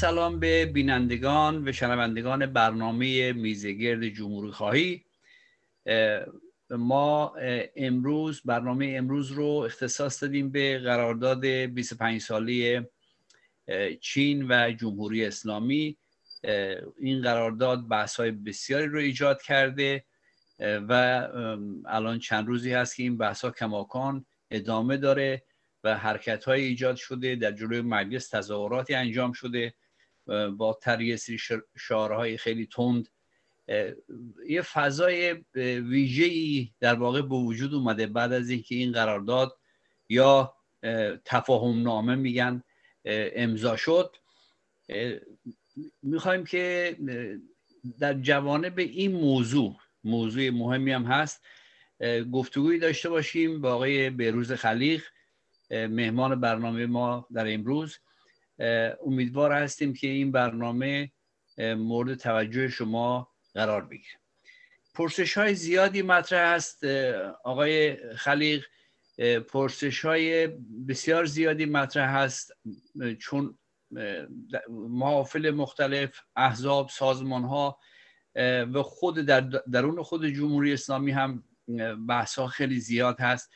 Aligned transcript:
سلام 0.00 0.40
به 0.40 0.66
بینندگان 0.66 1.68
و 1.68 1.72
شنوندگان 1.72 2.46
برنامه 2.46 3.32
میزگرد 3.32 4.08
جمهوری 4.08 4.52
خواهی. 4.52 5.04
ما 6.70 7.34
امروز 7.76 8.42
برنامه 8.44 8.94
امروز 8.98 9.30
رو 9.30 9.44
اختصاص 9.44 10.22
دادیم 10.22 10.50
به 10.50 10.78
قرارداد 10.78 11.46
25 11.46 12.20
ساله 12.20 12.88
چین 14.00 14.46
و 14.48 14.72
جمهوری 14.72 15.24
اسلامی. 15.24 15.96
این 16.98 17.22
قرارداد 17.22 17.88
بحث 17.88 18.16
های 18.16 18.30
بسیاری 18.30 18.86
رو 18.86 18.98
ایجاد 18.98 19.42
کرده 19.42 20.04
و 20.60 20.92
الان 21.86 22.18
چند 22.18 22.46
روزی 22.46 22.72
هست 22.72 22.96
که 22.96 23.02
این 23.02 23.16
بحث 23.16 23.44
ها 23.44 23.50
کماکان 23.50 24.26
ادامه 24.50 24.96
داره 24.96 25.42
و 25.84 25.98
حرکت 25.98 26.44
های 26.44 26.64
ایجاد 26.64 26.96
شده 26.96 27.34
در 27.34 27.52
جلوی 27.52 27.80
مجلس 27.80 28.28
تظاهراتی 28.28 28.94
انجام 28.94 29.32
شده. 29.32 29.74
با 30.56 30.78
تریه 30.82 31.18
شعارهای 31.76 32.36
خیلی 32.36 32.66
تند. 32.66 33.08
یه 34.48 34.62
فضای 34.62 35.44
ویژه 35.80 36.24
ای 36.24 36.70
در 36.80 36.94
واقع 36.94 37.22
به 37.22 37.34
وجود 37.34 37.74
اومده 37.74 38.06
بعد 38.06 38.32
از 38.32 38.50
اینکه 38.50 38.74
این 38.74 38.92
قرارداد 38.92 39.58
یا 40.08 40.54
تفاهم 41.24 41.82
نامه 41.82 42.14
میگن 42.14 42.62
امضا 43.04 43.76
شد. 43.76 44.16
می‌خوایم 46.02 46.44
که 46.44 46.96
در 47.98 48.14
جوانه 48.14 48.70
به 48.70 48.82
این 48.82 49.12
موضوع 49.12 49.76
موضوع 50.04 50.50
مهمی 50.50 50.92
هم 50.92 51.04
هست 51.04 51.42
گفتگویی 52.32 52.78
داشته 52.78 53.08
باشیم 53.08 53.60
با 53.60 53.74
آقای 53.74 54.10
بهروز 54.10 54.52
خلیق 54.52 55.04
مهمان 55.70 56.40
برنامه 56.40 56.86
ما 56.86 57.26
در 57.32 57.54
امروز. 57.54 57.98
امیدوار 59.06 59.52
هستیم 59.52 59.94
که 59.94 60.06
این 60.06 60.32
برنامه 60.32 61.12
مورد 61.58 62.14
توجه 62.14 62.68
شما 62.68 63.28
قرار 63.54 63.84
بگیره. 63.84 64.20
پرسش 64.94 65.38
های 65.38 65.54
زیادی 65.54 66.02
مطرح 66.02 66.54
هست 66.54 66.84
آقای 67.44 67.96
خلیق 68.16 68.64
پرسش 69.48 70.04
های 70.04 70.46
بسیار 70.88 71.24
زیادی 71.24 71.66
مطرح 71.66 72.16
هست 72.16 72.52
چون 73.18 73.58
محافل 74.70 75.50
مختلف 75.50 76.20
احزاب 76.36 76.88
سازمان 76.88 77.44
ها 77.44 77.78
و 78.72 78.82
خود 78.82 79.18
در 79.18 79.40
درون 79.72 80.02
خود 80.02 80.26
جمهوری 80.26 80.72
اسلامی 80.72 81.10
هم 81.10 81.44
بحث 82.08 82.38
ها 82.38 82.46
خیلی 82.46 82.80
زیاد 82.80 83.20
هست. 83.20 83.50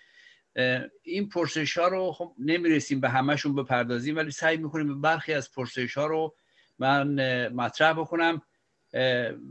این 1.03 1.29
پرسش 1.29 1.79
ها 1.79 1.89
رو 1.89 2.13
خب 2.13 2.35
نمی‌رسیم 2.39 3.01
به 3.01 3.09
همشون 3.09 3.55
بپردازیم 3.55 4.17
ولی 4.17 4.31
سعی 4.31 4.57
می‌کنیم 4.57 4.89
به 4.89 4.95
برخی 4.95 5.33
از 5.33 5.53
پرسش 5.53 5.95
ها 5.95 6.07
رو 6.07 6.37
من 6.79 7.49
مطرح 7.49 7.93
بکنم 7.93 8.43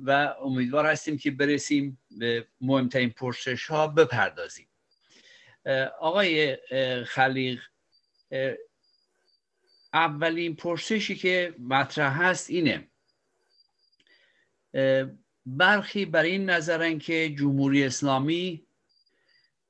و 0.04 0.36
امیدوار 0.42 0.86
هستیم 0.86 1.18
که 1.18 1.32
برسیم 1.32 2.00
به 2.20 2.48
مهمترین 2.62 3.10
پرسش 3.10 3.66
ها 3.66 3.88
بپردازیم 3.88 4.68
آقای 6.00 6.58
خلیق 7.06 7.62
اولین 9.94 10.56
پرسشی 10.56 11.16
که 11.16 11.56
مطرح 11.60 12.22
هست 12.22 12.50
اینه 12.50 12.88
برخی 15.46 16.06
بر 16.06 16.24
این 16.24 16.50
نظرن 16.50 17.00
که 17.00 17.30
جمهوری 17.30 17.84
اسلامی 17.84 18.66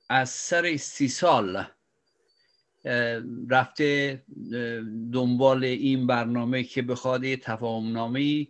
از 0.09 0.29
سر 0.29 0.77
سی 0.77 1.07
سال 1.07 1.65
رفته 3.49 4.23
دنبال 5.13 5.63
این 5.63 6.07
برنامه 6.07 6.63
که 6.63 6.81
بخواد 6.81 7.23
یه 7.23 7.37
تفاهم 7.37 7.91
نامه 7.91 8.47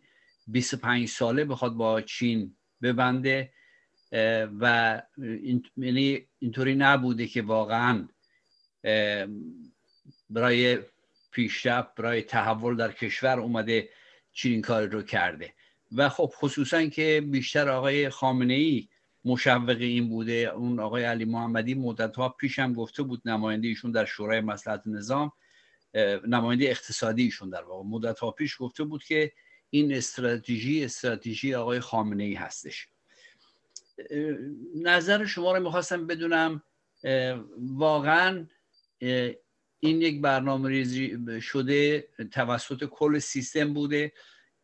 25 0.48 1.08
ساله 1.08 1.46
بخواد 1.46 1.74
با 1.74 2.02
چین 2.02 2.56
ببنده 2.82 3.54
و 4.60 5.02
یعنی 5.78 6.28
اینطوری 6.40 6.76
نبوده 6.76 7.28
که 7.28 7.42
واقعا 7.42 8.08
برای 10.30 10.80
پیشرفت 11.32 11.96
برای 11.96 12.22
تحول 12.22 12.76
در 12.76 12.92
کشور 12.92 13.40
اومده 13.40 13.90
چنین 14.34 14.62
کار 14.62 14.86
رو 14.86 15.02
کرده. 15.02 15.54
و 15.92 16.10
خب 16.10 16.32
خصوصا 16.36 16.86
که 16.86 17.24
بیشتر 17.28 17.70
آقای 17.70 18.10
خامنه 18.10 18.54
ای 18.54 18.88
مشوق 19.26 19.78
این 19.80 20.10
بوده. 20.10 20.34
اون 20.56 20.80
آقای 20.80 21.04
علی 21.04 21.26
محمدی 21.26 21.74
مدت 21.74 22.16
ها 22.16 22.30
پیش 22.30 22.60
هم 22.60 22.74
گفته 22.74 23.04
بود 23.04 23.22
نماینده 23.26 23.68
ایشون 23.68 23.92
در 23.92 24.06
شورای 24.06 24.42
مصلحت 24.42 24.88
نظام 24.88 25.32
نماینده 26.28 26.66
اقتصادی 26.66 27.24
ایشون 27.24 27.50
در 27.50 27.64
واقع. 27.64 27.90
مدت 27.90 28.20
ها 28.20 28.32
پیش 28.32 28.56
گفته 28.60 28.84
بود 28.84 29.04
که 29.04 29.32
این 29.70 29.94
استراتژی 29.94 30.86
استراتژی 30.86 31.56
آقای 31.56 31.80
خامنه 31.80 32.24
ای 32.24 32.34
هستش 32.34 32.88
نظر 34.76 35.26
شما 35.26 35.58
رو 35.58 35.64
می‌خواستم 35.64 36.08
بدونم 36.08 36.64
واقعا 37.58 38.48
این 39.80 40.02
یک 40.02 40.22
برنامه 40.22 40.70
ریزی 40.70 41.18
شده 41.42 42.08
توسط 42.32 42.86
کل 42.86 43.20
سیستم 43.20 43.74
بوده 43.74 44.14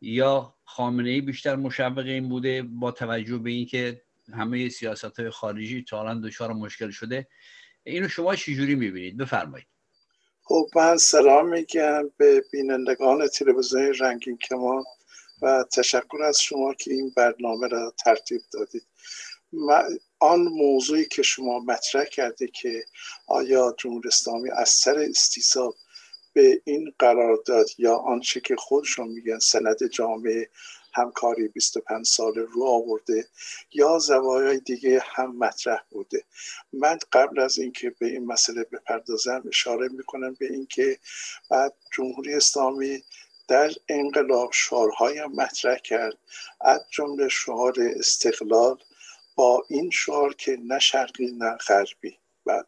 یا 0.00 0.56
خامنه 0.64 1.10
ای 1.10 1.20
بیشتر 1.20 1.56
مشوق 1.56 1.98
این 1.98 2.28
بوده 2.28 2.62
با 2.62 2.92
توجه 2.92 3.38
به 3.38 3.50
اینکه 3.50 4.02
همه 4.34 4.68
سیاست 4.68 5.20
های 5.20 5.30
خارجی 5.30 5.84
تا 5.88 6.00
الان 6.00 6.20
دچار 6.20 6.52
مشکل 6.52 6.90
شده. 6.90 7.28
اینو 7.82 8.08
شما 8.08 8.36
چجوری 8.36 8.74
می‌بینید؟ 8.74 9.16
بفرمایید. 9.16 9.66
خب 10.42 10.66
من 10.76 10.96
سلام 10.96 11.48
میگم 11.48 12.10
به 12.16 12.44
بینندگان 12.52 13.26
تلویزیون 13.28 13.94
رنگین 13.94 14.36
کمان 14.36 14.84
و 15.42 15.64
تشکر 15.72 16.22
از 16.22 16.40
شما 16.40 16.74
که 16.74 16.92
این 16.92 17.12
برنامه 17.16 17.68
را 17.68 17.94
ترتیب 18.04 18.40
دادید. 18.52 18.86
آن 20.18 20.40
موضوعی 20.40 21.04
که 21.04 21.22
شما 21.22 21.58
مطرح 21.58 22.04
کرده 22.04 22.46
که 22.46 22.84
آیا 23.26 23.74
جمهوری 23.78 24.08
اسلامی 24.08 24.50
از 24.50 24.68
سر 24.68 24.98
استیصال 24.98 25.72
به 26.32 26.62
این 26.64 26.92
قرارداد 26.98 27.66
یا 27.78 27.96
آنچه 27.96 28.40
که 28.40 28.56
خودشون 28.56 29.08
میگن 29.08 29.38
سند 29.38 29.86
جامعه 29.92 30.50
همکاری 30.92 31.48
25 31.48 32.06
سال 32.06 32.34
رو 32.34 32.64
آورده 32.64 33.28
یا 33.72 33.98
زوایای 33.98 34.60
دیگه 34.60 35.02
هم 35.04 35.36
مطرح 35.36 35.80
بوده. 35.90 36.24
من 36.72 36.98
قبل 37.12 37.40
از 37.40 37.58
اینکه 37.58 37.90
به 37.90 38.06
این 38.06 38.26
مسئله 38.26 38.64
بپردازم 38.64 39.42
اشاره 39.48 39.88
می‌کنم 39.88 40.36
به 40.38 40.46
اینکه 40.46 40.98
بعد 41.50 41.74
جمهوری 41.92 42.34
اسلامی 42.34 43.02
در 43.48 43.70
انقلاب 43.88 44.50
شعارهای 44.52 45.26
مطرح 45.26 45.76
کرد. 45.76 46.18
از 46.60 46.80
جمله 46.90 47.28
شعار 47.28 47.74
استقلال 47.78 48.78
با 49.34 49.64
این 49.68 49.90
شعار 49.90 50.34
که 50.34 50.58
نه 50.64 50.78
شرقی 50.78 51.26
نه 51.26 51.56
غربی. 51.56 52.18
بعد 52.46 52.66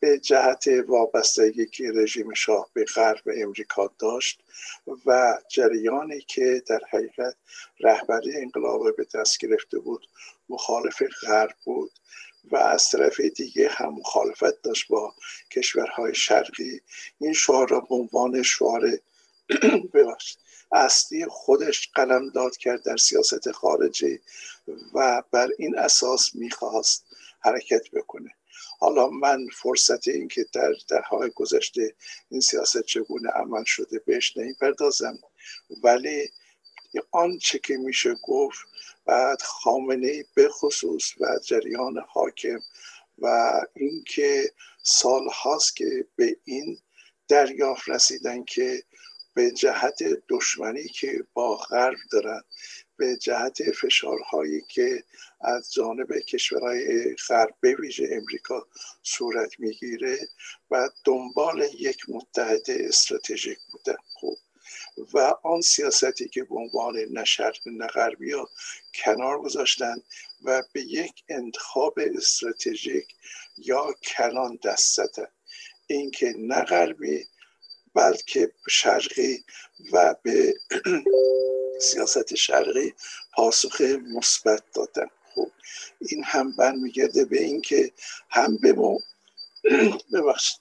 به 0.00 0.18
جهت 0.18 0.64
وابستگی 0.86 1.66
که 1.66 1.92
رژیم 1.94 2.34
شاه 2.34 2.70
به 2.72 2.84
غرب 2.84 3.22
امریکا 3.36 3.90
داشت 3.98 4.40
و 5.06 5.38
جریانی 5.50 6.20
که 6.20 6.62
در 6.66 6.80
حقیقت 6.90 7.36
رهبری 7.80 8.36
انقلاب 8.36 8.96
به 8.96 9.06
دست 9.14 9.38
گرفته 9.38 9.78
بود 9.78 10.06
مخالف 10.48 11.02
غرب 11.22 11.54
بود 11.64 11.92
و 12.44 12.56
از 12.56 12.88
طرف 12.88 13.20
دیگه 13.20 13.68
هم 13.68 13.94
مخالفت 13.94 14.62
داشت 14.62 14.88
با 14.88 15.14
کشورهای 15.50 16.14
شرقی. 16.14 16.80
این 17.18 17.32
شعار 17.32 17.68
را 17.68 17.80
به 17.80 17.94
عنوان 17.94 18.42
شعار 18.42 18.98
اصلی 20.72 21.26
خودش 21.26 21.90
قلم 21.94 22.30
داد 22.30 22.56
کرد 22.56 22.82
در 22.82 22.96
سیاست 22.96 23.50
خارجی 23.50 24.20
و 24.94 25.22
بر 25.30 25.48
این 25.58 25.78
اساس 25.78 26.34
می‌خواست 26.34 27.06
حرکت 27.40 27.90
بکنه. 27.90 28.34
حالا 28.80 29.10
من 29.10 29.46
فرصت 29.48 30.08
این 30.08 30.28
که 30.28 30.46
در 30.52 30.72
دههای 30.88 31.30
گذشته 31.30 31.94
این 32.30 32.40
سیاست 32.40 32.82
چگونه 32.82 33.30
عمل 33.30 33.64
شده 33.64 33.98
بهش 33.98 34.36
نمی‌پردازم. 34.36 35.18
ولی 35.82 36.28
آنچه 37.10 37.58
که 37.58 37.76
میشه 37.76 38.14
گفت 38.22 38.58
بعد 39.06 39.42
خامنه 39.42 40.24
به 40.34 40.48
خصوص 40.48 41.12
و 41.20 41.38
جریان 41.44 42.04
حاکم 42.08 42.58
و 43.18 43.52
اینکه 43.74 44.52
سال 44.82 45.28
هاست 45.28 45.76
که 45.76 46.06
به 46.16 46.36
این 46.44 46.78
دریافت 47.28 47.88
رسیدن 47.88 48.44
که 48.44 48.82
به 49.34 49.50
جهت 49.50 49.98
دشمنی 50.28 50.88
که 50.88 51.24
با 51.32 51.56
غرب 51.56 51.98
دارن 52.12 52.42
به 53.00 53.16
جهت 53.16 53.62
فشارهایی 53.70 54.60
که 54.68 55.04
از 55.40 55.72
جانب 55.72 56.18
کشورهای 56.18 57.14
غرب 57.28 57.54
ویژه 57.78 58.08
امریکا 58.12 58.66
صورت 59.02 59.60
می‌گیره 59.60 60.18
و 60.70 60.88
دنبال 61.04 61.68
یک 61.78 61.98
متحد 62.08 62.70
استراتژیک 62.70 63.58
بودن. 63.72 63.96
خوب 64.14 64.38
و 65.14 65.18
آن 65.42 65.60
سیاستی 65.60 66.28
که 66.28 66.44
به 66.44 66.54
عنوان 66.54 66.96
نه 67.10 67.24
شرق 67.24 67.58
غربی 67.94 68.32
ها 68.32 68.48
کنار 68.94 69.38
گذاشتن 69.42 69.96
و 70.44 70.62
به 70.72 70.82
یک 70.82 71.24
انتخاب 71.28 71.98
استراتژیک 71.98 73.06
یا 73.58 73.92
کلان 73.92 74.58
دست 74.64 74.96
زدن 74.96 75.28
اینکه 75.86 76.34
نه 76.38 76.62
غربی 76.62 77.26
بلکه 77.94 78.52
شرقی 78.68 79.44
و 79.92 80.14
به 80.22 80.54
سیاست 81.80 82.34
شرقی 82.34 82.94
پاسخ 83.34 83.80
مثبت 83.80 84.62
دادن. 84.74 85.10
خب 85.34 85.50
این 86.00 86.24
هم 86.24 86.52
برمیگرده 86.52 87.24
به 87.24 87.42
اینکه 87.42 87.92
هم 88.30 88.56
به 88.56 88.72
ما 88.72 88.98
ببخشید 90.12 90.60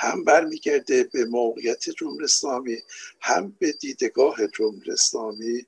هم 0.00 0.24
برمیگرده 0.24 1.04
به 1.04 1.24
موقعیت 1.24 1.90
جمهوری 1.90 2.24
اسلامی 2.24 2.78
هم 3.20 3.56
به 3.58 3.72
دیدگاه 3.72 4.46
جمهوری 4.46 4.92
اسلامی 4.92 5.66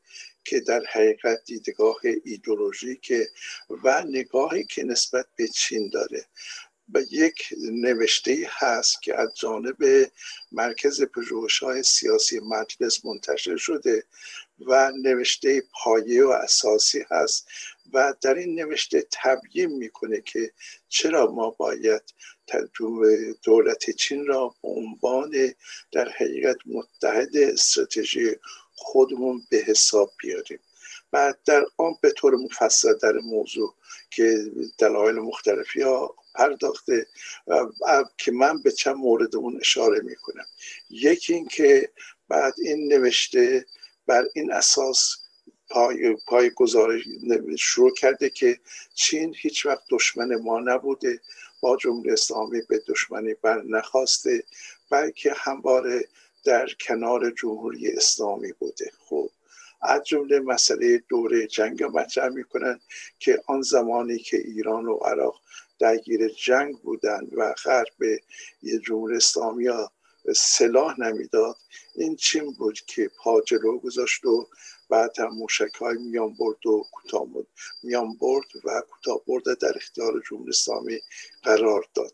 که 0.50 0.60
در 0.60 0.84
حقیقت 0.92 1.44
دیدگاه 1.44 2.00
ایدولوژیک 2.24 3.12
و 3.84 4.04
نگاهی 4.08 4.64
که 4.64 4.84
نسبت 4.84 5.26
به 5.36 5.48
چین 5.48 5.90
داره. 5.92 6.26
و 6.94 7.00
یک 7.10 7.48
نوشته 7.58 8.48
هست 8.50 9.02
که 9.02 9.20
از 9.20 9.36
جانب 9.36 9.76
مرکز 10.52 11.02
پژوهش 11.02 11.58
های 11.58 11.82
سیاسی 11.82 12.40
مجلس 12.40 13.04
منتشر 13.04 13.56
شده 13.56 14.04
و 14.58 14.92
نوشته 15.02 15.62
پایه 15.72 16.24
و 16.24 16.28
اساسی 16.28 17.04
هست 17.10 17.48
و 17.92 18.14
در 18.20 18.34
این 18.34 18.60
نوشته 18.60 19.06
تبیین 19.10 19.70
می‌کنه 19.70 20.20
که 20.20 20.52
چرا 20.88 21.32
ما 21.32 21.50
باید 21.50 22.02
دولت 23.42 23.90
چین 23.90 24.26
را 24.26 24.54
به 24.62 24.68
عنوان 24.68 25.54
در 25.92 26.08
حقیقت 26.08 26.56
متحد 26.66 27.36
استراتژی 27.36 28.36
خودمون 28.80 29.42
به 29.50 29.56
حساب 29.56 30.12
بیاریم. 30.18 30.58
بعد 31.10 31.38
در 31.44 31.64
آن 31.76 31.94
به 32.02 32.10
طور 32.10 32.36
مفصل 32.36 32.94
در 32.94 33.12
موضوع 33.12 33.74
که 34.10 34.52
دلایل 34.78 35.16
مختلفی 35.16 35.82
ها 35.82 36.16
پرداخته 36.34 37.06
که 38.18 38.32
من 38.32 38.62
به 38.62 38.72
چند 38.72 38.96
مورد 38.96 39.36
اون 39.36 39.56
اشاره 39.60 40.00
می‌کنم. 40.00 40.44
یکی 40.90 41.34
اینکه 41.34 41.90
بعد 42.28 42.54
این 42.58 42.92
نوشته 42.92 43.66
بر 44.06 44.24
این 44.34 44.52
اساس 44.52 45.16
پای, 45.70 46.16
پای 46.26 46.50
گزارش 46.50 47.02
شروع 47.58 47.94
کرده 47.94 48.30
که 48.30 48.60
چین 48.94 49.34
هیچ 49.38 49.66
وقت 49.66 49.82
دشمن 49.90 50.34
ما 50.34 50.60
نبوده 50.60 51.20
با 51.60 51.76
جمهوری 51.76 52.10
اسلامی 52.10 52.62
به 52.68 52.82
دشمنی 52.88 53.34
بر 53.34 53.62
نخواسته 53.62 54.44
بلکه 54.90 55.32
همواره 55.36 56.08
در 56.44 56.68
کنار 56.80 57.30
جمهوری 57.30 57.88
اسلامی 57.88 58.52
بوده. 58.52 58.90
خب 58.98 59.30
از 59.82 60.04
جمله 60.04 60.40
مسئله 60.40 61.02
دوره 61.08 61.46
جنگ 61.46 61.84
مطرح 61.84 62.28
می‌کنن 62.28 62.80
که 63.18 63.42
آن 63.46 63.62
زمانی 63.62 64.18
که 64.18 64.36
ایران 64.36 64.86
و 64.86 64.96
عراق 64.96 65.40
درگیر 65.78 66.28
جنگ 66.28 66.78
بودند 66.78 67.28
و 67.36 67.54
غرب 67.64 67.86
به 67.98 68.20
جمهوری 68.86 69.16
اسلامی 69.16 69.66
ها 69.66 69.92
سلاح 70.36 71.00
نمی‌داد 71.00 71.56
این 71.94 72.16
چین 72.16 72.52
بود 72.52 72.80
که 72.86 73.10
پا 73.18 73.40
جلو 73.40 73.78
گذاشت 73.78 74.24
و 74.24 74.48
بعد 74.90 75.20
هم 75.20 75.28
موشک 75.28 75.74
های 75.80 75.98
میان 75.98 76.34
برد 76.34 76.66
و 76.66 76.86
کوتاه 76.92 77.26
میان 77.82 78.16
برد 78.16 78.46
و 78.64 78.82
کوتاه 78.90 79.20
برد 79.26 79.58
در 79.58 79.72
اختیار 79.76 80.22
جمهوری 80.30 80.50
اسلامی 80.50 81.00
قرار 81.42 81.84
داد. 81.94 82.12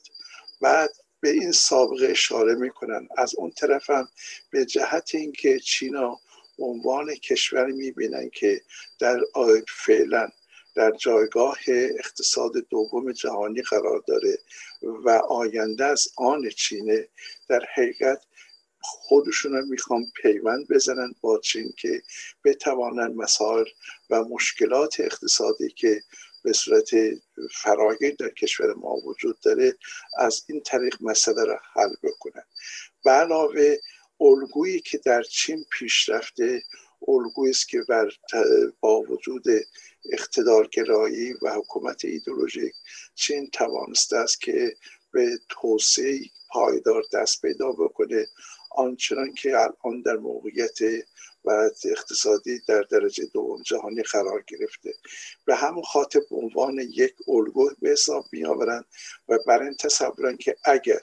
بعد 0.60 0.90
به 1.26 1.32
این 1.32 1.52
سابقه 1.52 2.06
اشاره 2.06 2.54
می‌کنن. 2.54 3.08
از 3.16 3.34
اون 3.34 3.50
طرف 3.50 3.90
هم 3.90 4.08
به 4.50 4.64
جهت 4.64 5.10
اینکه 5.14 5.58
چینا 5.58 6.20
عنوان 6.58 7.14
کشوری 7.14 7.72
می‌بینن 7.72 8.30
که 8.30 8.60
در 8.98 9.20
فعلا 9.68 10.28
در 10.74 10.90
جایگاه 10.90 11.58
اقتصاد 11.68 12.52
دوم 12.70 13.12
جهانی 13.12 13.62
قرار 13.62 14.02
داره 14.08 14.38
و 14.82 15.10
آینده 15.10 15.84
از 15.84 16.08
آن 16.16 16.48
چینه 16.48 17.08
در 17.48 17.64
حقیقت 17.74 18.22
خودشون 18.80 19.52
رو 19.52 19.66
می‌خوان 19.66 20.06
پیوند 20.22 20.68
بزنن 20.68 21.14
با 21.20 21.38
چین 21.38 21.72
که 21.76 22.02
بتوانند 22.44 23.16
مسائل 23.16 23.64
و 24.10 24.24
مشکلات 24.24 25.00
اقتصادی 25.00 25.68
که 25.68 26.02
به 26.46 26.52
صورت 26.52 26.90
فراگیر 27.52 28.14
در 28.18 28.28
کشور 28.28 28.74
ما 28.74 28.94
وجود 28.94 29.40
داره 29.40 29.74
از 30.18 30.44
این 30.48 30.60
طریق 30.60 30.96
مسئله 31.00 31.44
را 31.44 31.58
حل 31.72 31.94
بکنن. 32.02 32.42
به 33.04 33.10
علاوه 33.10 33.76
الگویی 34.20 34.80
که 34.80 34.98
در 34.98 35.22
چین 35.22 35.64
پیش 35.70 36.08
رفته 36.08 36.62
الگویی 37.08 37.50
است 37.50 37.68
که 37.68 37.82
بر 37.88 38.10
با 38.80 39.00
وجود 39.00 39.44
اقتدارگرایی 40.12 41.32
و 41.42 41.54
حکومت 41.54 42.04
ایدولوژیک 42.04 42.74
چین 43.14 43.50
توانسته 43.50 44.16
است 44.16 44.40
که 44.40 44.76
به 45.12 45.38
توسعه 45.48 46.20
پایدار 46.48 47.02
دست 47.12 47.42
پیدا 47.42 47.72
بکنه. 47.72 48.26
آنچنان 48.70 49.34
که 49.34 49.56
الان 49.56 50.02
در 50.02 50.16
موقعیت 50.16 50.78
و 51.46 51.70
اقتصادی 51.84 52.60
در 52.68 52.82
درجه 52.82 53.24
دوم 53.34 53.62
جهانی 53.62 54.02
قرار 54.02 54.44
گرفته 54.46 54.94
به 55.44 55.54
همون 55.54 55.82
خاطر 55.82 56.20
به 56.30 56.36
عنوان 56.36 56.78
یک 56.78 57.14
الگو 57.28 57.70
به 57.82 57.90
حساب 57.90 58.24
می 58.32 58.44
آورند 58.44 58.84
و 59.28 59.38
بر 59.46 59.62
این 59.62 59.74
تصورن 59.74 60.36
که 60.36 60.56
اگر 60.64 61.00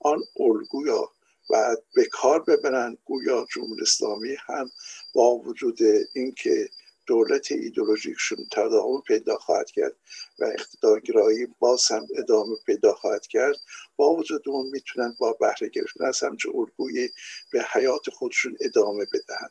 آن 0.00 0.22
الگویا 0.40 1.12
و 1.50 1.76
به 1.94 2.04
کار 2.04 2.42
ببرند 2.42 2.98
گویا 3.04 3.46
جمهوری 3.54 3.82
اسلامی 3.82 4.36
هم 4.46 4.70
با 5.14 5.30
وجود 5.30 5.78
اینکه 6.14 6.68
دولت 7.06 7.52
ایدولوژیکشون 7.52 8.46
تداوم 8.52 9.00
پیدا 9.00 9.36
خواهد 9.36 9.70
کرد 9.70 9.96
و 10.38 10.44
اقتدارگرایی 10.44 11.46
باز 11.58 11.90
هم 11.90 12.06
ادامه 12.18 12.56
پیدا 12.66 12.94
خواهد 12.94 13.26
کرد. 13.26 13.56
با 13.96 14.14
وجود 14.14 14.48
اون 14.48 14.66
می‌تونن 14.66 15.16
با 15.18 15.32
بهره 15.32 15.68
گرفتن 15.68 16.04
از 16.04 16.22
همچه 16.22 16.48
الگوی 16.54 17.08
به 17.52 17.64
حیات 17.72 18.10
خودشون 18.10 18.56
ادامه 18.60 19.06
بدهند. 19.12 19.50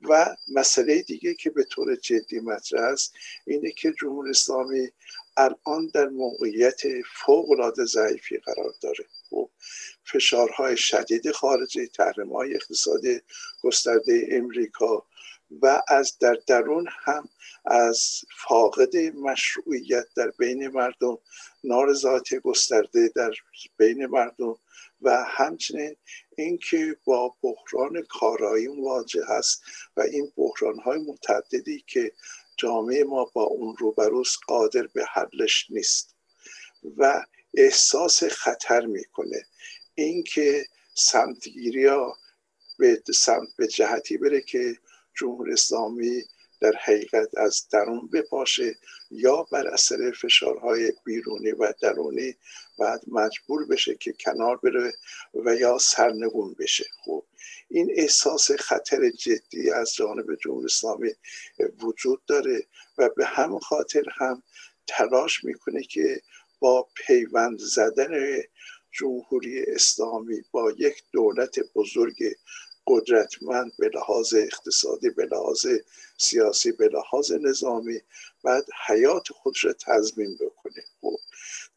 و 0.00 0.36
مسئله 0.48 1.02
دیگه 1.02 1.34
که 1.34 1.50
به 1.50 1.64
طور 1.64 1.96
جدی 1.96 2.40
مطرح 2.40 2.82
است 2.82 3.14
اینه 3.46 3.70
که 3.70 3.92
جمهوری 4.00 4.30
اسلامی 4.30 4.88
الان 5.36 5.90
در 5.94 6.08
موقعیت 6.08 6.80
فوق 7.24 7.50
العاده 7.50 7.84
ضعیفی 7.84 8.38
قرار 8.38 8.74
داره. 8.80 9.04
و 9.32 9.36
فشارهای 10.04 10.76
شدید 10.76 11.30
خارجی 11.30 11.86
تحریم 11.86 12.32
های 12.32 12.54
اقتصادی 12.54 13.20
گسترده 13.62 14.28
امریکا 14.30 15.06
و 15.62 15.82
از 15.88 16.18
در 16.18 16.38
درون 16.46 16.88
هم 17.04 17.28
از 17.64 18.20
فاقد 18.48 18.96
مشروعیت 18.96 20.06
در 20.16 20.30
بین 20.38 20.68
مردم 20.68 21.18
نارضایتی 21.64 22.38
گسترده 22.38 23.08
در 23.16 23.32
بین 23.76 24.06
مردم 24.06 24.58
و 25.02 25.24
همچنین 25.26 25.96
اینکه 26.36 26.96
با 27.04 27.34
بحران 27.42 28.02
کارایی 28.02 28.68
مواجه 28.68 29.22
هست 29.28 29.62
و 29.96 30.00
این 30.00 30.32
بحران 30.36 30.78
های 30.78 30.98
متعددی 30.98 31.84
که 31.86 32.12
جامعه 32.56 33.04
ما 33.04 33.24
با 33.24 33.42
اون 33.42 33.76
روبروست 33.76 34.38
قادر 34.46 34.86
به 34.86 35.04
حلش 35.04 35.66
نیست 35.70 36.14
و 36.96 37.24
احساس 37.54 38.24
خطر 38.24 38.86
می‌کنه. 38.86 39.46
اینکه 39.94 40.66
سمتگیری 40.94 41.86
ها 41.86 42.16
به 42.78 43.02
سمت 43.14 43.48
به 43.56 43.66
جهتی 43.66 44.16
بره 44.16 44.40
که 44.40 44.78
جمهوری 45.18 45.52
اسلامی 45.52 46.22
در 46.60 46.72
حقیقت 46.84 47.28
از 47.36 47.68
درون 47.72 48.08
بپاشه 48.12 48.74
یا 49.10 49.42
بر 49.52 49.66
اثر 49.66 50.10
فشارهای 50.10 50.92
بیرونی 51.04 51.50
و 51.50 51.72
درونی 51.82 52.34
بعد 52.78 53.02
مجبور 53.08 53.66
بشه 53.66 53.94
که 53.94 54.12
کنار 54.12 54.56
بره 54.56 54.92
و 55.34 55.54
یا 55.54 55.78
سرنگون 55.78 56.56
بشه. 56.58 56.84
خب 57.04 57.24
این 57.68 57.90
احساس 57.96 58.50
خطر 58.50 59.10
جدی 59.10 59.70
از 59.70 59.94
جانب 59.94 60.26
جمهوری 60.40 60.66
اسلامی 60.66 61.10
وجود 61.82 62.24
داره 62.26 62.66
و 62.98 63.08
به 63.16 63.26
همون 63.26 63.60
خاطر 63.60 64.04
هم 64.12 64.42
تلاش 64.86 65.44
می‌کنه 65.44 65.82
که 65.82 66.22
با 66.60 66.88
پیوند 66.94 67.58
زدن 67.58 68.36
جمهوری 68.92 69.62
اسلامی 69.62 70.42
با 70.50 70.72
یک 70.78 71.02
دولت 71.12 71.58
بزرگ 71.74 72.14
قدرتمند 72.88 73.72
به 73.78 73.90
لحاظ 73.94 74.34
اقتصادی 74.34 75.10
به 75.10 75.26
لحاظ 75.26 75.66
سیاسی 76.18 76.72
به 76.72 76.88
لحاظ 76.88 77.32
نظامی 77.32 78.00
بعد 78.44 78.64
حیات 78.86 79.28
خودش 79.32 79.64
را 79.64 79.72
تضمین 79.72 80.34
بکنه. 80.34 80.84
خب 81.00 81.16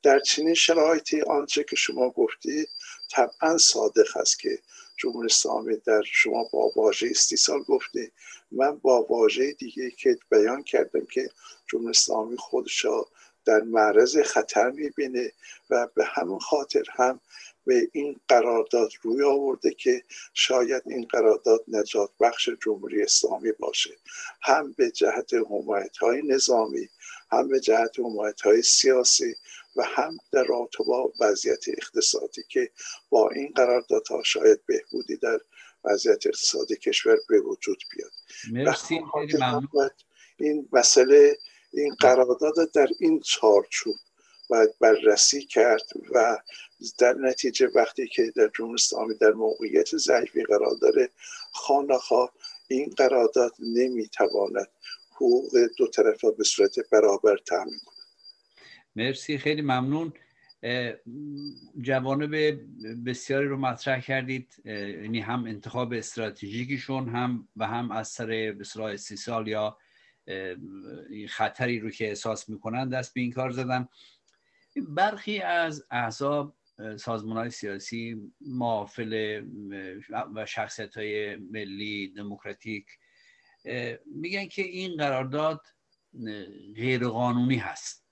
در 0.03 0.19
چنین 0.19 0.53
شرایطی 0.53 1.21
آنچه 1.21 1.63
که 1.63 1.75
شما 1.75 2.09
گفتی 2.09 2.67
طبعا 3.11 3.57
صادق 3.57 4.17
است 4.17 4.39
که 4.39 4.59
جمهوری 4.97 5.25
اسلامی 5.25 5.77
در 5.77 6.01
شما 6.01 6.43
با 6.53 6.71
واژه 6.75 7.07
استیصال 7.11 7.63
گفتی 7.63 8.11
من 8.51 8.77
با 8.77 9.03
واژه 9.03 9.51
دیگه 9.51 9.91
که 9.91 10.17
بیان 10.31 10.63
کردم 10.63 11.05
که 11.05 11.29
جمهوری 11.67 11.89
اسلامی 11.89 12.37
خودش 12.37 12.85
در 13.45 13.61
معرض 13.61 14.17
خطر 14.17 14.71
می‌بینه 14.71 15.31
و 15.69 15.87
به 15.95 16.05
همون 16.05 16.39
خاطر 16.39 16.83
هم 16.91 17.19
به 17.65 17.89
این 17.93 18.19
قرارداد 18.27 18.91
روی 19.01 19.23
آورده 19.23 19.71
که 19.71 20.03
شاید 20.33 20.83
این 20.85 21.07
قرارداد 21.09 21.63
نجات 21.67 22.09
بخش 22.19 22.49
جمهوری 22.65 23.03
اسلامی 23.03 23.51
باشه. 23.51 23.97
هم 24.41 24.73
به 24.77 24.91
جهت 24.91 25.33
حمایت 25.33 25.97
های 25.97 26.21
نظامی 26.21 26.89
هم 27.31 27.47
به 27.47 27.59
جهت 27.59 27.99
حمایت 27.99 28.41
های 28.41 28.61
سیاسی 28.61 29.35
و 29.75 29.83
هم 29.83 30.17
در 30.31 30.43
رابطه 30.43 30.83
با 30.83 31.13
وضعیت 31.19 31.65
اقتصادی 31.77 32.41
که 32.49 32.71
با 33.09 33.29
این 33.29 33.51
قراردادها 33.55 34.23
شاید 34.23 34.65
بهبودی 34.65 35.17
در 35.17 35.39
وضعیت 35.83 36.27
اقتصادی 36.27 36.75
کشور 36.75 37.17
به 37.29 37.41
وجود 37.41 37.83
بیاد. 37.95 38.11
مرسی 38.51 38.99
این 40.39 40.69
مسئله 40.71 41.37
این 41.73 41.95
قرارداد 41.99 42.71
در 42.73 42.87
این 42.99 43.19
چارچوب 43.19 43.95
باید 44.49 44.69
بررسی 44.79 45.45
کرد 45.45 45.87
و 46.11 46.37
در 47.00 47.13
نتیجه 47.13 47.69
وقتی 47.75 48.07
که 48.07 48.31
در 48.35 48.51
جمهوری 48.57 48.73
اسلامی 48.75 49.15
در 49.15 49.31
موقعیت 49.31 49.95
ضعیفی 49.95 50.43
قرار 50.43 50.75
داره 50.81 51.09
خانخواه 51.51 52.33
این 52.67 52.89
قرارداد 52.97 53.53
نمی‌تواند 53.59 54.67
حقوق 55.15 55.51
دو 55.77 55.88
طرف 55.88 56.25
به 56.38 56.43
صورت 56.43 56.75
برابر 56.91 57.38
تامین 57.38 57.79
کند. 57.85 58.05
مرسی 58.95 59.38
خیلی 59.38 59.61
ممنون. 59.61 60.13
جوانب 61.81 62.59
بسیاری 63.05 63.47
رو 63.47 63.57
مطرح 63.57 64.01
کردید. 64.01 64.61
یعنی 64.65 65.19
هم 65.19 65.45
انتخاب 65.45 65.93
استراتژیکیشون 65.93 67.09
هم 67.09 67.47
و 67.57 67.67
هم 67.67 67.91
از 67.91 68.07
سر 68.07 68.55
بسرای 68.59 68.97
سی 68.97 69.15
سال 69.15 69.47
یا 69.47 69.77
خطری 71.29 71.79
رو 71.79 71.89
که 71.89 72.07
احساس 72.07 72.50
می‌کنن 72.50 72.89
دست 72.89 73.13
به 73.13 73.21
این 73.21 73.31
کار 73.31 73.51
زدن. 73.51 73.88
برخی 74.75 75.39
از 75.39 75.85
احزاب 75.91 76.55
سازمان 76.97 77.38
های 77.38 77.50
سیاسی 77.50 78.31
معافل 78.41 79.41
و 80.35 80.45
شخصیت 80.45 80.97
های 80.97 81.35
ملی 81.35 82.07
دموکراتیک 82.07 82.85
میگن 84.05 84.47
که 84.47 84.61
این 84.61 84.97
قرارداد 84.97 85.61
غیر 86.75 87.07
قانونی 87.07 87.55
هست 87.55 88.05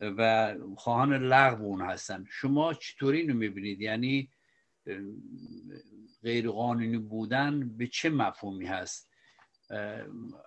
و 0.00 0.54
خواهان 0.76 1.12
لغو 1.12 1.64
اون 1.64 1.80
هستن. 1.80 2.24
شما 2.30 2.74
چطوری 2.74 3.20
اینو 3.20 3.34
می‌بینید؟ 3.34 3.80
یعنی 3.80 4.30
غیر 6.22 6.50
قانونی 6.50 6.98
بودن 6.98 7.76
به 7.76 7.86
چه 7.86 8.10
مفهومی 8.10 8.66
هست؟ 8.66 9.09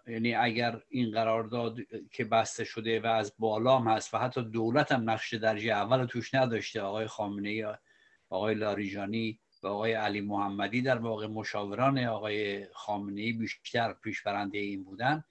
یعنی 0.08 0.36
اگر 0.36 0.82
این 0.90 1.12
قرارداد 1.12 1.78
که 2.12 2.26
بسته 2.26 2.64
شده 2.64 3.00
و 3.00 3.06
از 3.06 3.34
بالام 3.40 3.88
هست 3.88 4.14
و 4.14 4.18
حتی 4.18 4.44
دولت 4.44 4.92
هم 4.92 5.10
نقش 5.10 5.34
درجه 5.34 5.72
اول 5.72 6.06
توش 6.06 6.34
نداشته 6.34 6.82
آقای 6.82 7.08
خامنه 7.08 7.50
ای 7.50 7.66
آقای 8.30 8.56
لاریجانی 8.56 9.40
و 9.64 9.68
آقای 9.68 9.94
علی 9.94 10.22
محمدی 10.22 10.82
در 10.82 10.98
واقع 10.98 11.28
مشاوران 11.28 12.00
آقای 12.00 12.68
خامنه 12.74 13.34
بیشتر 13.34 13.94
پیشبرنده 13.94 14.58
این 14.58 14.84
بودن. 14.84 15.24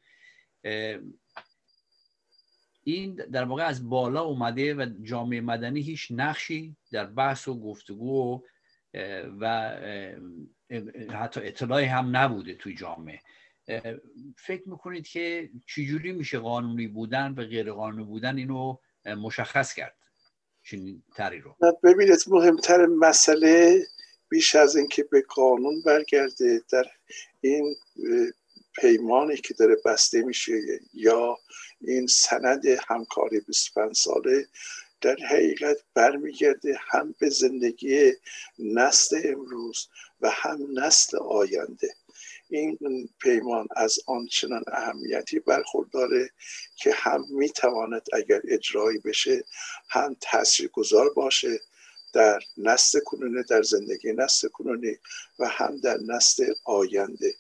این 2.85 3.15
در 3.15 3.45
واقع 3.45 3.63
از 3.63 3.89
بالا 3.89 4.23
اومده 4.23 4.75
و 4.75 4.87
جامعه 5.03 5.41
مدنی 5.41 5.81
هیچ 5.81 6.09
نقشی 6.11 6.77
در 6.93 7.07
بحث 7.07 7.49
و 7.49 7.61
گفتگو 7.61 8.43
و 9.41 9.77
حتی 11.13 11.41
اطلاعی 11.41 11.87
هم 11.87 12.17
نبوده 12.17 12.55
توی 12.55 12.75
جامعه. 12.75 13.21
فکر 14.37 14.69
می‌کنید 14.69 15.09
که 15.09 15.51
چجوری 15.67 16.13
میشه 16.13 16.39
قانونی 16.39 16.87
بودن 16.87 17.35
و 17.37 17.45
غیر 17.45 17.73
قانونی 17.73 18.05
بودن 18.05 18.37
اینو 18.37 18.77
مشخص 19.07 19.75
کرد؟ 19.75 19.97
چنین 20.65 21.03
تری 21.17 21.41
رو. 21.41 21.57
ببینید 21.83 22.25
مهمتر 22.27 22.87
مسئله 22.87 23.83
بیش 24.29 24.55
از 24.55 24.77
اینکه 24.77 25.03
به 25.03 25.25
قانون 25.29 25.83
برگرده 25.83 26.63
در 26.73 26.85
این 27.41 27.77
پیمانی 28.81 29.37
که 29.37 29.55
داره 29.55 29.77
بسته 29.85 30.23
میشه 30.23 30.53
یا 30.95 31.39
این 31.81 32.07
سند 32.07 32.63
همکاری 32.89 33.41
25 33.41 33.97
ساله 33.97 34.47
در 35.01 35.17
حقیقت 35.31 35.77
برمیگرده 35.95 36.79
هم 36.91 37.15
به 37.19 37.29
زندگی 37.29 38.13
نسل 38.59 39.21
امروز 39.25 39.89
و 40.21 40.31
هم 40.31 40.59
نسل 40.75 41.17
آینده. 41.17 41.95
این 42.53 43.09
پیمان 43.19 43.69
از 43.77 43.99
آنچنان 44.07 44.65
اهمیتی 44.73 45.39
برخورداره 45.39 46.31
که 46.77 46.93
هم 46.95 47.25
می‌تواند 47.31 48.03
اگر 48.13 48.41
اجرایی 48.49 48.99
بشه 48.99 49.45
هم 49.91 50.17
گذار 50.73 51.11
باشه 51.15 51.61
در 52.15 52.41
نسل 52.57 53.01
کنونی 53.01 53.43
در 53.43 53.63
زندگی 53.63 54.13
نسل 54.13 54.49
کنونی 54.49 54.97
و 55.39 55.49
هم 55.49 55.81
در 55.81 55.99
نسل 56.07 56.55
آینده. 56.65 57.35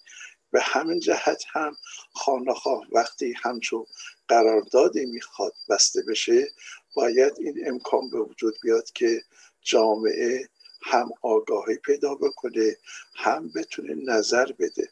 به 0.50 0.60
همین 0.62 1.00
جهت 1.00 1.44
هم 1.52 1.76
خانخواه 2.14 2.86
وقتی 2.92 3.34
همچون 3.42 3.86
قراردادی 4.28 5.06
می‌خواد 5.06 5.52
بسته 5.68 6.02
بشه 6.08 6.48
باید 6.94 7.32
این 7.38 7.68
امکان 7.68 8.10
به 8.10 8.20
وجود 8.20 8.54
بیاد 8.62 8.90
که 8.90 9.22
جامعه 9.62 10.48
هم 10.82 11.10
آگاهی 11.22 11.76
پیدا 11.76 12.14
بکنه 12.14 12.76
هم 13.14 13.52
بتونه 13.56 13.94
نظر 13.94 14.52
بده. 14.58 14.88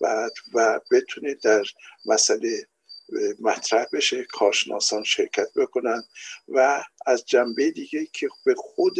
و, 0.00 0.30
و 0.54 0.80
بتونه 0.90 1.34
در 1.34 1.64
مسئله 2.06 2.66
مطرح 3.40 3.86
بشه 3.92 4.24
کارشناسان 4.24 5.04
شرکت 5.04 5.48
بکنن 5.56 6.02
و 6.48 6.84
از 7.06 7.24
جنبه 7.26 7.70
دیگه 7.70 8.06
که 8.12 8.28
به 8.44 8.54
خود 8.54 8.96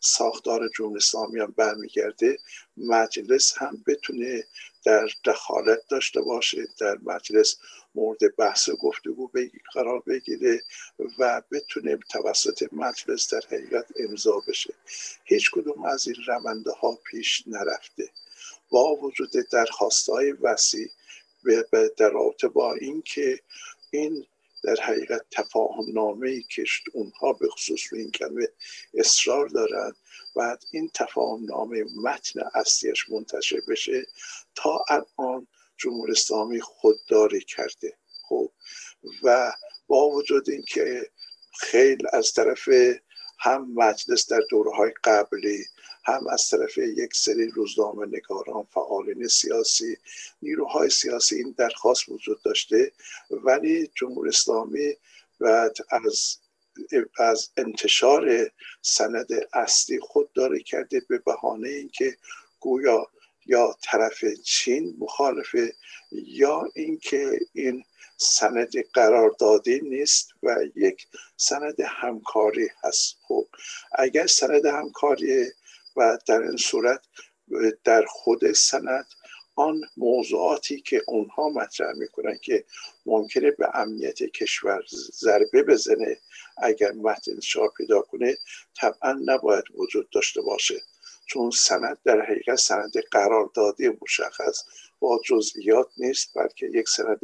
ساختار 0.00 0.68
جمهوری 0.76 0.96
اسلامی 0.96 1.40
هم 1.40 1.54
برمیگرده 1.56 2.38
مجلس 2.76 3.58
هم 3.58 3.84
بتونه 3.86 4.44
در 4.84 5.08
دخالت 5.24 5.78
داشته 5.88 6.20
باشه 6.20 6.66
در 6.80 6.98
مجلس 7.02 7.56
مورد 7.94 8.36
بحث 8.38 8.68
و 8.68 8.76
گفتگو 8.76 9.30
قرار 9.74 10.02
بگیره 10.06 10.62
و 11.18 11.42
بتونه 11.50 11.98
توسط 12.10 12.68
مجلس 12.72 13.34
در 13.34 13.40
حقیقت 13.46 13.86
امضا 13.96 14.42
بشه. 14.48 14.74
هیچ 15.24 15.50
کدوم 15.50 15.84
از 15.84 16.08
این 16.08 16.16
رونده 16.26 16.70
ها 16.70 16.98
پیش 17.10 17.44
نرفته. 17.46 18.10
با 18.72 18.94
وجود 18.94 19.30
درخواست 19.52 20.08
های 20.08 20.32
وسیع 20.32 20.88
در 21.98 22.10
رابطه 22.10 22.48
با 22.48 22.74
اینکه 22.74 23.40
این 23.90 24.26
در 24.64 24.76
حقیقت 24.82 25.26
تفاهم 25.30 25.84
نامه 25.92 26.28
ای 26.28 26.42
که 26.42 26.64
اونها 26.92 27.32
به 27.32 27.48
خصوص 27.48 27.80
این 27.92 28.10
کلمه 28.10 28.48
اصرار 28.94 29.48
دارند 29.48 29.96
و 30.36 30.56
این 30.70 30.90
تفاهم 30.94 31.44
نامه 31.44 31.84
متن 32.02 32.40
اصلیش 32.54 33.10
منتشر 33.10 33.60
بشه 33.68 34.06
تا 34.54 34.84
الان 34.88 35.46
جمهوری 35.76 36.12
اسلامی 36.12 36.60
خودداری 36.60 37.40
کرده. 37.40 37.96
خب 38.28 38.52
و 39.22 39.52
با 39.86 40.08
وجود 40.08 40.50
اینکه 40.50 41.10
خیلی 41.60 42.04
از 42.12 42.32
طرف 42.32 42.68
هم 43.38 43.72
مجلس 43.74 44.32
در 44.32 44.40
دوره 44.50 44.70
های 44.70 44.92
قبلی 45.04 45.64
هم 46.04 46.26
از 46.26 46.50
طرف 46.50 46.78
یک 46.78 47.14
سری 47.14 47.46
روزنامه 47.46 48.06
نگاران 48.06 48.66
فعالین 48.74 49.28
سیاسی 49.28 49.96
نیروهای 50.42 50.90
سیاسی 50.90 51.36
این 51.36 51.54
درخواست 51.58 52.08
وجود 52.08 52.42
داشته. 52.42 52.92
ولی 53.30 53.90
جمهوری 53.94 54.28
اسلامی 54.28 54.96
بعد 55.40 55.76
از 55.90 56.36
از 57.18 57.50
انتشار 57.56 58.50
سند 58.82 59.28
اصلی 59.52 60.00
خودداری 60.00 60.62
کرده 60.62 61.02
به 61.08 61.18
بهانه 61.18 61.68
اینکه 61.68 62.16
گویا 62.60 63.06
یا 63.46 63.76
طرف 63.82 64.24
چین 64.44 64.96
مخالفه 64.98 65.74
یا 66.12 66.70
اینکه 66.74 67.40
این 67.52 67.84
سند 68.16 68.72
قراردادی 68.92 69.80
نیست 69.80 70.34
و 70.42 70.56
یک 70.76 71.06
سند 71.36 71.80
همکاری 71.80 72.68
هست. 72.82 73.16
خب 73.22 73.46
اگر 73.92 74.26
سند 74.26 74.66
همکاری 74.66 75.46
و 75.96 76.18
در 76.26 76.42
این 76.42 76.56
صورت 76.56 77.00
در 77.84 78.04
خود 78.08 78.52
سند 78.52 79.06
آن 79.54 79.80
موضوعاتی 79.96 80.80
که 80.80 81.02
اونها 81.06 81.48
مطرح 81.48 81.92
می‌کنن 81.92 82.38
که 82.42 82.64
ممکنه 83.06 83.50
به 83.50 83.68
امنیت 83.74 84.22
کشور 84.22 84.82
ضربه 85.12 85.62
بزنه 85.62 86.18
اگر 86.56 86.92
متن 86.92 87.40
شاه 87.40 87.72
پیدا 87.76 88.00
کنه 88.00 88.36
طبعا 88.76 89.20
نباید 89.24 89.64
وجود 89.74 90.10
داشته 90.10 90.40
باشه. 90.40 90.82
چون 91.26 91.50
سند 91.50 91.98
در 92.04 92.20
حقیقت 92.20 92.56
سند 92.56 92.92
قراردادی 93.10 93.88
مشخص 94.02 94.64
با 94.98 95.20
جزئیات 95.24 95.88
نیست 95.96 96.30
بلکه 96.34 96.66
یک 96.66 96.88
سند 96.88 97.20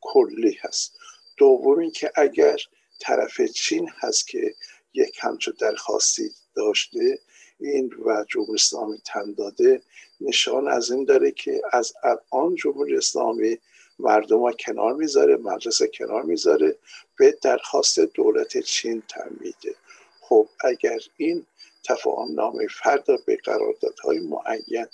کلی 0.00 0.58
هست. 0.60 0.98
دوم 1.36 1.90
که 1.90 2.12
اگر 2.14 2.56
طرف 3.00 3.40
چین 3.40 3.90
هست 3.98 4.28
که 4.28 4.54
یک 4.94 5.18
همچو 5.20 5.52
درخواستی 5.52 6.30
داشته 6.56 7.18
این 7.60 7.94
و 8.04 8.24
جمهوری 8.28 8.54
اسلامی 8.54 8.98
تن 9.04 9.32
داده 9.32 9.82
نشان 10.20 10.68
از 10.68 10.90
این 10.90 11.04
داره 11.04 11.30
که 11.30 11.62
از 11.72 11.92
الان 12.02 12.54
جمهوری 12.54 12.96
اسلامی 12.96 13.58
مردم 13.98 14.40
ها 14.40 14.52
کنار 14.52 14.94
می‌ذاره 14.94 15.36
مجلس 15.36 15.82
کنار 15.82 16.22
می‌ذاره 16.22 16.76
به 17.18 17.38
درخواست 17.42 18.00
دولت 18.00 18.58
چین 18.58 19.02
تن 19.08 19.36
میده. 19.40 19.74
خب 20.20 20.48
اگر 20.60 20.98
این 21.16 21.46
تفاهم 21.84 22.34
نامه 22.34 22.66
فردا 22.66 23.16
به 23.26 23.36
قراردادهای 23.36 24.20
معین 24.20 24.86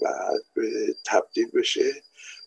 و 0.00 0.08
تبدیل 1.06 1.50
بشه 1.50 2.02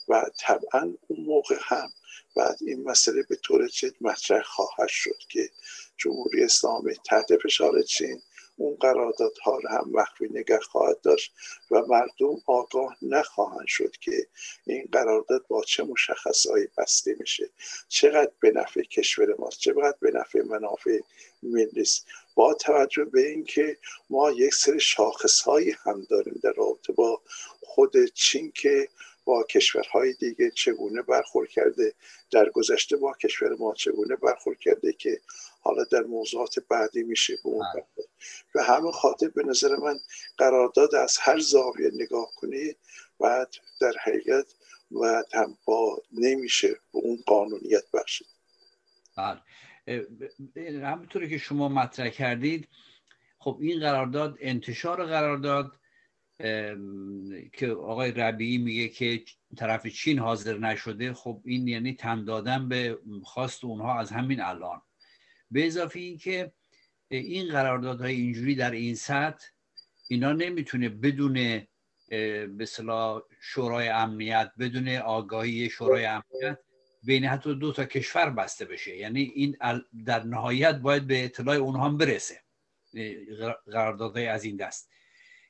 و 0.07 0.25
طبعا 0.39 0.93
اون 1.07 1.19
موقع 1.25 1.57
هم 1.59 1.89
بعد 2.35 2.57
این 2.61 2.83
مسئله 2.83 3.23
به 3.29 3.35
طور 3.35 3.67
جد 3.67 3.93
مطرح 4.01 4.41
خواهد 4.41 4.87
شد 4.87 5.17
که 5.29 5.49
جمهوری 5.97 6.43
اسلامی 6.43 6.93
تحت 7.05 7.37
فشار 7.37 7.81
چین 7.81 8.21
اون 8.55 8.75
قراردادها 8.75 9.57
رو 9.57 9.69
هم 9.69 9.89
مخفی 9.91 10.29
نگه 10.29 10.59
خواهد 10.59 11.01
داشت 11.01 11.33
و 11.71 11.81
مردم 11.87 12.41
آگاه 12.45 12.97
نخواهند 13.01 13.67
شد 13.67 13.91
که 14.01 14.27
این 14.65 14.89
قرارداد 14.91 15.45
با 15.47 15.63
چه 15.63 15.83
مشخصهایی 15.83 16.67
بسته 16.77 17.15
میشه. 17.19 17.49
چقدر 17.87 18.31
به 18.39 18.51
نفع 18.51 18.81
کشور 18.81 19.35
ماست 19.39 19.59
چقدر 19.59 19.97
به 20.01 20.11
نفع 20.11 20.41
منافع 20.41 20.99
ملی 21.43 21.85
با 22.35 22.53
توجه 22.53 23.05
به 23.05 23.27
اینکه 23.27 23.77
ما 24.09 24.31
یک 24.31 24.53
سری 24.53 24.79
شاخصهایی 24.79 25.75
هم 25.83 26.07
داریم 26.09 26.39
در 26.43 26.53
رابطه 26.53 26.93
با 26.93 27.21
خود 27.61 28.05
چین 28.05 28.51
که 28.51 28.87
با 29.25 29.43
کشورهای 29.43 30.13
دیگه 30.13 30.51
چگونه 30.51 31.01
برخورد 31.01 31.49
کرده 31.49 31.93
در 32.31 32.49
گذشته 32.49 32.97
با 32.97 33.13
کشور 33.23 33.55
ما 33.59 33.73
چگونه 33.73 34.15
برخورد 34.15 34.59
کرده 34.59 34.93
که 34.93 35.21
حالا 35.61 35.83
در 35.83 36.01
موضوعات 36.01 36.59
بعدی 36.69 37.03
میشه 37.03 37.33
به 37.43 37.49
اون 37.49 37.65
بله. 37.73 37.85
و 38.55 38.63
همه 38.63 38.91
خاطر 38.91 39.27
به 39.27 39.43
نظر 39.43 39.75
من 39.75 39.99
قرارداد 40.37 40.95
از 40.95 41.17
هر 41.21 41.39
زاویه 41.39 41.91
نگاه 41.93 42.31
کنی 42.35 42.75
بعد 43.19 43.55
در 43.81 43.93
حقیقت 44.03 44.55
و 44.91 45.23
هم 45.33 45.57
با 45.65 46.01
نمیشه 46.11 46.67
به 46.67 46.99
اون 46.99 47.23
قانونیت 47.25 47.91
بخشید. 47.93 48.27
بله. 49.17 49.41
همونطوری 50.87 51.29
که 51.29 51.37
شما 51.37 51.69
مطرح 51.69 52.09
کردید 52.09 52.67
خب 53.39 53.57
این 53.61 53.79
قرارداد 53.79 54.37
انتشار 54.39 55.05
قرارداد 55.05 55.71
که 57.53 57.67
آقای 57.67 58.11
ربیعی 58.11 58.57
میگه 58.57 58.87
که 58.87 59.23
طرف 59.57 59.87
چین 59.87 60.19
حاضر 60.19 60.57
نشده 60.57 61.13
خب 61.13 61.41
این 61.45 61.67
یعنی 61.67 61.93
تن 61.93 62.25
دادن 62.25 62.69
به 62.69 62.99
خواست 63.23 63.65
اونها 63.65 63.99
از 63.99 64.11
همین 64.11 64.41
الان. 64.41 64.81
به 65.51 65.67
اضافه 65.67 65.99
اینکه 65.99 66.51
این 67.09 67.49
قراردادهای 67.49 68.15
اینجوری 68.15 68.55
در 68.55 68.71
این 68.71 68.95
سطح 68.95 69.47
اینا 70.09 70.31
نمی‌تونه 70.31 70.89
بدون 70.89 71.67
به 72.57 72.67
شورای 73.41 73.87
امنیت 73.87 74.51
بدون 74.59 74.95
آگاهی 74.95 75.69
شورای 75.69 76.05
امنیت 76.05 76.59
بین 77.03 77.25
حتی 77.25 77.55
دو 77.55 77.71
تا 77.71 77.85
کشور 77.85 78.29
بسته 78.29 78.65
بشه. 78.65 78.97
یعنی 78.97 79.21
این 79.35 79.57
در 80.05 80.23
نهایت 80.23 80.75
باید 80.75 81.07
به 81.07 81.25
اطلاع 81.25 81.55
اونها 81.55 81.85
هم 81.85 81.97
برسه 81.97 82.41
قراردادهای 83.65 84.27
از 84.27 84.43
این 84.43 84.55
دست. 84.55 84.89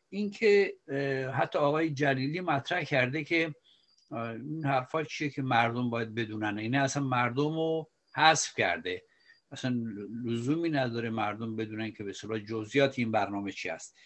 اینکه 0.10 0.74
حتی 1.34 1.60
آقای 1.60 1.90
جلیلی 1.90 2.42
مطرح 2.42 2.84
کرده 2.84 3.24
که 3.24 3.56
این 4.12 4.66
حرفا 4.66 5.04
چیه 5.04 5.30
که 5.30 5.42
مردم 5.42 5.90
باید 5.90 6.16
بدونن. 6.16 6.58
اینه 6.58 6.78
اصلا 6.78 7.04
مردم 7.04 7.54
رو 7.56 7.90
حذف 8.16 8.56
کرده. 8.58 9.04
اصلا 9.52 9.76
لزومی 10.26 10.70
نداره 10.70 11.10
مردم 11.10 11.56
بدونن 11.56 11.92
که 11.92 12.04
به 12.04 12.14
صلاح 12.14 12.40
جزئیات 12.40 13.00
این 13.00 13.12
برنامه 13.12 13.52
چی 13.52 13.70
است 13.70 13.98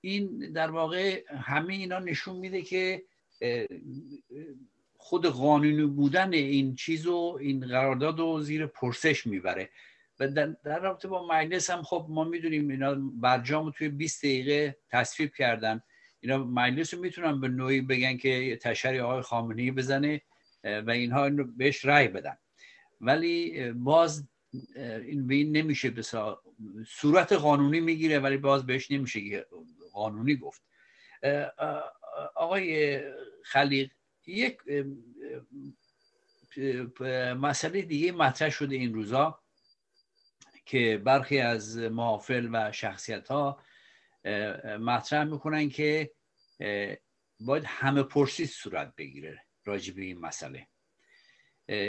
این 0.00 0.52
در 0.52 0.70
واقع 0.70 1.24
همه 1.28 1.74
اینا 1.74 1.98
نشون 1.98 2.36
میده 2.36 2.62
که 2.62 3.02
خود 4.96 5.26
قانونی 5.26 5.86
بودن 5.86 6.32
این 6.32 6.74
چیز 6.74 7.06
و 7.06 7.38
این 7.40 7.66
قرارداد 7.66 8.18
رو 8.18 8.40
زیر 8.42 8.66
پرسش 8.66 9.26
می‌بره. 9.26 9.70
و 10.20 10.28
در, 10.28 10.78
رابطه 10.78 11.08
با 11.08 11.26
مجلس 11.26 11.70
هم 11.70 11.82
خب 11.82 12.06
ما 12.08 12.24
می‌دونیم 12.24 12.68
اینا 12.68 12.94
برجام 12.94 13.70
توی 13.70 13.88
20 13.88 14.24
دقیقه 14.24 14.76
تصویب 14.90 15.34
کردن. 15.34 15.82
اینا 16.20 16.44
مجلس 16.44 16.94
رو 16.94 17.00
می‌تونن 17.00 17.40
به 17.40 17.48
نوعی 17.48 17.80
بگن 17.80 18.16
که 18.16 18.58
تشریع 18.62 19.02
آقای 19.02 19.22
خامنه‌ای 19.22 19.70
بزنه 19.70 20.22
و 20.64 20.90
اینها 20.90 21.24
این 21.24 21.38
رو 21.38 21.44
بهش 21.44 21.84
رأی 21.84 22.08
بدن. 22.08 22.36
ولی 23.00 23.72
باز 23.72 24.28
این 24.76 25.56
نمیشه 25.56 25.90
بسا 25.90 26.42
صورت 26.88 27.32
قانونی 27.32 27.80
می‌گیره 27.80 28.18
ولی 28.18 28.36
باز 28.36 28.66
بهش 28.66 28.90
نمیشه 28.90 29.46
قانونی 29.92 30.36
گفت. 30.36 30.62
آقای 32.34 33.00
خلیق 33.44 33.90
یک 34.26 34.58
مسئله 37.36 37.82
دیگه 37.82 38.12
مطرح 38.12 38.50
شده 38.50 38.76
این 38.76 38.94
روزا 38.94 39.42
که 40.66 41.02
برخی 41.04 41.38
از 41.38 41.78
محافل 41.78 42.48
و 42.52 42.72
شخصیت 42.72 43.28
ها 43.28 43.62
مطرح 44.80 45.24
می‌کنن 45.24 45.68
که 45.68 46.10
باید 47.40 47.64
همه 47.66 48.02
پرسی 48.02 48.46
صورت 48.46 48.94
بگیره 48.96 49.44
راجع 49.64 49.94
به 49.94 50.02
این 50.02 50.18
مسئله. 50.18 50.68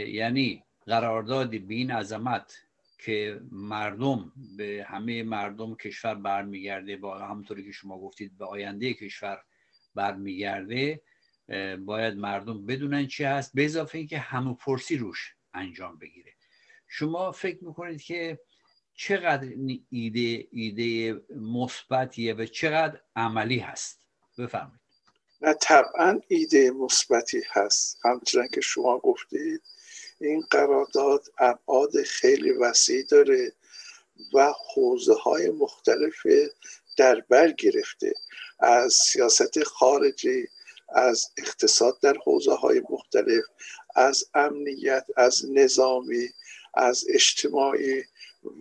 یعنی 0.08 0.64
قرارداد 0.88 1.50
به 1.50 1.73
این 1.73 1.91
عظمت 1.91 2.58
که 2.97 3.41
مردم 3.52 4.32
به 4.58 4.86
همه 4.89 5.23
مردم 5.23 5.76
کشور 5.76 6.15
برمیگرده 6.15 6.97
با 6.97 7.19
همطوری 7.19 7.63
که 7.65 7.71
شما 7.71 8.00
گفتید 8.00 8.38
به 8.38 8.45
آینده 8.45 8.93
کشور 8.93 9.41
برمیگرده 9.95 11.02
باید 11.80 12.17
مردم 12.17 12.65
بدونن 12.65 13.08
چی 13.08 13.23
هست 13.23 13.52
به 13.54 13.65
اضافه 13.65 13.97
اینکه 13.97 14.17
همه 14.17 14.54
پرسی 14.54 14.97
روش 14.97 15.34
انجام 15.54 15.97
بگیره. 15.97 16.32
شما 16.88 17.32
فکر 17.32 17.63
می‌کنید 17.63 18.02
که 18.02 18.39
چقدر 18.93 19.47
ایده 19.89 20.47
ایده 20.52 21.21
مثبتیه 21.36 22.34
و 22.34 22.45
چقدر 22.45 23.02
عملی 23.15 23.60
هست؟ 23.60 24.02
بفرمایید. 24.38 24.82
نه 25.41 25.54
طبعا 25.54 26.21
ایده 26.28 26.71
مثبتی 26.71 27.41
هست. 27.52 28.00
همچنان 28.06 28.47
که 28.47 28.62
شما 28.62 29.00
گفتید 29.00 29.62
این 30.22 30.42
قرارداد 30.52 31.26
ابعاد 31.38 32.04
خیلی 32.04 32.52
وسیع 32.52 33.04
داره 33.04 33.54
و 34.34 34.54
حوزه 34.74 35.14
های 35.14 35.50
مختلف 35.50 36.28
در 36.98 37.24
بر 37.30 37.52
گرفته. 37.52 38.14
از 38.60 38.94
سیاست 38.94 39.64
خارجی 39.64 40.48
از 40.90 41.26
اقتصاد 41.38 42.00
در 42.02 42.16
حوزه 42.26 42.54
های 42.54 42.82
مختلف 42.90 43.44
از 43.96 44.24
امنیت 44.34 45.06
از 45.18 45.46
نظامی 45.52 46.30
از 46.74 47.06
اجتماعی 47.10 48.04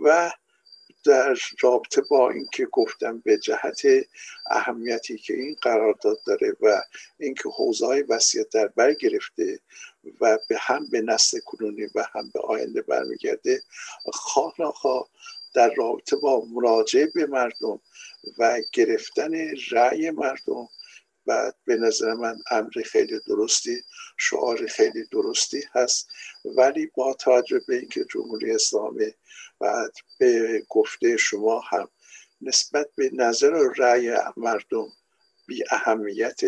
و 0.01 0.33
در 1.05 1.37
رابطه 1.61 2.03
با 2.11 2.31
اینکه 2.31 2.67
گفتم 2.67 3.19
به 3.19 3.39
جهت 3.39 3.83
اهمیتی 4.51 5.19
که 5.19 5.35
این 5.35 5.57
قرارداد 5.63 6.19
داره 6.27 6.57
و 6.61 6.83
اینکه 7.19 7.49
حوزه 7.49 7.87
های 7.87 8.03
وسیعت 8.03 8.49
در 8.49 8.67
بر 8.67 8.95
گرفته 8.95 9.61
و 10.21 10.39
به 10.49 10.57
هم 10.61 10.87
به 10.87 11.01
نسل 11.01 11.39
کنونی 11.39 11.87
و 11.95 12.07
هم 12.15 12.31
به 12.35 12.41
آینده 12.41 12.83
برمیگرده. 12.83 13.63
خواه 14.13 14.55
در 15.55 15.75
رابطه 15.75 16.17
با 16.17 16.45
مراجعه 16.51 17.07
به 17.15 17.27
مردم 17.27 17.81
و 18.39 18.59
گرفتن 18.73 19.33
رأی 19.71 20.11
مردم 20.11 20.69
و 21.27 21.53
به 21.65 21.77
نظر 21.77 22.15
من 22.15 22.39
امر 22.51 22.83
خیلی 22.85 23.21
درستی 23.27 23.83
شعار 24.19 24.67
خیلی 24.67 25.05
درستی 25.05 25.65
هست. 25.73 26.09
ولی 26.45 26.91
با 26.95 27.15
توجه 27.15 27.61
به 27.69 27.77
اینکه 27.77 28.05
جمهوری 28.05 28.55
اسلامی 28.55 29.13
و 29.61 29.89
به 30.19 30.63
گفته 30.69 31.17
شما 31.17 31.61
هم 31.61 31.89
نسبت 32.41 32.87
به 32.97 33.11
نظر 33.13 33.55
و 33.55 33.73
رأی 33.77 34.17
مردم 34.37 34.93
بی 35.47 35.65
اهمیت 35.71 36.41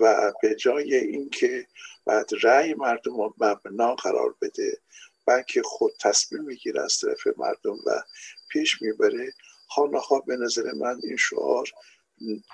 و 0.00 0.32
به 0.42 0.54
جای 0.54 0.94
اینکه 0.94 1.66
بعد 2.06 2.30
رأی 2.42 2.74
مردم 2.74 3.16
رو 3.16 3.34
مبنا 3.40 3.94
قرار 3.94 4.34
بده 4.42 4.78
بلکه 5.26 5.62
خود 5.62 5.92
تصمیم 6.00 6.42
می‌گیره 6.42 6.82
از 6.82 6.98
طرف 6.98 7.26
مردم 7.36 7.76
و 7.86 8.02
پیش 8.48 8.82
می‌بره 8.82 9.32
خانه 9.68 10.00
به 10.26 10.36
نظر 10.36 10.72
من 10.72 11.00
این 11.04 11.16
شعار 11.16 11.68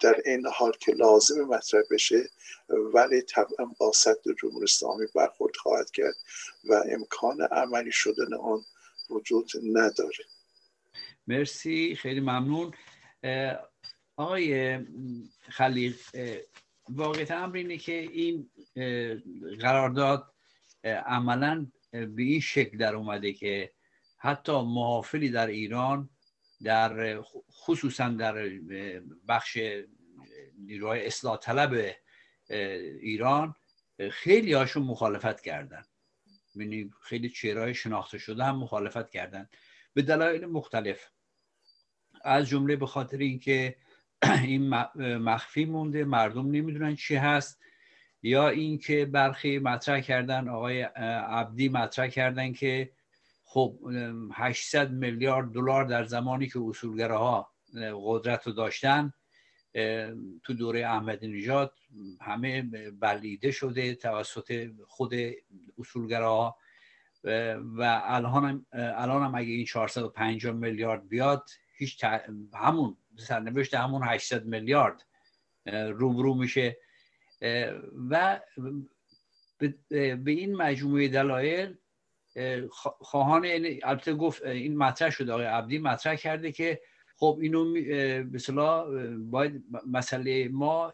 در 0.03 0.23
این 0.25 0.47
حال 0.47 0.73
که 0.81 0.93
لازم 0.93 1.45
مطرح 1.45 1.83
بشه 1.91 2.31
ولی 2.69 3.23
طبعا 3.23 3.67
با 3.79 3.93
صد 3.93 4.17
جمهوری 4.43 4.65
اسلامی 4.65 5.07
برخورد 5.15 5.57
خواهد 5.57 5.91
کرد 5.91 6.15
و 6.65 6.83
امکان 6.91 7.41
عملی 7.41 7.93
شدن 7.93 8.35
آن 8.35 8.65
وجود 9.11 9.51
نداره. 9.73 10.25
مرسی 11.27 11.97
خیلی 11.97 12.21
ممنون. 12.21 12.73
آقای 14.17 14.79
خلیق 15.49 15.97
واقعیت 16.91 17.31
امر 17.31 17.57
اینه 17.57 17.77
که 17.77 17.93
این 17.93 18.51
قرارداد 19.61 20.35
عملا 20.85 21.67
به 21.93 22.23
این 22.23 22.41
شکل 22.41 22.79
در 22.79 22.95
اومده 22.95 23.33
که 23.33 23.73
حتی 24.17 24.53
محافلی 24.53 25.31
در 25.31 25.47
ایران 25.47 26.11
در 26.63 27.23
خصوصا 27.53 28.09
در 28.09 28.51
بخش 29.29 29.59
نیروهای 30.59 31.07
اصلاح 31.07 31.37
طلب 31.37 31.95
ایران 33.01 33.55
خیلی 34.11 34.53
هاشون 34.53 34.83
مخالفت 34.83 35.41
کردن. 35.41 35.83
یعنی 36.55 36.91
خیلی 37.03 37.29
چهرهای 37.29 37.75
شناخته 37.75 38.19
شده 38.19 38.45
هم 38.45 38.57
مخالفت 38.57 39.11
کردن. 39.11 39.49
به 39.95 40.03
دلایل 40.03 40.47
مختلف. 40.47 41.11
از 42.25 42.49
جمله 42.49 42.77
به 42.77 42.87
خاطر 42.87 43.17
اینکه 43.17 43.77
این 44.23 44.69
مخفی 45.17 45.65
مونده 45.65 46.05
مردم 46.05 46.51
نمی‌دونن 46.51 46.97
چی 46.97 47.17
هست. 47.17 47.61
یا 48.23 48.49
اینکه 48.49 49.05
برخی 49.05 49.59
مطرح 49.59 50.01
کردن 50.01 50.49
آقای 50.49 50.83
عبدی 50.83 51.69
مطرح 51.69 52.09
کردن 52.09 52.53
که 52.53 52.91
خب 53.45 53.79
800 54.33 54.91
میلیارد 54.91 55.53
دلار 55.53 55.85
در 55.85 56.05
زمانی 56.05 56.49
که 56.49 56.61
اصولگراها 56.61 57.53
قدرت 58.05 58.47
رو 58.47 58.53
داشتن 58.53 59.13
تو 60.45 60.55
دوره 60.59 60.87
احمدی 60.87 61.29
نژاد 61.29 61.73
همه 62.21 62.63
بلیده 63.01 63.51
شده 63.51 63.95
توسط 63.95 64.71
خود 64.87 65.15
اصولگراها. 65.79 66.57
و 67.77 68.03
الان 68.05 68.45
هم, 68.45 68.67
الان 68.73 69.23
هم 69.23 69.35
اگه 69.35 69.53
این 69.53 69.65
450 69.65 70.53
میلیارد 70.53 71.09
بیاد 71.09 71.51
هیچ 71.79 72.05
همون 72.55 72.97
سرنوشت 73.19 73.75
همون 73.75 74.03
800 74.05 74.47
میلیارد 74.47 75.07
روبرو 75.67 76.35
میشه. 76.35 76.77
و 78.11 78.41
به 79.99 80.21
این 80.27 80.57
مجموعه 80.57 81.09
دلایل 81.09 81.77
خواهان 82.81 83.47
البته 83.83 84.15
گفت 84.15 84.43
این 84.43 84.79
مطرح 84.79 85.11
شده 85.11 85.33
آقای 85.33 85.47
عبدی 85.47 85.79
مطرح 85.79 86.15
کرده 86.15 86.53
که 86.53 86.81
خب 87.17 87.39
اینو 87.43 87.73
به 88.25 88.39
باید 89.19 89.65
مسئله 89.87 90.49
ما 90.49 90.93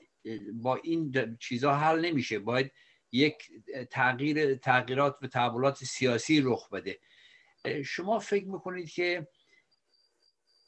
با 0.53 0.77
این 0.77 1.37
چیزها 1.41 1.77
حل 1.77 2.05
نمیشه. 2.05 2.39
باید 2.39 2.73
یک 3.13 3.51
تغییر 3.91 4.55
تغییرات 4.55 5.19
و 5.23 5.27
تحولات 5.27 5.85
سیاسی 5.85 6.41
رخ 6.45 6.71
بده. 6.71 6.99
شما 7.85 8.19
فکر 8.19 8.47
می‌کنید 8.47 8.91
که 8.91 9.29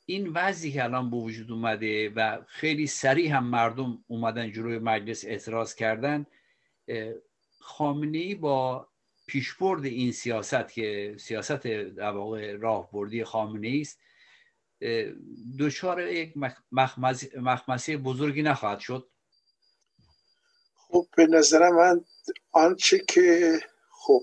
این 0.06 0.28
وضعی 0.28 0.72
که 0.72 0.84
الان 0.84 1.10
به 1.10 1.16
وجود 1.16 1.52
اومده 1.52 2.08
و 2.08 2.38
خیلی 2.46 2.86
سریع 2.86 3.30
هم 3.30 3.46
مردم 3.46 4.04
اومدن 4.06 4.52
جلوی 4.52 4.78
مجلس 4.78 5.24
اعتراض 5.24 5.74
کردن 5.74 6.26
خامنه 7.58 8.18
ای 8.18 8.34
با 8.34 8.88
پیشبرد 9.26 9.84
این 9.84 10.12
سیاست 10.12 10.72
که 10.72 11.16
سیاست 11.18 11.66
در 11.66 12.10
واقع 12.10 12.52
راهبردی 12.52 13.24
خامنه 13.24 13.78
است 13.80 13.98
دچار 15.58 16.00
یک 16.00 16.34
مخمسه 17.36 17.96
بزرگی 17.96 18.42
نخواهد 18.42 18.78
شد. 18.78 19.08
خب 20.76 21.06
به 21.16 21.26
نظر 21.26 21.68
من 21.70 22.04
آنچه 22.52 22.98
که 22.98 23.58
خب 23.90 24.22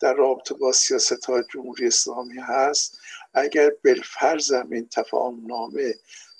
در 0.00 0.14
رابطه 0.14 0.54
با 0.54 0.72
سیاست 0.72 1.24
های 1.24 1.42
جمهوری 1.54 1.86
اسلامی 1.86 2.38
هست 2.38 2.98
اگر 3.34 3.70
بالفرض 3.84 4.52
این 4.52 4.88
تفاهم 4.88 5.46
نامه 5.46 5.94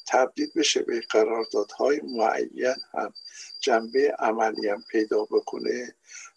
تبدیل 0.09 0.51
بشه 0.57 0.83
به 0.83 1.01
قراردادهای 1.01 2.01
معین 2.05 2.75
هم 2.95 3.15
جنبه 3.61 4.17
عملی 4.19 4.69
هم 4.69 4.85
پیدا 4.91 5.25
بکنه 5.25 5.95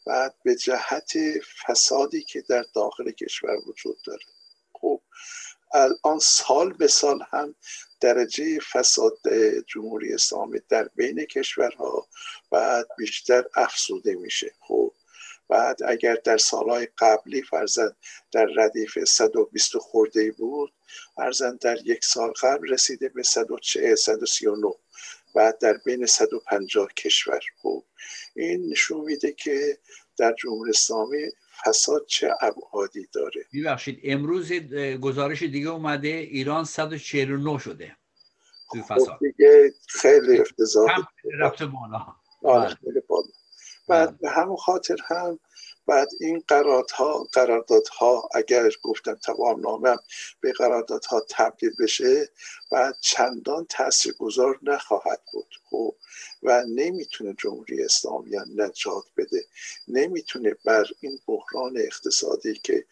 و 0.08 0.32
به 0.44 0.56
جهت 0.56 1.14
فسادی 1.66 2.22
که 2.22 2.42
در 2.42 2.66
داخل 2.74 3.12
کشور 3.12 3.58
وجود 3.68 3.98
داره. 4.06 4.26
خب 4.74 5.02
الان 5.74 6.20
سال 6.20 6.74
به 6.74 6.88
سال 6.88 7.20
هم 7.30 7.56
درجه 8.02 8.60
فساد 8.60 9.18
جمهوری 9.68 10.14
اسلامی 10.14 10.60
در 10.70 10.90
بین 10.96 11.26
کشورها 11.26 12.08
بعد 12.52 12.88
بیشتر 12.98 13.44
افزوده 13.56 14.16
میشه. 14.16 14.52
خب 14.60 14.94
بعد 15.50 15.84
اگر 15.88 16.16
در 16.16 16.38
سالهای 16.38 16.88
قبلی 16.98 17.42
فرزن 17.42 17.96
در 18.32 18.46
ردیف 18.46 19.04
120 19.04 19.78
خورده 19.78 20.32
بود 20.32 20.74
فرزن 21.16 21.58
در 21.62 21.78
یک 21.86 22.06
سال 22.06 22.32
قبل 22.42 22.70
رسیده 22.70 23.10
به 23.10 23.24
140 23.24 23.96
139 23.96 24.74
بعد 25.36 25.58
در 25.60 25.78
بین 25.86 26.06
150 26.06 26.88
کشور 26.94 27.40
خب 27.62 27.84
این 28.36 28.70
نشون 28.70 29.02
میده 29.06 29.32
که 29.32 29.78
در 30.18 30.36
جمهوری 30.44 30.70
اسلامی 30.70 31.24
فساد 31.66 32.06
چه 32.06 32.34
ابعادی 32.42 33.08
داره. 33.14 33.46
ببخشید 33.54 34.00
امروز 34.04 34.52
گزارش 35.02 35.44
دیگه 35.44 35.70
اومده 35.70 36.08
ایران 36.08 36.64
149 36.66 37.60
شده 37.60 37.96
توی 38.72 38.82
خب 38.82 38.96
فساد. 38.96 39.20
دیگه 39.20 39.74
خیلی 39.88 40.40
افتضاح 40.40 40.92
رفت 41.40 41.64
بالا. 41.64 42.06
آره 42.44 42.76
خیلی 42.76 43.02
بعد 43.88 44.20
به 44.20 44.30
همون 44.30 44.56
خاطر 44.58 44.98
هم 45.08 45.40
بعد 45.88 46.08
این 46.20 46.44
قراردادها 46.48 47.24
قراردادها 47.34 48.30
اگر 48.36 48.70
گفتم 48.84 49.16
تمام 49.16 49.62
نامم 49.62 49.98
به 50.42 50.52
قراردادها 50.52 51.26
تبدیل 51.30 51.72
بشه 51.80 52.30
بعد 52.72 52.96
چندان 53.02 53.68
گذار 54.20 54.60
نخواهد 54.64 55.22
بود. 55.34 55.48
خب 55.70 55.96
و 56.44 56.64
نمی‌تونه 56.68 57.36
جمهوری 57.40 57.84
اسلامی 57.84 58.38
نجات 58.56 59.04
بده. 59.18 59.46
نمی‌تونه 59.88 60.56
بر 60.66 60.86
این 61.00 61.20
بحران 61.28 61.78
اقتصادی 61.78 62.54
که 62.54 62.86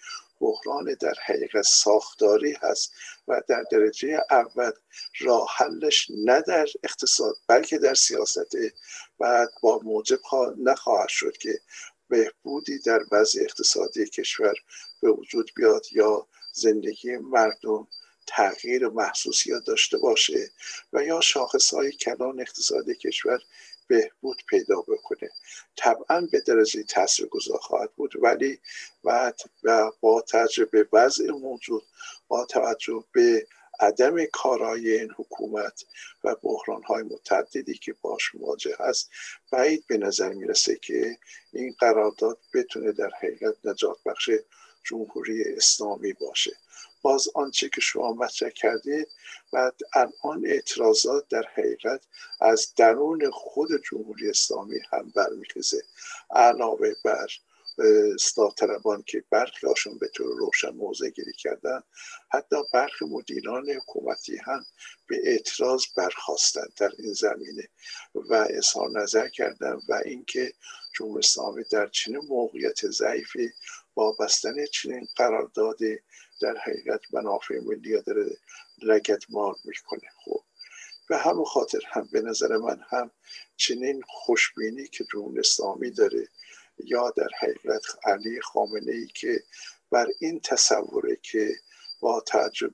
بحران 0.43 0.95
در 0.99 1.13
حقیقت 1.25 1.61
ساختاری 1.61 2.57
هست 2.61 2.93
و 3.27 3.41
در 3.47 3.63
درجه 3.71 4.21
اول 4.31 4.71
راه 5.19 5.47
حلش 5.57 6.07
نه 6.25 6.41
در 6.41 6.67
اقتصاد 6.83 7.35
بلکه 7.47 7.77
در 7.77 7.93
سیاست. 7.93 8.57
بعد 9.19 9.49
با 9.61 9.79
موجب 9.83 10.19
نخواهد 10.57 11.09
شد 11.09 11.37
که 11.37 11.59
بهبودی 12.09 12.79
در 12.79 12.99
وضع 13.11 13.41
اقتصادی 13.41 14.05
کشور 14.05 14.53
به 15.01 15.11
وجود 15.11 15.51
بیاد 15.55 15.85
یا 15.91 16.27
زندگی 16.53 17.17
مردم 17.17 17.87
تغییر 18.27 18.87
محسوسیات 18.87 19.65
داشته 19.65 19.97
باشه 19.97 20.51
و 20.93 21.03
یا 21.03 21.21
شاخص 21.21 21.73
های 21.73 21.91
کلان 21.91 22.41
اقتصادی 22.41 22.95
کشور 22.95 23.39
بهبود 23.87 24.41
پیدا 24.49 24.81
بکنه. 24.81 25.29
طبعا 25.75 26.27
به 26.31 26.39
درجه 26.41 26.83
تاثیر 26.83 27.25
گذار 27.25 27.57
خواهد 27.57 27.93
بود 27.95 28.11
ولی 28.21 28.59
و 29.03 29.91
با 30.01 30.21
تجربه 30.21 30.87
وضع 30.93 31.31
موجود 31.31 31.83
با 32.27 32.45
توجه 32.45 33.03
به 33.13 33.47
عدم 33.79 34.25
کارایی 34.25 34.91
این 34.91 35.11
حکومت 35.17 35.85
و 36.23 36.35
بحران 36.43 36.83
های 36.83 37.03
متعددی 37.03 37.73
که 37.73 37.95
باش 38.01 38.35
مواجه 38.35 38.75
هست 38.79 39.09
بعید 39.51 39.87
به 39.87 39.97
نظر 39.97 40.33
می‌رسه 40.33 40.75
که 40.75 41.17
این 41.53 41.75
قرارداد 41.79 42.39
بتونه 42.53 42.91
در 42.91 43.09
حقیقت 43.17 43.55
نجات 43.65 43.97
بخش 44.05 44.29
جمهوری 44.83 45.43
اسلامی 45.57 46.13
باشه. 46.13 46.51
باز 47.03 47.27
آنچه 47.35 47.69
که 47.69 47.81
شما 47.81 48.13
مطرح 48.13 48.49
کردید 48.49 49.07
و 49.53 49.71
الان 49.93 50.45
اعتراضات 50.45 51.27
در 51.29 51.43
حقیقت 51.53 52.01
از 52.41 52.73
درون 52.77 53.31
خود 53.31 53.69
جمهوری 53.91 54.29
اسلامی 54.29 54.79
هم 54.91 55.11
برمیخیزه. 55.15 55.83
علاوه 56.31 56.93
بر 57.05 57.27
طلبان 58.57 59.03
که 59.07 59.23
برخی 59.29 59.67
هاشون 59.67 59.97
به 59.97 60.07
طور 60.07 60.37
روشن 60.37 60.69
موضع 60.69 61.09
گیری 61.09 61.33
کردن 61.33 61.83
حتی 62.31 62.55
برخی 62.73 63.05
مدیران 63.05 63.69
حکومتی 63.69 64.37
هم 64.37 64.65
به 65.07 65.19
اعتراض 65.23 65.85
برخواستند 65.97 66.73
در 66.77 66.91
این 66.99 67.13
زمینه 67.13 67.69
و 68.15 68.47
اظهار 68.49 68.89
نظر 69.01 69.27
کردن 69.27 69.79
و 69.89 70.01
اینکه 70.05 70.53
جمهوری 70.95 71.19
اسلامی 71.19 71.63
در 71.71 71.87
چنین 71.87 72.21
موقعیت 72.29 72.87
ضعیفی 72.87 73.53
با 73.93 74.11
بستن 74.19 74.65
چنین 74.65 75.07
قرارداد 75.15 75.77
در 76.43 76.57
حقیقت 76.57 77.01
منافع 77.13 77.59
ملی 77.59 78.01
داره 78.01 78.37
مال 79.29 79.55
می‌کنه. 79.65 80.09
خب. 80.25 80.43
به 81.09 81.17
همون 81.17 81.45
خاطر 81.45 81.79
هم 81.91 82.09
به 82.11 82.21
نظر 82.21 82.57
من 82.57 82.81
هم 82.89 83.11
چنین 83.55 84.03
خوشبینی 84.07 84.87
که 84.87 85.05
جمهوری 85.13 85.39
اسلامی 85.39 85.91
داره 85.91 86.27
یا 86.83 87.09
در 87.09 87.29
حقیقت 87.39 87.81
علی 88.03 88.41
خامنه 88.41 88.91
ای 88.91 89.07
که 89.07 89.43
بر 89.91 90.07
این 90.19 90.39
تصوره 90.39 91.15
که 91.21 91.55
با 91.99 92.21
تعجب 92.21 92.73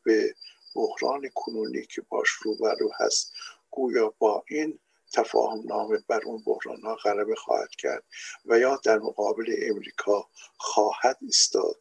بحران 0.75 1.29
کنونی 1.35 1.85
که 1.85 2.01
باش 2.09 2.29
روبرو 2.29 2.91
هست 2.99 3.33
گویا 3.71 4.13
با 4.19 4.43
این 4.47 4.79
تفاهم 5.13 5.63
نامه 5.65 6.03
بر 6.07 6.21
اون 6.25 6.43
بحران 6.45 6.81
ها 6.81 6.95
غلبه 6.95 7.35
خواهد 7.35 7.69
کرد 7.69 8.03
و 8.45 8.59
یا 8.59 8.79
در 8.83 8.99
مقابل 8.99 9.55
امریکا 9.61 10.29
خواهد 10.57 11.17
ایستاد 11.21 11.75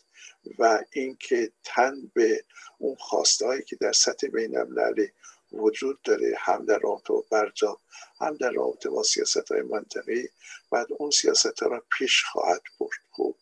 و 0.59 0.85
اینکه 0.93 1.53
تن 1.65 2.11
به 2.15 2.45
اون 2.79 2.97
خواستهایی 2.99 3.63
که 3.63 3.77
در 3.77 3.93
سطح 3.93 4.27
بین 4.27 4.59
المللی 4.59 5.09
وجود 5.53 6.03
داره 6.03 6.35
هم 6.39 6.67
در 6.67 6.79
رابطه 6.79 7.13
با 7.13 7.25
برجام 7.31 7.77
هم 8.21 8.37
در 8.37 8.51
رابطه 8.51 8.91
با 8.91 9.03
سیاست 9.03 9.53
های 9.53 9.63
منطقی 9.63 10.29
بعد 10.71 10.87
اون 10.99 11.11
سیاست 11.11 11.63
ها 11.63 11.69
را 11.69 11.83
پیش 11.99 12.25
خواهد 12.25 12.63
برد. 12.81 12.91
خوب 13.11 13.37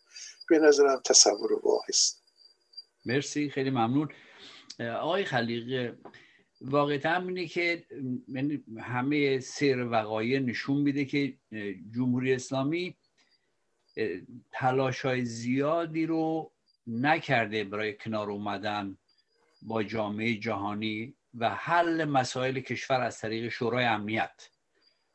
به 0.49 0.59
نظرم 0.59 1.01
تصور 1.05 1.59
واحد 1.63 1.95
مرسی 3.05 3.49
خیلی 3.49 3.69
ممنون. 3.69 4.09
آقای 4.79 5.25
خلیق 5.25 5.95
واقعا 6.61 7.27
اینه 7.27 7.47
که 7.47 7.85
یعنی 8.27 8.63
همه 8.79 9.39
سیر 9.39 9.87
وقایع 9.87 10.39
نشون 10.39 10.77
میده 10.77 11.05
که 11.05 11.33
جمهوری 11.95 12.33
اسلامی 12.33 12.97
تلاش 14.51 15.01
های 15.01 15.25
زیادی 15.25 16.05
رو 16.05 16.51
نکرده 16.87 17.63
برای 17.63 17.93
کنار 17.93 18.31
اومدن 18.31 18.97
با 19.61 19.83
جامعه 19.83 20.35
جهانی 20.35 21.13
و 21.33 21.49
حل 21.49 22.05
مسائل 22.05 22.59
کشور 22.59 23.01
از 23.01 23.19
طریق 23.19 23.49
شورای 23.49 23.85
امنیت. 23.85 24.49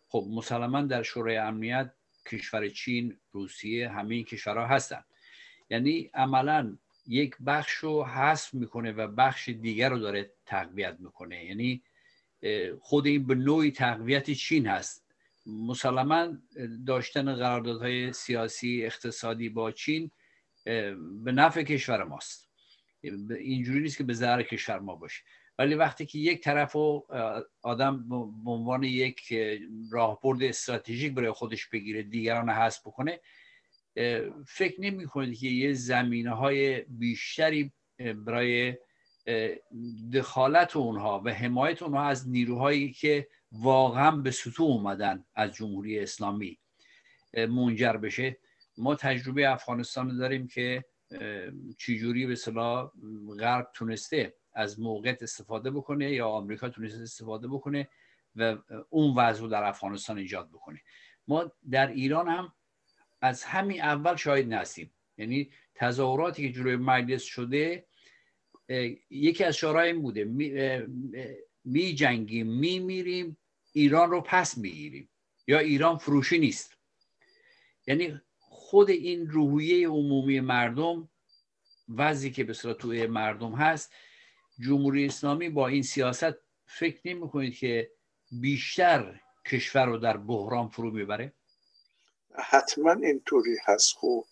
خب 0.08 0.26
مسلما 0.30 0.82
در 0.82 1.02
شورای 1.02 1.36
امنیت 1.36 1.92
کشور 2.26 2.68
چین 2.68 3.18
روسیه 3.32 3.88
همه 3.88 4.14
این 4.14 4.24
کشورها 4.24 4.66
هستن. 4.66 5.04
یعنی 5.70 6.10
عملا 6.14 6.76
یک 7.06 7.36
بخش 7.46 7.72
رو 7.72 8.04
حذف 8.04 8.54
می‌کنه 8.54 8.92
و 8.92 9.08
بخش 9.08 9.48
دیگر 9.48 9.88
رو 9.88 9.98
داره 9.98 10.30
تقویت 10.46 10.96
می‌کنه. 11.00 11.44
یعنی 11.44 11.82
خود 12.80 13.06
این 13.06 13.26
به 13.26 13.34
نوعی 13.34 13.70
تقویت 13.70 14.30
چین 14.30 14.66
هست. 14.66 15.06
مسلما 15.46 16.28
داشتن 16.86 17.34
قراردادهای 17.34 18.12
سیاسی 18.12 18.84
اقتصادی 18.84 19.48
با 19.48 19.72
چین 19.72 20.10
به 20.64 21.32
نفع 21.32 21.62
کشور 21.62 22.04
ماست. 22.04 22.50
اینجوری 23.40 23.80
نیست 23.80 23.96
که 23.96 24.04
به 24.04 24.14
ضرر 24.14 24.42
کشور 24.42 24.78
ما 24.78 24.94
باشه. 24.96 25.22
ولی 25.58 25.74
وقتی 25.74 26.06
که 26.06 26.18
یک 26.18 26.40
طرف 26.40 26.76
و 26.76 27.06
آدم 27.62 28.08
به 28.44 28.50
عنوان 28.50 28.82
یک 28.82 29.34
راهبرد 29.90 30.42
استراتژیک 30.42 31.14
برای 31.14 31.32
خودش 31.32 31.68
بگیره 31.68 32.02
دیگران 32.02 32.50
حذف 32.50 32.80
بکنه 32.80 33.20
فکر 34.46 34.80
نمی 34.80 35.06
کنید 35.06 35.38
که 35.38 35.48
یه 35.48 35.72
زمینه 35.72 36.30
های 36.30 36.80
بیشتری 36.80 37.72
برای 38.16 38.78
دخالت 40.12 40.76
اونها 40.76 41.22
و 41.24 41.30
حمایت 41.34 41.82
اونها 41.82 42.04
از 42.04 42.28
نیروهایی 42.28 42.92
که 42.92 43.28
واقعا 43.52 44.10
به 44.10 44.30
سطوح 44.30 44.66
اومدن 44.66 45.24
از 45.34 45.52
جمهوری 45.52 45.98
اسلامی 45.98 46.58
منجر 47.34 47.92
بشه. 47.92 48.36
ما 48.78 48.94
تجربه 48.94 49.50
افغانستان 49.50 50.16
داریم 50.16 50.46
که 50.46 50.84
چجوری 51.78 52.26
به 52.26 52.34
صلاح 52.34 52.90
غرب 53.40 53.70
تونسته 53.74 54.34
از 54.52 54.80
موقعیت 54.80 55.22
استفاده 55.22 55.70
بکنه 55.70 56.12
یا 56.12 56.28
آمریکا 56.28 56.68
تونسته 56.68 57.02
استفاده 57.02 57.48
بکنه 57.48 57.88
و 58.36 58.56
اون 58.90 59.16
وضع 59.16 59.40
رو 59.40 59.48
در 59.48 59.64
افغانستان 59.64 60.18
ایجاد 60.18 60.48
بکنه. 60.48 60.80
ما 61.28 61.52
در 61.70 61.86
ایران 61.86 62.28
هم 62.28 62.52
از 63.20 63.44
همین 63.44 63.82
اول 63.82 64.16
شاهد 64.16 64.52
نستیم. 64.52 64.90
یعنی 65.18 65.50
تظاهراتی 65.74 66.48
که 66.48 66.58
جلوی 66.58 66.76
مجلس 66.76 67.22
شده 67.22 67.86
یکی 69.10 69.44
از 69.44 69.56
شعارهای 69.56 69.92
این 69.92 70.02
بوده. 70.02 70.24
می 71.64 71.94
جنگیم 71.94 72.46
می 72.46 72.78
میریم 72.78 73.36
ایران 73.72 74.10
رو 74.10 74.20
پس 74.20 74.58
می‌گیریم. 74.58 75.08
یا 75.46 75.58
ایران 75.58 75.98
فروشی 75.98 76.38
نیست. 76.38 76.78
یعنی 77.86 78.20
خود 78.72 78.90
این 78.90 79.30
روحیه 79.30 79.88
عمومی 79.88 80.40
مردم 80.40 81.08
وضعی 81.88 82.30
که 82.30 82.44
به 82.44 82.52
صورت 82.52 82.78
توی 82.78 83.06
مردم 83.06 83.52
هست 83.52 83.92
جمهوری 84.58 85.06
اسلامی 85.06 85.48
با 85.48 85.68
این 85.68 85.82
سیاست 85.82 86.34
فکر 86.66 87.00
نمی 87.04 87.30
کنید 87.30 87.56
که 87.56 87.90
بیشتر 88.30 89.20
کشور 89.46 89.86
رو 89.86 89.98
در 89.98 90.16
بحران 90.16 90.68
فرو 90.68 90.90
می‌بره؟ 90.90 91.32
حتما 92.34 92.92
اینطوری 92.92 93.56
هست. 93.64 93.94
خوب 93.94 94.26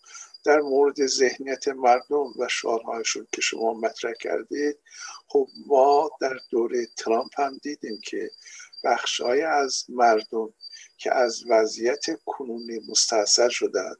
در 0.45 0.59
مورد 0.59 1.05
ذهنیت 1.05 1.67
مردم 1.67 2.25
و 2.39 2.47
شعارهایشون 2.49 3.27
که 3.31 3.41
شما 3.41 3.73
مطرح 3.73 4.13
کردید 4.19 4.77
خب 5.27 5.47
ما 5.67 6.09
در 6.21 6.37
دوره 6.51 6.85
ترامپ 6.97 7.39
هم 7.39 7.57
دیدیم 7.63 7.99
که 8.03 8.31
بخشای 8.83 9.41
از 9.41 9.85
مردم 9.89 10.53
که 10.97 11.15
از 11.15 11.43
وضعیت 11.49 12.05
کنونی 12.25 12.79
مستاصل 12.89 13.49
شدن 13.49 13.95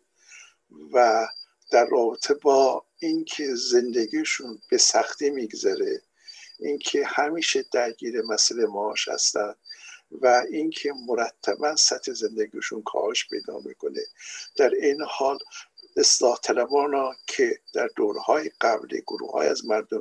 و 0.93 1.27
در 1.71 1.86
رابطه 1.86 2.34
با 2.34 2.86
اینکه 2.99 3.55
زندگیشون 3.55 4.60
به 4.69 4.77
سختی 4.77 5.29
میگذره 5.29 6.01
اینکه 6.60 7.05
همیشه 7.05 7.65
درگیر 7.71 8.21
مسئله 8.21 8.65
معاش 8.65 9.07
هستن 9.07 9.55
و 10.12 10.43
اینکه 10.51 10.93
مرتبا 11.07 11.75
سطح 11.75 12.13
زندگیشون 12.13 12.81
کاهش 12.81 13.27
پیدا 13.29 13.60
می‌کنه. 13.60 14.01
در 14.57 14.69
این 14.69 15.01
حال 15.07 15.39
اصلاح 15.97 16.39
طلبان 16.43 17.15
که 17.27 17.60
در 17.73 17.89
دورهای 17.95 18.51
قبلی 18.62 19.01
گروه 19.01 19.31
های 19.31 19.47
از 19.47 19.65
مردم 19.65 19.99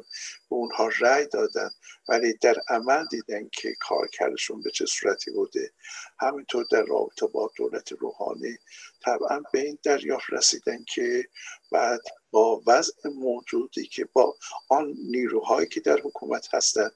به 0.50 0.56
اونها 0.56 0.90
رأی 0.98 1.26
دادن 1.26 1.70
ولی 2.09 2.33
در 2.33 2.56
عمل 2.68 3.06
دیدن 3.11 3.48
که 3.52 3.74
کارکردشون 3.80 4.62
به 4.62 4.70
چه 4.70 4.87
صورتی 4.87 5.30
بوده 5.30 5.72
همینطور 6.20 6.66
در 6.70 6.83
رابطه 6.83 7.26
با 7.26 7.50
دولت 7.56 7.92
روحانی 7.92 8.59
طبعا 9.04 9.42
به 9.52 9.60
این 9.60 9.78
دریافت 9.82 10.30
رسیدن 10.30 10.84
که 10.84 11.24
بعد 11.72 12.00
با 12.30 12.62
وضع 12.66 13.08
موجودی 13.08 13.86
که 13.86 14.08
با 14.12 14.36
آن 14.68 14.94
نیروهایی 15.10 15.68
که 15.68 15.80
در 15.80 16.00
حکومت 16.04 16.54
هستند 16.54 16.92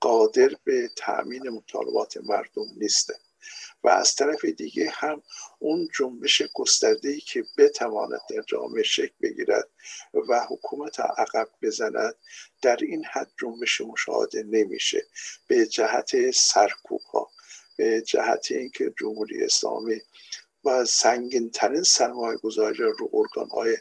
قادر 0.00 0.50
به 0.64 0.90
تأمین 0.96 1.48
مطالبات 1.48 2.16
مردم 2.16 2.66
نیستند. 2.76 3.20
و 3.84 3.88
از 3.88 4.14
طرف 4.14 4.44
دیگه 4.44 4.90
هم 4.94 5.22
اون 5.58 5.88
جنبش 5.98 6.42
گسترده 6.54 7.20
که 7.20 7.44
بتواند 7.58 8.20
در 8.30 8.42
جامعه 8.46 8.82
شکل 8.82 9.14
بگیرد 9.22 9.68
و 10.28 10.46
حکومت 10.50 11.00
عقب 11.00 11.48
بزند 11.62 12.14
در 12.62 12.76
این 12.82 13.04
حد 13.04 13.30
جنبش 13.40 13.80
مشاهده 13.80 14.42
نمیشه. 14.42 15.06
به 15.46 15.66
جهت 15.66 16.30
سرکوب 16.30 17.00
ها 17.00 17.30
به 17.76 18.02
جهت 18.02 18.46
اینکه 18.50 18.94
جمهوری 19.00 19.44
اسلامی 19.44 20.00
و 20.64 20.84
سنگین 20.84 21.50
ترین 21.50 21.82
سرمایه 21.82 22.38
گذاری 22.38 22.78
رو 22.78 23.10
ارگان 23.12 23.48
های 23.48 23.76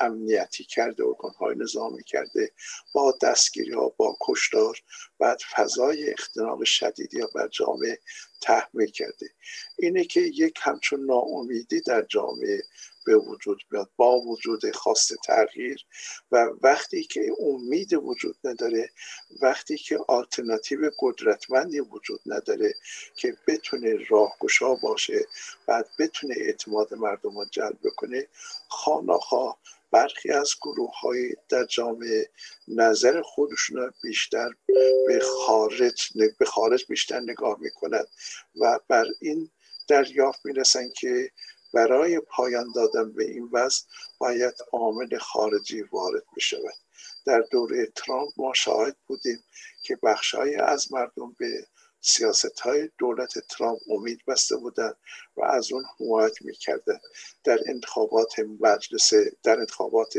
امنیتی 0.00 0.64
کرده 0.64 1.04
ارگان 1.04 1.32
های 1.38 1.56
نظامی 1.56 2.02
کرده 2.02 2.52
با 2.92 3.14
دستگیری 3.22 3.72
ها 3.72 3.88
با 3.88 4.16
کشتار 4.20 4.78
بعد 5.18 5.40
فضای 5.56 6.12
اختناق 6.12 6.64
شدیدی 6.64 7.20
ها 7.20 7.28
بر 7.34 7.48
جامعه 7.48 7.98
تحمیل 8.40 8.90
کرده. 8.90 9.30
اینه 9.78 10.04
که 10.04 10.20
یک 10.20 10.58
همچون 10.62 11.04
ناامیدی 11.06 11.80
در 11.80 12.02
جامعه 12.02 12.62
به 13.08 13.16
وجود 13.16 13.62
میاد 13.70 13.90
با 13.96 14.20
وجود 14.20 14.70
خواست 14.70 15.14
تغییر 15.14 15.84
و 16.32 16.50
وقتی 16.62 17.04
که 17.04 17.32
امید 17.40 17.94
وجود 17.94 18.36
نداره 18.44 18.90
وقتی 19.42 19.78
که 19.78 19.98
آلترناتیو 20.08 20.90
قدرتمندی 20.98 21.80
وجود 21.80 22.20
نداره 22.26 22.74
که 23.16 23.36
بتونه 23.46 23.96
راهگشا 24.08 24.74
باشه 24.74 25.26
و 25.68 25.84
بتونه 25.98 26.34
اعتماد 26.38 26.94
مردم 26.94 27.38
رو 27.38 27.44
جلب 27.50 27.78
بکنه 27.84 28.26
خاناخواه 28.68 29.58
برخی 29.90 30.30
از 30.30 30.50
گروه 30.62 31.00
های 31.00 31.36
در 31.48 31.64
جامعه 31.64 32.30
نظر 32.68 33.22
خودشون 33.22 33.92
بیشتر 34.02 34.50
به 35.06 35.20
خارج 35.20 36.08
به 36.38 36.44
خارج 36.44 36.84
بیشتر 36.88 37.20
نگاه 37.20 37.56
می‌کنند 37.60 38.06
و 38.60 38.80
بر 38.88 39.06
این 39.20 39.50
دریافت 39.88 40.46
می‌رسن 40.46 40.88
که 40.88 41.30
برای 41.74 42.20
پایان 42.20 42.72
دادن 42.74 43.12
به 43.12 43.24
این 43.24 43.48
وضع 43.52 43.84
باید 44.18 44.54
عامل 44.72 45.18
خارجی 45.18 45.82
وارد 45.82 46.22
بشود. 46.36 46.74
در 47.26 47.40
دوره 47.50 47.86
ترامپ 47.96 48.32
ما 48.36 48.54
شاهد 48.54 48.96
بودیم 49.06 49.44
که 49.82 49.98
بخشهایی 50.02 50.54
از 50.54 50.92
مردم 50.92 51.36
به 51.38 51.66
سیاست 52.08 52.60
های 52.60 52.90
دولت 52.98 53.38
ترامپ 53.38 53.80
امید 53.90 54.20
بسته 54.26 54.56
بودند 54.56 54.96
و 55.36 55.44
از 55.44 55.72
اون 55.72 55.84
حمایت 55.98 56.42
می‌کردن 56.42 56.98
در 57.44 57.58
انتخابات 57.66 58.38
مجلس 58.60 59.12
در 59.42 59.58
انتخابات 59.58 60.14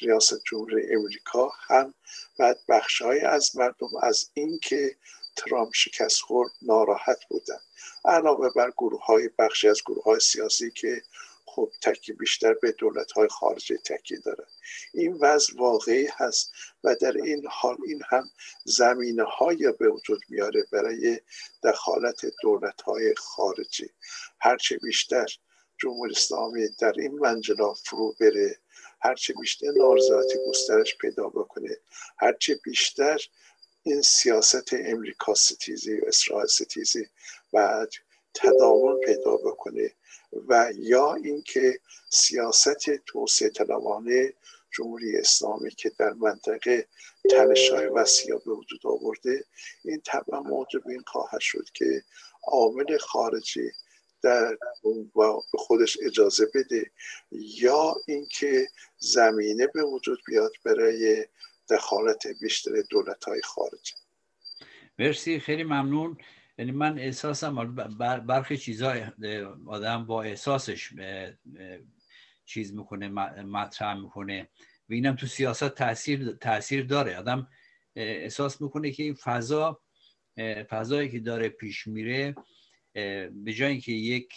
ریاست 0.00 0.42
جمهوری 0.44 0.94
امریکا 0.94 1.52
هم 1.60 1.94
بعد 2.38 2.58
بخشهایی 2.68 3.20
از 3.20 3.56
مردم 3.56 3.88
از 4.02 4.30
اینکه 4.34 4.96
ترامپ 5.36 5.70
شکست 5.74 6.20
خورد 6.20 6.50
ناراحت 6.62 7.18
بودن 7.28 7.60
علاوه 8.04 8.50
بر 8.56 8.70
گروه 8.78 9.04
های 9.04 9.30
بخشی 9.38 9.68
از 9.68 9.82
گروه 9.86 10.04
های 10.04 10.20
سیاسی 10.20 10.70
که 10.70 11.02
خب 11.54 11.70
تکی 11.82 12.12
بیشتر 12.12 12.54
به 12.54 12.72
دولت 12.72 13.12
های 13.12 13.28
خارجی 13.28 13.78
تکی 13.78 14.16
داره. 14.16 14.46
این 14.94 15.18
وضع 15.20 15.52
واقعی 15.56 16.08
هست 16.16 16.52
و 16.84 16.94
در 16.94 17.16
این 17.16 17.46
حال 17.50 17.76
این 17.86 18.02
هم 18.08 18.30
زمینه 18.64 19.24
های 19.24 19.72
به 19.78 19.88
وجود 19.88 20.20
میاره 20.28 20.64
برای 20.72 21.20
دخالت 21.64 22.26
دولت 22.42 22.82
های 22.82 23.14
خارجی. 23.14 23.90
هرچه 24.40 24.78
بیشتر 24.78 25.26
جمهوری 25.78 26.12
اسلامی 26.12 26.68
در 26.80 26.92
این 26.98 27.18
منجلا 27.18 27.74
فرو 27.74 28.14
بره 28.20 28.58
هرچه 29.00 29.34
بیشتر 29.40 29.66
نارضایتی 29.76 30.38
گسترش 30.48 30.96
پیدا 30.98 31.28
بکنه 31.28 31.76
هرچه 32.18 32.60
بیشتر 32.64 33.18
این 33.82 34.02
سیاست 34.02 34.72
امریکا 34.72 35.34
ستیزی 35.34 36.00
و 36.00 36.04
اسرائیل 36.06 36.46
ستیزی 36.46 37.06
و 37.52 37.86
تداوم 38.34 39.00
پیدا 39.00 39.36
بکنه 39.36 39.92
و 40.48 40.72
یا 40.78 41.14
اینکه 41.14 41.80
سیاست 42.10 42.90
توسعه 43.06 43.50
طلبانه 43.50 44.34
جمهوری 44.72 45.16
اسلامی 45.16 45.70
که 45.70 45.90
در 45.98 46.12
منطقه 46.12 46.88
تنشای 47.30 47.86
وسیع 47.86 48.34
به 48.46 48.52
وجود 48.52 48.80
آورده 48.84 49.44
این 49.84 50.02
طبعا 50.04 50.40
موجب 50.40 50.88
این 50.88 51.02
خواهد 51.06 51.40
شد 51.40 51.64
که 51.74 52.02
عامل 52.42 52.98
خارجی 52.98 53.70
در 54.22 54.58
به 55.14 55.58
خودش 55.58 55.98
اجازه 56.02 56.46
بده 56.54 56.90
یا 57.32 57.96
اینکه 58.06 58.68
زمینه 58.98 59.66
به 59.66 59.82
وجود 59.84 60.18
بیاد 60.26 60.52
برای 60.64 61.26
دخالت 61.70 62.26
بیشتر 62.40 62.70
دولت 62.90 63.24
های 63.24 63.42
خارجی. 63.42 63.94
مرسی 64.98 65.40
خیلی 65.40 65.64
ممنون. 65.64 66.18
یعنی 66.60 66.72
من 66.72 66.98
احساسم 66.98 67.74
برخی 68.26 68.56
چیزا 68.56 68.94
آدم 69.66 70.06
با 70.06 70.22
احساسش 70.22 70.92
چیز 72.44 72.74
می‌کنه 72.74 73.08
مطرح 73.42 73.94
می‌کنه. 73.94 74.48
و 74.88 74.92
اینم 74.92 75.16
تو 75.16 75.26
سیاست 75.26 75.68
تاثیر 75.68 76.32
تاثیر 76.32 76.86
داره. 76.86 77.16
آدم 77.16 77.48
احساس 77.96 78.60
می‌کنه 78.60 78.90
که 78.90 79.02
این 79.02 79.14
فضا 79.14 79.80
فضایی 80.68 81.08
که 81.08 81.20
داره 81.20 81.48
پیش 81.48 81.86
میره 81.86 82.34
به 83.30 83.52
جای 83.56 83.70
اینکه 83.70 83.92
یک 83.92 84.32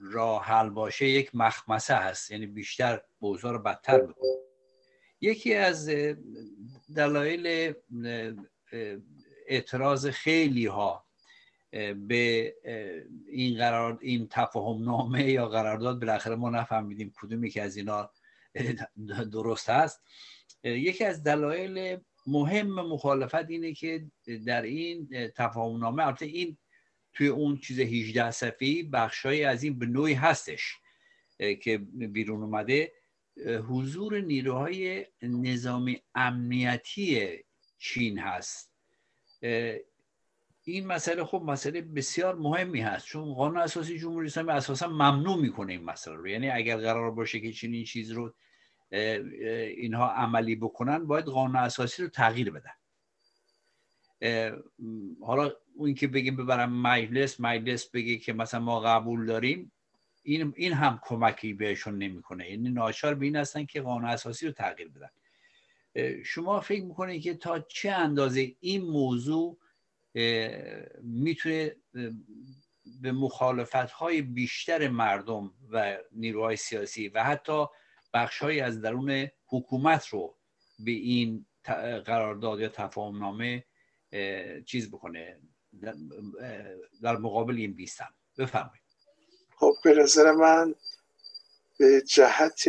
راه 0.00 0.44
حل 0.44 0.70
باشه 0.70 1.06
یک 1.08 1.34
مخمسه 1.34 1.94
هست. 1.94 2.30
یعنی 2.30 2.46
بیشتر 2.46 3.00
اوضاع 3.18 3.52
رو 3.52 3.58
بدتر 3.58 4.00
می‌کنه. 4.00 4.28
یکی 5.20 5.54
از 5.54 5.90
دلایل 6.96 7.74
اعتراض 9.46 10.06
خیلی 10.06 10.66
ها 10.66 11.07
به 12.08 12.54
این 13.28 13.58
قرار 13.58 13.98
این 14.02 14.28
تفاهم 14.30 14.84
نامه 14.84 15.30
یا 15.30 15.48
قرارداد 15.48 16.00
بالاخره 16.00 16.34
ما 16.34 16.50
نفهمیدیم 16.50 17.12
کدومی 17.16 17.50
که 17.50 17.62
از 17.62 17.76
اینا 17.76 18.10
درست 19.32 19.70
هست 19.70 20.02
یکی 20.64 21.04
از 21.04 21.22
دلایل 21.22 21.98
مهم 22.26 22.74
مخالفت 22.74 23.50
اینه 23.50 23.74
که 23.74 24.06
در 24.46 24.62
این 24.62 25.08
تفاهم 25.36 25.76
نامه 25.76 26.06
البته 26.06 26.26
این 26.26 26.58
توی 27.12 27.28
اون 27.28 27.58
چیز 27.58 27.80
18 27.80 28.30
صفحه‌ای 28.30 28.82
بخشای 28.82 29.44
از 29.44 29.62
این 29.62 29.78
به 29.78 29.86
نوعی 29.86 30.14
هستش 30.14 30.76
که 31.62 31.78
بیرون 31.92 32.42
اومده. 32.42 32.92
حضور 33.68 34.20
نیروهای 34.20 35.06
نظامی 35.22 36.02
امنیتی 36.14 37.28
چین 37.78 38.18
هست. 38.18 38.72
این 40.72 40.86
مسئله 40.86 41.24
خب 41.24 41.42
مسئله 41.46 41.82
بسیار 41.82 42.34
مهمی 42.34 42.80
هست. 42.80 43.06
چون 43.06 43.34
قانون 43.34 43.58
اساسی 43.58 43.98
جمهوری 43.98 44.26
اسلامی 44.26 44.50
اساسا 44.50 44.88
ممنوع 44.88 45.40
می‌کنه 45.40 45.72
این 45.72 45.84
مسئله 45.84 46.14
رو. 46.14 46.28
یعنی 46.28 46.50
اگر 46.50 46.76
قرار 46.76 47.10
باشه 47.10 47.40
که 47.40 47.52
چنین 47.52 47.84
چیز 47.84 48.10
رو 48.10 48.34
اینها 48.90 50.10
عملی 50.10 50.56
بکنن 50.56 51.06
باید 51.06 51.24
قانون 51.24 51.56
اساسی 51.56 52.02
رو 52.02 52.08
تغییر 52.08 52.50
بدن. 52.50 52.70
حالا 55.20 55.52
اون 55.74 55.94
که 55.94 56.08
بگیم 56.08 56.36
ببرم 56.36 56.72
مجلس 56.72 57.40
مجلس 57.40 57.90
بگه 57.90 58.16
که 58.16 58.32
مثلا 58.32 58.60
ما 58.60 58.80
قبول 58.80 59.26
داریم 59.26 59.72
این, 60.22 60.52
این 60.56 60.72
هم 60.72 61.00
کمکی 61.02 61.52
بهشون 61.52 61.98
نمی‌کنه. 61.98 62.50
یعنی 62.50 62.70
ناچار 62.70 63.14
به 63.14 63.26
این 63.26 63.36
هستن 63.36 63.64
که 63.64 63.80
قانون 63.80 64.10
اساسی 64.10 64.46
رو 64.46 64.52
تغییر 64.52 64.88
بدن. 64.88 65.10
شما 66.24 66.60
فکر 66.60 66.84
می‌کنید 66.84 67.22
که 67.22 67.34
تا 67.34 67.58
چه 67.58 67.90
اندازه 67.90 68.56
این 68.60 68.82
موضوع 68.82 69.58
می‌تونه 71.02 71.76
به 73.02 73.12
مخالفت 73.12 73.74
های 73.74 74.22
بیشتر 74.22 74.88
مردم 74.88 75.54
و 75.70 75.98
نیروهای 76.12 76.56
سیاسی 76.56 77.08
و 77.08 77.24
حتی 77.24 77.66
بخش 78.14 78.42
از 78.42 78.80
درون 78.80 79.28
حکومت 79.46 80.06
رو 80.06 80.36
به 80.78 80.90
این 80.90 81.46
قرارداد 82.04 82.60
یا 82.60 82.68
تفاهم 82.68 83.18
نامه 83.18 83.64
چیز 84.66 84.90
بکنه 84.90 85.40
در 87.02 87.16
مقابل 87.16 87.56
این 87.56 87.72
بیستم. 87.72 88.14
بفرمایید. 88.38 88.82
خب 89.56 89.74
به 89.84 89.94
نظر 89.94 90.32
من 90.32 90.74
به 91.78 92.02
جهت 92.06 92.64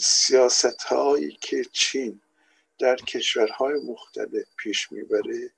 سیاست 0.00 0.82
هایی 0.82 1.38
که 1.40 1.64
چین 1.72 2.20
در 2.78 2.96
کشورهای 2.96 3.74
مختلف 3.84 4.44
پیش 4.56 4.92
می‌بره 4.92 5.50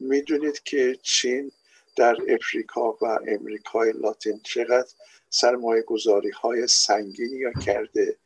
می‌دونید 0.00 0.62
که 0.62 0.98
چین 1.02 1.52
در 1.96 2.16
افریقا 2.28 2.92
و 2.92 3.18
امریکای 3.28 3.92
لاتین 3.92 4.40
چقدر 4.44 4.88
سرمایه 5.30 5.82
گذاری 5.82 6.30
های 6.30 6.66
سنگینی 6.66 7.44
کرده 7.66 8.16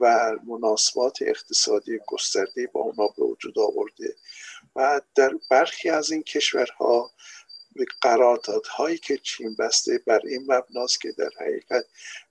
و 0.00 0.36
مناسبات 0.46 1.18
اقتصادی 1.22 1.98
گسترده 2.06 2.66
با 2.72 2.80
اونا 2.80 3.06
به 3.06 3.24
وجود 3.24 3.58
آورده 3.58 4.14
و 4.76 5.00
در 5.14 5.32
برخی 5.50 5.88
از 5.90 6.10
این 6.10 6.22
کشورها 6.22 7.10
قراردادهایی 8.00 8.98
که 8.98 9.16
چین 9.16 9.56
بسته 9.58 10.00
بر 10.06 10.20
این 10.24 10.44
مبناست 10.48 11.00
که 11.00 11.12
در 11.12 11.30
حقیقت 11.40 11.84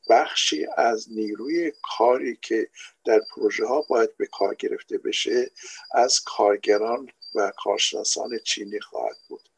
بخشی 0.09 0.67
از 0.77 1.07
نیروی 1.11 1.71
کاری 1.97 2.37
که 2.41 2.67
در 3.05 3.21
پروژه 3.35 3.65
ها 3.65 3.81
باید 3.81 4.17
به 4.17 4.25
کار 4.25 4.55
گرفته 4.55 4.97
بشه 4.97 5.51
از 5.91 6.19
کارگران 6.19 7.09
و 7.35 7.51
کارشناسان 7.57 8.39
چینی 8.45 8.79
خواهد 8.79 9.17
بود. 9.27 9.49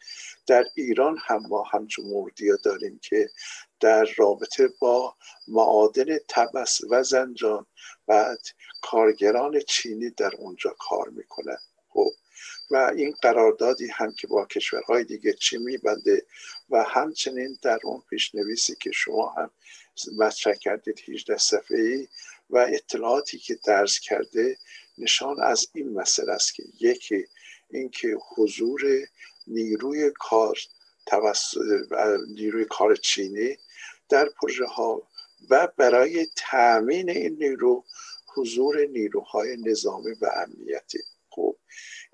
در 0.47 0.65
ایران 0.75 1.17
هم 1.25 1.47
ما 1.47 1.63
همچون 1.63 2.05
موردی 2.05 2.51
داریم 2.63 2.99
که 3.03 3.29
در 3.79 4.05
رابطه 4.17 4.69
با 4.79 5.15
معادن 5.47 6.17
تبس 6.27 6.81
و 6.89 7.03
زنجان 7.03 7.65
بعد 8.07 8.39
کارگران 8.81 9.59
چینی 9.67 10.09
در 10.09 10.31
اونجا 10.37 10.75
کار 10.79 11.09
می‌کنن. 11.09 11.57
خب 11.89 12.11
و 12.71 12.91
این 12.95 13.15
قراردادی 13.21 13.87
هم 13.87 14.13
که 14.13 14.27
با 14.27 14.45
کشورهای 14.45 15.03
دیگه 15.03 15.33
چی 15.33 15.57
میبنده 15.57 16.25
و 16.69 16.83
همچنین 16.83 17.57
در 17.61 17.79
اون 17.83 18.03
پیشنویسی 18.09 18.75
که 18.75 18.91
شما 18.91 19.29
هم 19.37 19.51
مطرح 20.17 20.53
کردید 20.53 20.99
18 21.09 21.37
صفحه 21.37 21.79
ای 21.79 22.07
و 22.49 22.57
اطلاعاتی 22.57 23.37
که 23.37 23.59
درس 23.65 23.99
کرده 23.99 24.57
نشان 24.97 25.43
از 25.43 25.67
این 25.73 25.93
مسئله 25.93 26.31
است 26.31 26.53
که 26.53 26.63
یکی 26.79 27.25
اینکه 27.73 28.17
حضور 28.35 28.81
نیروی 29.47 30.11
کار 30.19 30.57
توسط 31.05 31.57
نیروی 32.27 32.65
کار 32.65 32.95
چینی 32.95 33.57
در 34.09 34.29
پروژه 34.29 34.65
ها 34.65 35.07
و 35.49 35.67
برای 35.77 36.27
تأمین 36.35 37.09
این 37.09 37.37
نیرو 37.39 37.83
حضور 38.35 38.85
نیروهای 38.85 39.57
نظامی 39.57 40.11
و 40.21 40.25
امنیتی. 40.35 40.99
خوب 41.29 41.57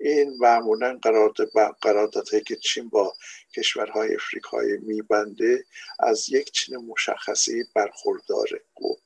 این 0.00 0.36
معمولا 0.40 0.98
قرارداد 1.02 1.50
قراردادهایی 1.80 2.44
که 2.44 2.56
چین 2.56 2.88
با 2.88 3.16
کشورهای 3.56 4.14
افریقایی 4.14 4.76
میبنده 4.76 5.64
از 5.98 6.28
یک 6.28 6.52
چین 6.52 6.76
مشخصی 6.76 7.64
برخورداره. 7.74 8.60
خوب 8.74 8.98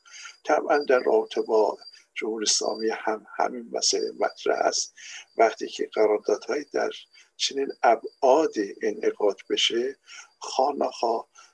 طبعا 0.45 0.79
در 0.79 0.99
رابطه 0.99 1.43
با 1.43 1.79
جمهوری 2.14 2.46
اسلامی 2.48 2.90
هم 2.90 3.27
همین 3.37 3.68
مسئله 3.72 4.12
مطرح 4.20 4.59
است. 4.59 4.94
وقتی 5.37 5.68
که 5.68 5.90
قراردادهایی 5.94 6.64
در 6.64 6.90
چنین 7.37 7.68
ابعادی 7.83 8.75
انعقاد 8.83 9.37
بشه 9.51 9.96
خانه 10.38 10.90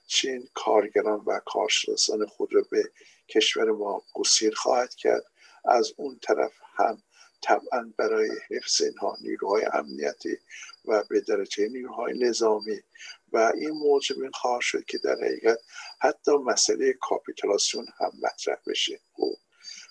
چین 0.07 0.49
کارگران 0.55 1.23
و 1.27 1.41
کارشناسان 1.47 2.27
خود 2.27 2.55
رو 2.55 2.65
به 2.71 2.93
کشور 3.29 3.71
ما 3.71 4.03
گسیر 4.15 4.55
خواهد 4.55 4.95
کرد. 4.95 5.25
از 5.65 5.93
اون 5.97 6.19
طرف 6.23 6.53
هم 6.77 7.03
طبعا 7.43 7.93
برای 7.97 8.31
حفظ 8.51 8.83
اینها 8.83 9.17
نیروهای 9.21 9.65
امنیتی 9.73 10.39
و 10.85 11.05
به 11.11 11.21
درجه 11.21 11.69
نیروهای 11.69 12.19
نظامی 12.19 12.81
و 13.33 13.53
این 13.55 13.71
موضوع 13.71 14.23
این 14.23 14.31
خواهد 14.31 14.61
شد 14.61 14.85
که 14.85 14.99
در 14.99 15.15
حقیقت 15.15 15.59
حتی 16.01 16.33
مسئله 16.33 16.93
کاپیتولاسیون 17.01 17.87
هم 17.99 18.13
مطرح 18.23 18.57
بشه. 18.67 19.01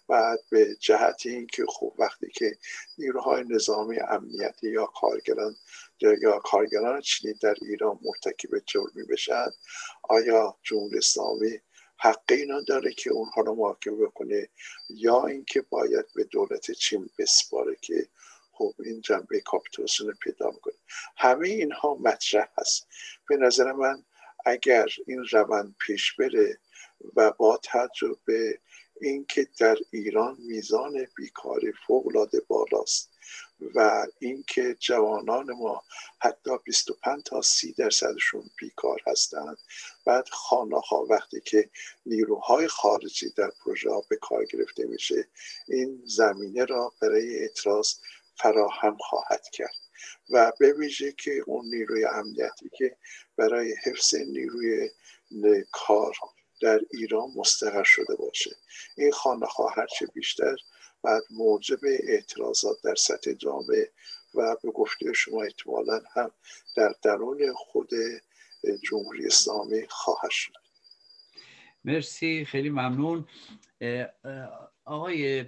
بعد 0.07 0.39
به 0.49 0.75
جهت 0.75 1.21
اینکه 1.25 1.65
خب 1.69 1.93
وقتی 1.97 2.27
که 2.29 2.57
نیروهای 2.97 3.43
نظامی 3.49 3.99
امنیتی 3.99 4.69
یا 4.69 4.85
کارگران 4.85 5.55
یا 5.99 6.39
کارگران 6.39 7.01
چینی 7.01 7.33
در 7.33 7.55
ایران 7.61 7.99
مرتکب 8.01 8.49
جرمی 8.65 9.03
بشن 9.09 9.47
آیا 10.03 10.57
جمهوری 10.63 10.97
اسلامی 10.97 11.59
حق 11.99 12.23
اینا 12.29 12.61
داره 12.61 12.93
که 12.93 13.09
اونها 13.11 13.41
رو 13.41 13.55
محاکمه 13.55 13.95
بکنه؟ 13.95 14.49
یا 14.89 15.25
اینکه 15.25 15.61
باید 15.61 16.05
به 16.15 16.23
دولت 16.23 16.71
چین 16.71 17.09
بسپاره 17.17 17.75
که 17.81 18.07
خب 18.51 18.73
این 18.79 19.01
جنبه 19.01 19.41
کاپیتولاسیون 19.41 20.13
پیدا 20.13 20.51
می‌کنه 20.51 20.73
همه 21.17 21.47
اینها 21.47 21.95
مطرح 21.95 22.47
هست. 22.57 22.87
به 23.29 23.37
نظر 23.37 23.71
من 23.71 24.03
اگر 24.45 24.85
این 25.07 25.25
روند 25.31 25.75
پیش 25.79 26.13
بره 26.13 26.59
و 27.15 27.31
با 27.31 27.59
تجربه 27.63 28.59
اینکه 29.01 29.47
در 29.59 29.77
ایران 29.91 30.37
میزان 30.39 31.07
بیکاری 31.15 31.73
فوقالعاده 31.87 32.41
بالاست 32.47 33.09
و 33.75 34.05
اینکه 34.19 34.75
جوانان 34.79 35.51
ما 35.51 35.83
حتی 36.19 36.51
25 36.65 37.23
تا 37.23 37.41
30 37.41 37.73
درصدشون 37.73 38.49
بیکار 38.59 39.01
هستند. 39.07 39.57
بعد 40.05 40.29
خانه 40.29 40.79
ها 40.79 41.05
وقتی 41.09 41.41
که 41.41 41.69
نیروهای 42.05 42.67
خارجی 42.67 43.29
در 43.29 43.51
پروژه 43.63 43.89
به 44.09 44.15
کار 44.15 44.45
گرفته 44.45 44.85
میشه 44.85 45.27
این 45.67 46.03
زمینه 46.05 46.65
را 46.65 46.93
برای 47.01 47.35
اعتراض 47.39 47.93
فراهم 48.35 48.97
خواهد 48.99 49.49
کرد 49.53 49.75
و 50.29 50.51
به 50.59 50.73
ویژه 50.73 51.11
که 51.11 51.43
اون 51.45 51.65
نیروی 51.65 52.05
امنیتی 52.05 52.69
که 52.77 52.97
برای 53.37 53.75
حفظ 53.85 54.15
نیروی 54.15 54.89
کار 55.71 56.13
در 56.61 56.79
ایران 56.91 57.29
مستقر 57.35 57.83
شده 57.83 58.15
باشه. 58.15 58.55
این 58.97 59.11
خانه 59.11 59.45
ها 59.45 59.67
هرچه 59.69 60.05
بیشتر 60.05 60.55
بعد 61.03 61.23
موجب 61.29 61.79
اعتراضات 61.83 62.77
در 62.83 62.95
سطح 62.95 63.33
جامعه 63.33 63.91
و 64.35 64.55
به 64.63 64.71
گفته 64.71 65.13
شما 65.13 65.43
احتمالا 65.43 66.01
هم 66.13 66.31
در 66.75 66.93
درون 67.03 67.53
خود 67.55 67.89
جمهوری 68.89 69.25
اسلامی 69.25 69.87
خواهد 69.89 70.31
شد. 70.31 70.53
مرسی 71.85 72.45
خیلی 72.45 72.69
ممنون. 72.69 73.27
آقای 74.85 75.45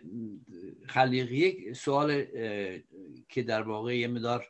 خلیقی 0.87 1.37
یک 1.37 1.73
سوال 1.77 2.25
که 3.29 3.43
در 3.43 3.61
واقع 3.61 3.97
یه 3.97 4.07
مدار 4.07 4.47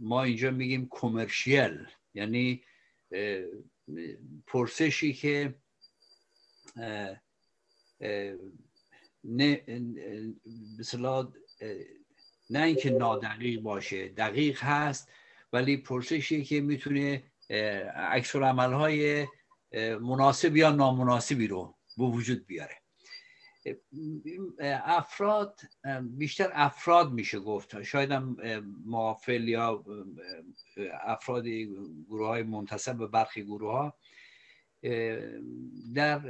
ما 0.00 0.22
اینجا 0.22 0.50
میگیم 0.50 0.86
کمرشیل 0.90 1.86
یعنی 2.14 2.62
پرسشی 4.46 5.12
که 5.12 5.54
نه 9.24 9.62
مثلا 10.78 11.32
نه 12.50 12.62
اینکه 12.62 12.90
نادقیق 12.90 13.60
باشه 13.60 14.08
دقیق 14.08 14.62
هست 14.62 15.08
ولی 15.52 15.76
پرسشی 15.76 16.44
که 16.44 16.60
می‌تونه 16.60 17.22
عکس 17.96 18.36
های 18.36 19.26
مناسب 20.00 20.56
یا 20.56 20.70
نامناسبی 20.70 21.46
رو 21.46 21.74
به 21.96 22.04
وجود 22.04 22.46
بیاره. 22.46 22.76
افراد 24.84 25.60
بیشتر 26.02 26.50
افراد 26.52 27.12
میشه 27.12 27.38
گفت. 27.38 27.82
شاید 27.82 28.10
هم 28.10 28.36
محافل 28.86 29.48
یا 29.48 29.84
افراد 31.04 31.46
گروه 32.08 32.26
های 32.26 32.42
منتسب 32.42 32.96
به 32.96 33.06
برخی 33.06 33.42
گروه 33.44 33.72
ها 33.72 33.94
در 35.94 36.20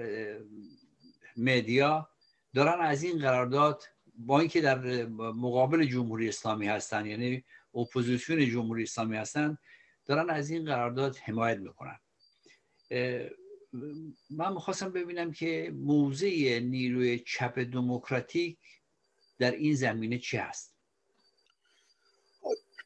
media 1.37 2.09
دارن 2.55 2.81
از 2.81 3.03
این 3.03 3.19
قرارداد 3.19 3.83
با 4.15 4.41
اینکه 4.41 4.61
در 4.61 5.07
مقابل 5.07 5.85
جمهوری 5.85 6.29
اسلامی 6.29 6.67
هستن 6.67 7.07
یعنی 7.07 7.45
اپوزیسیون 7.75 8.51
جمهوری 8.51 8.83
اسلامی 8.83 9.17
هستن 9.17 9.59
دارن 10.07 10.31
از 10.31 10.51
این 10.51 10.65
قرارداد 10.65 11.17
حمایت 11.17 11.59
می‌کنن. 11.59 11.99
من 14.31 14.53
می‌خواستم 14.53 14.93
ببینم 14.93 15.33
که 15.33 15.73
موضع 15.75 16.59
نیروی 16.59 17.19
چپ 17.19 17.59
دموکراتیک 17.59 18.59
در 19.39 19.51
این 19.51 19.75
زمینه 19.75 20.19
چی 20.19 20.37
هست. 20.37 20.75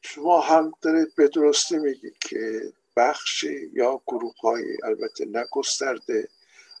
شما 0.01 0.41
هم 0.41 0.71
دارید 0.81 1.15
به 1.15 1.27
درستی 1.27 1.77
میگید 1.77 2.17
که 2.17 2.73
بخشی 2.97 3.69
یا 3.73 4.01
گروه 4.07 4.33
های 4.41 4.77
البته 4.83 5.25
نگسترده 5.25 6.29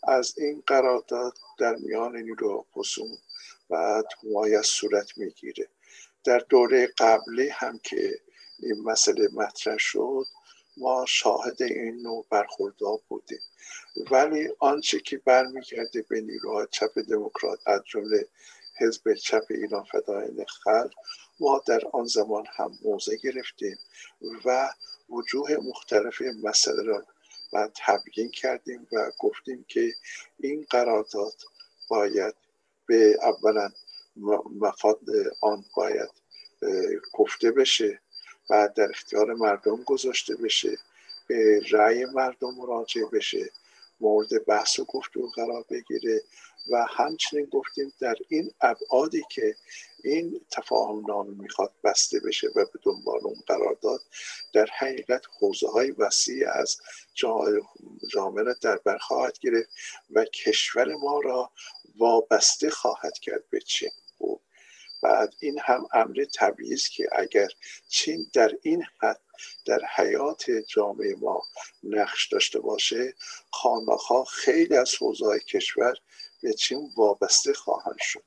از 0.03 0.37
این 0.37 0.63
قرارداد 0.67 1.37
در 1.57 1.75
میان 1.75 2.17
نیرو 2.17 2.65
خصوم 2.73 3.17
و 3.69 4.03
حمایت 4.23 4.61
صورت 4.61 5.17
می‌گیره. 5.17 5.67
در 6.23 6.45
دوره 6.49 6.87
قبلی 6.97 7.49
هم 7.49 7.79
که 7.79 8.19
این 8.59 8.83
مسئله 8.83 9.27
مطرح 9.33 9.77
شد 9.77 10.25
ما 10.77 11.05
شاهد 11.07 11.61
این 11.61 12.01
نوع 12.01 12.25
برخوردار 12.29 12.99
بودیم. 13.07 13.39
ولی 14.11 14.49
آنچه 14.59 14.99
که 14.99 15.17
برمیگرده 15.17 16.05
به 16.09 16.21
نیروهای 16.21 16.67
چپ 16.71 16.99
دموکرات 17.09 17.59
از 17.65 17.81
جمله 17.85 18.27
حزب 18.79 19.13
چپ 19.13 19.45
ایران 19.49 19.83
فدایان 19.83 20.45
خلق 20.63 20.91
ما 21.39 21.63
در 21.67 21.81
آن 21.93 22.05
زمان 22.05 22.45
هم 22.55 22.71
موضع 22.83 23.15
گرفتیم 23.15 23.77
و 24.45 24.69
وجوه 25.09 25.57
مختلف 25.57 26.21
مسئله 26.43 26.83
را 26.83 27.05
و 27.53 27.69
تبیین 27.75 28.31
کردیم 28.31 28.87
و 28.91 29.11
گفتیم 29.19 29.65
که 29.67 29.93
این 30.39 30.65
قرارداد 30.69 31.33
باید 31.89 32.35
به 32.85 33.17
اولا 33.21 33.69
مفاد 34.61 34.99
آن 35.41 35.65
باید 35.75 36.09
گفته 37.13 37.51
بشه 37.51 37.99
و 38.49 38.69
در 38.75 38.89
اختیار 38.89 39.33
مردم 39.33 39.83
گذاشته 39.83 40.35
بشه 40.35 40.77
به 41.27 41.61
رأی 41.71 42.05
مردم 42.05 42.55
مراجعه 42.55 43.05
بشه. 43.05 43.49
مورد 44.03 44.45
بحث 44.45 44.79
و 44.79 44.85
گفتگو 44.85 45.29
قرار 45.35 45.65
بگیره 45.69 46.21
و 46.71 46.85
همچنین 46.89 47.45
گفتیم 47.45 47.93
در 47.99 48.15
این 48.29 48.51
ابعادی 48.61 49.23
که 49.29 49.55
این 50.03 50.41
تفاهم 50.51 51.05
نامه 51.07 51.41
می‌خواد 51.41 51.73
بسته 51.83 52.19
بشه 52.19 52.47
و 52.47 52.65
به 52.65 52.79
دنبال 52.83 53.19
اون 53.23 53.43
قرار 53.47 53.77
داد 53.81 54.01
در 54.53 54.67
حقیقت 54.77 55.21
حوزه 55.39 55.67
های 55.67 55.91
وسیع 55.91 56.49
از 56.49 56.77
جامعه 58.13 58.43
را 58.43 58.55
در 58.61 58.77
بر 58.85 58.97
خواهد 58.97 59.39
گرفت 59.39 59.69
و 60.09 60.25
کشور 60.25 60.95
ما 60.95 61.19
را 61.19 61.51
وابسته 61.97 62.69
خواهد 62.69 63.13
کرد 63.19 63.49
به 63.49 63.59
چین. 63.59 63.91
بعد 65.03 65.33
این 65.39 65.59
هم 65.63 65.87
امر 65.93 66.25
طبیعی 66.35 66.73
است 66.73 66.91
که 66.91 67.07
اگر 67.11 67.47
چین 67.89 68.29
در 68.33 68.51
این 68.61 68.83
حد 69.01 69.21
در 69.65 69.79
حیات 69.95 70.51
جامعه 70.51 71.15
ما 71.15 71.43
نقش 71.83 72.27
داشته 72.27 72.59
باشه 72.59 73.13
خانه‌ها 73.51 74.23
خیلی 74.23 74.75
از 74.77 74.95
حوزه‌های 74.99 75.39
کشور 75.39 75.93
به 76.41 76.53
چین 76.53 76.89
وابسته 76.97 77.53
خواهند 77.53 77.99
شد 77.99 78.23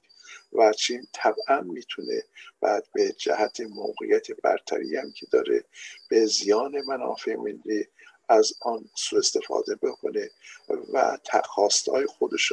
و 0.52 0.72
چین 0.72 1.06
طبعا 1.12 1.60
می‌تونه 1.60 2.22
بعد 2.60 2.86
به 2.94 3.12
جهت 3.12 3.60
موقعیت 3.60 4.30
برتری 4.30 4.96
هم 4.96 5.12
که 5.12 5.26
داره 5.32 5.64
به 6.08 6.26
زیان 6.26 6.80
منافع 6.86 7.36
ملی 7.36 7.86
از 8.28 8.52
آن 8.62 8.90
سوء 8.94 9.18
استفاده 9.18 9.74
بکنه 9.74 10.30
و 10.92 11.18
خواستهای 11.44 12.06
خودش 12.06 12.52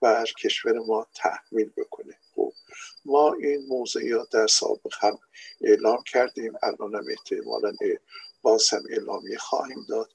بر 0.00 0.24
کشور 0.24 0.78
ما 0.78 1.06
تحمیل 1.14 1.70
بکنه. 1.76 2.14
خب 2.34 2.52
ما 3.04 3.32
این 3.32 3.66
موضوعیات 3.68 4.30
در 4.32 4.46
سابق 4.46 4.94
هم 5.00 5.18
اعلام 5.60 6.02
کردیم. 6.12 6.52
الان 6.62 6.94
هم 6.94 7.04
احتمالا 7.10 7.72
باز 8.42 8.68
هم 8.70 8.82
اعلامی 8.90 9.36
خواهیم 9.36 9.86
داد. 9.88 10.10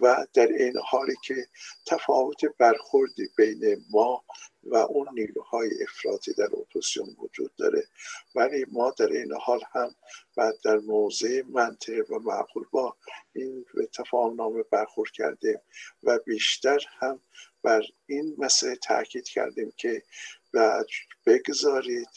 و 0.00 0.26
در 0.34 0.46
این 0.46 0.74
حالی 0.84 1.14
که 1.24 1.46
تفاوت 1.86 2.44
برخوردی 2.58 3.28
بین 3.36 3.84
ما 3.90 4.24
و 4.62 4.76
اون 4.76 5.08
نیروهای 5.12 5.70
افراطی 5.82 6.32
در 6.32 6.44
اپوزیسیون 6.44 7.16
وجود 7.18 7.54
داره. 7.56 7.84
ولی 8.34 8.66
ما 8.72 8.90
در 8.90 9.08
این 9.08 9.32
حال 9.40 9.60
هم 9.72 9.94
و 10.36 10.52
در 10.64 10.76
موضع 10.76 11.42
منطق 11.48 12.10
و 12.10 12.18
معقول 12.18 12.64
با 12.70 12.96
این 13.32 13.64
تفاهم 13.94 14.34
نامه 14.34 14.62
برخورد 14.62 15.10
کردیم 15.10 15.58
و 16.02 16.18
بیشتر 16.26 16.78
هم 16.98 17.20
بر 17.66 17.82
این 18.06 18.34
مسئله 18.38 18.76
تاکید 18.76 19.28
کردیم 19.28 19.72
که 19.76 20.02
بگذارید 21.26 22.08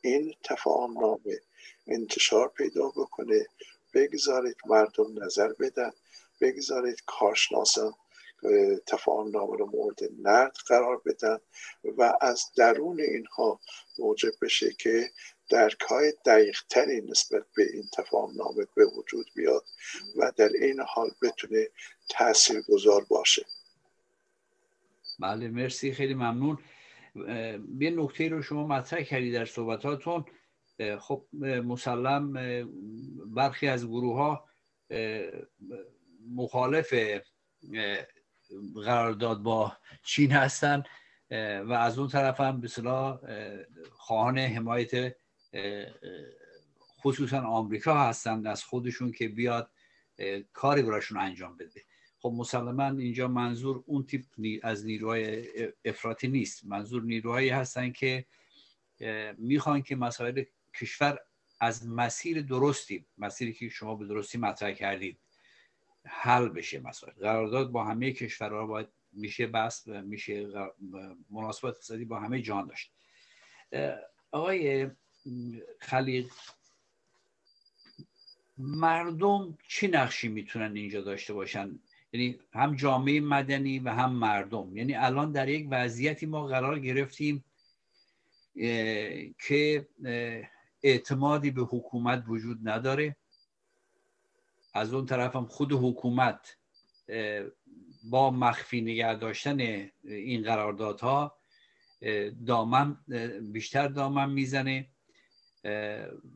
این 0.00 0.34
تفاهم 0.44 0.98
نامه 1.00 1.40
انتشار 1.86 2.48
پیدا 2.48 2.88
بکنه. 2.88 3.46
بگذارید 3.94 4.56
مردم 4.66 5.24
نظر 5.24 5.52
بدن. 5.52 5.92
بگذارید 6.40 7.02
کارشناسان 7.06 7.94
تفاهم 8.86 9.30
نامه 9.30 9.56
رو 9.56 9.70
مورد 9.72 9.98
نرد 10.18 10.56
قرار 10.66 11.02
بدن 11.06 11.38
و 11.84 12.12
از 12.20 12.44
درون 12.56 13.00
اینها 13.00 13.60
موجب 13.98 14.32
بشه 14.42 14.72
که 14.72 15.10
درک 15.50 15.80
های 15.80 16.12
دقیق 16.26 16.58
تری 16.70 17.00
نسبت 17.00 17.44
به 17.56 17.62
این 17.72 17.88
تفاهم 17.92 18.34
نامه 18.36 18.66
به 18.76 18.86
وجود 18.86 19.26
بیاد 19.34 19.64
و 20.16 20.32
در 20.36 20.48
این 20.48 20.80
حال 20.80 21.10
بتونه 21.22 21.68
تأثیر 22.08 22.60
گذار 22.60 23.04
باشه. 23.04 23.46
بله 25.20 25.48
مرسی 25.48 25.92
خیلی 25.92 26.14
ممنون. 26.14 26.58
یه 27.78 27.90
نکته 27.90 28.28
رو 28.28 28.42
شما 28.42 28.66
مطرح 28.66 29.02
کردی 29.02 29.32
در 29.32 29.44
صحبتاتون. 29.44 30.24
خب 30.98 31.26
مسلم 31.42 32.32
برخی 33.26 33.68
از 33.68 33.86
گروه 33.86 34.16
ها 34.16 34.48
مخالف 36.34 36.94
قرارداد 38.74 39.38
با 39.38 39.76
چین 40.04 40.32
هستن 40.32 40.82
و 41.64 41.72
از 41.72 41.98
اون 41.98 42.08
طرف 42.08 42.40
هم 42.40 42.60
به 42.60 42.68
خواهان 43.90 44.38
حمایت 44.38 45.16
خصوصا 47.02 47.40
آمریکا 47.40 48.00
هستند 48.00 48.46
از 48.46 48.64
خودشون 48.64 49.12
که 49.12 49.28
بیاد 49.28 49.70
کاری 50.52 50.82
براشون 50.82 51.18
انجام 51.18 51.56
بده. 51.56 51.82
خب 52.18 52.32
مسلما 52.36 52.88
اینجا 52.88 53.28
منظور 53.28 53.84
اون 53.86 54.06
تیپ 54.06 54.24
از 54.62 54.86
نیروهای 54.86 55.44
افراطی 55.84 56.28
نیست. 56.28 56.64
منظور 56.64 57.02
نیروهایی 57.02 57.48
هستن 57.48 57.90
که 57.90 58.24
می‌خوان 59.38 59.82
که 59.82 59.96
مسائل 59.96 60.44
کشور 60.74 61.18
از 61.60 61.88
مسیر 61.88 62.42
درستی 62.42 63.06
مسیری 63.18 63.52
که 63.52 63.68
شما 63.68 63.94
به 63.94 64.06
درستی 64.06 64.38
مطرح 64.38 64.72
کردید 64.72 65.18
حل 66.04 66.48
بشه 66.48 66.80
مسائل. 66.80 67.12
قرارداد 67.12 67.70
با 67.70 67.84
همه 67.84 68.12
کشورها 68.12 68.66
باید 68.66 68.88
میشه 69.12 69.46
بس 69.46 69.88
میشه 69.88 70.46
مناسبات 71.30 71.74
اقتصادی 71.74 72.04
با 72.04 72.20
همه 72.20 72.42
جان 72.42 72.66
داشت. 72.66 72.92
آقای 74.30 74.90
خلیق 75.80 76.30
مردم 78.58 79.58
چی 79.68 79.88
نقشی 79.88 80.28
می‌تونن 80.28 80.76
اینجا 80.76 81.00
داشته 81.00 81.32
باشن؟ 81.34 81.78
یعنی 82.16 82.38
هم 82.52 82.76
جامعه 82.76 83.20
مدنی 83.20 83.78
و 83.78 83.88
هم 83.88 84.12
مردم. 84.12 84.76
یعنی 84.76 84.94
الان 84.94 85.32
در 85.32 85.48
یک 85.48 85.68
وضعیتی 85.70 86.26
ما 86.26 86.46
قرار 86.46 86.78
گرفتیم 86.78 87.44
که 89.46 89.88
اعتمادی 90.82 91.50
به 91.50 91.62
حکومت 91.62 92.24
وجود 92.26 92.68
نداره. 92.68 93.16
از 94.74 94.94
اون 94.94 95.06
طرف 95.06 95.36
هم 95.36 95.46
خود 95.46 95.72
حکومت 95.72 96.56
با 98.10 98.30
مخفی 98.30 98.80
نگه 98.80 99.14
داشتن 99.14 99.88
این 100.04 100.42
قراردادها 100.42 101.36
دامن 102.46 102.96
بیشتر 103.52 103.88
دامن 103.88 104.30
می‌زنه. 104.30 104.88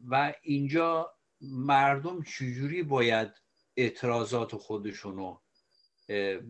و 0.09 0.35
اینجا 0.43 1.13
مردم 1.41 2.23
چجوری 2.23 2.83
باید 2.83 3.29
اعتراضات 3.77 4.57
خودشونو 4.57 5.39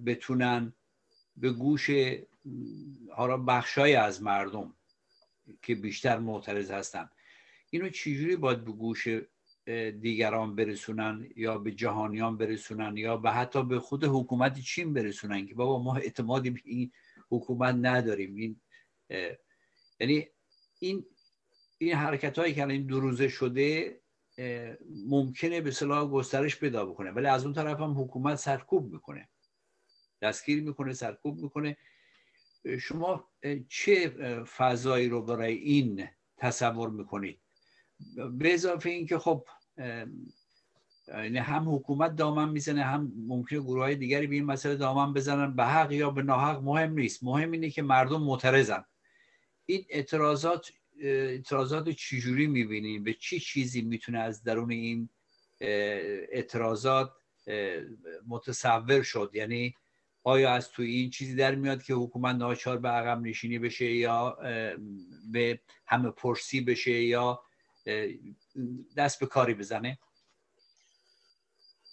بتونن 0.07 0.73
به 1.37 1.53
گوش 1.53 1.91
حالا 3.17 3.37
بخشای 3.37 3.95
از 3.95 4.23
مردم 4.23 4.75
که 5.63 5.75
بیشتر 5.75 6.19
معترض 6.19 6.71
هستن. 6.71 7.11
اینو 7.71 7.89
چجوری 7.89 8.37
باید 8.37 8.65
به 8.65 8.73
گوش 8.73 9.09
دیگران 10.01 10.57
برسونن 10.57 11.31
یا 11.37 11.59
به 11.59 11.71
جهانیان 11.73 12.37
برسونن 12.37 12.97
یا 12.97 13.17
به 13.17 13.31
حتی 13.31 13.65
به 13.65 13.81
خود 13.81 14.05
حکومت 14.05 14.61
چین 14.61 14.95
برسونن 14.95 15.47
که 15.47 15.55
بابا 15.55 15.83
ما 15.83 15.97
اعتمادی 15.97 16.51
به 16.51 16.61
این 16.65 16.93
حکومت 17.31 17.75
نداریم. 17.75 18.37
این 18.37 18.61
یعنی 20.01 20.29
این 20.79 21.07
این 21.79 21.95
حرکت 21.95 22.39
هایی 22.39 22.55
که 22.55 22.67
این 22.67 22.87
دو 22.87 23.01
روزه 23.01 23.29
شده 23.29 24.01
ممکنه 25.07 25.61
به 25.61 25.71
صلاح 25.71 26.11
گسترش 26.11 26.59
پیدا 26.59 26.87
بکنه 26.87 27.11
ولی 27.11 27.27
از 27.27 27.45
اون 27.45 27.55
طرف 27.55 27.81
هم 27.81 28.01
حکومت 28.01 28.37
سرکوب 28.37 28.93
می‌کنه 28.93 29.29
دستگیر 30.23 30.63
می‌کنه 30.63 30.93
سرکوب 30.93 31.39
می‌کنه. 31.39 31.77
شما 32.81 33.29
چه 33.69 34.09
فضایی 34.57 35.09
رو 35.09 35.23
برای 35.23 35.55
این 35.55 36.09
تصور 36.37 36.91
می‌کنید؟ 36.91 37.41
به 38.33 38.55
اضافه 38.55 38.91
اینکه 38.91 39.19
خب 39.19 39.47
یعنی 41.09 41.39
هم 41.39 41.75
حکومت 41.75 42.17
دامن 42.17 42.49
می‌زنه 42.49 42.83
هم 42.85 43.13
ممکنه 43.27 43.61
گروه 43.61 43.83
های 43.83 43.95
دیگری 43.95 44.27
به 44.27 44.35
این 44.35 44.45
مسئله 44.45 44.77
دامن 44.77 45.13
بزنن. 45.13 45.57
به 45.57 45.65
حق 45.65 45.93
یا 45.93 46.11
به 46.11 46.23
ناحق 46.23 46.63
مهم 46.63 46.93
نیست. 46.93 47.25
مهم 47.25 47.51
اینه 47.51 47.71
که 47.71 47.83
مردم 47.83 48.23
معترضن. 48.23 48.85
این 49.67 49.85
اعتراضات 49.89 50.73
اعتراضات 51.01 51.89
چجوری 51.89 52.47
می‌بینید 52.47 53.05
به 53.05 53.15
چی 53.15 53.41
چیزی 53.41 53.83
می‌تونه 53.83 54.19
از 54.19 54.43
درون 54.43 54.71
این 54.71 55.09
اعتراضات 55.61 57.13
متصور 58.29 59.03
شد؟ 59.03 59.31
یعنی 59.35 59.75
آیا 60.25 60.53
از 60.53 60.71
تو 60.71 60.83
این 60.83 61.11
چیزی 61.11 61.35
در 61.35 61.55
میاد 61.55 61.83
که 61.83 61.95
حکومت 61.95 62.37
ناچار 62.37 62.79
به 62.79 62.89
عقب 62.89 63.21
نشینی 63.21 63.59
بشه 63.59 63.85
یا 63.85 64.39
به 65.33 65.61
همه 65.87 66.11
پرسی 66.11 66.61
بشه 66.61 67.03
یا 67.03 67.43
دست 68.97 69.21
به 69.21 69.27
کاری 69.27 69.55
بزنه؟ 69.55 69.99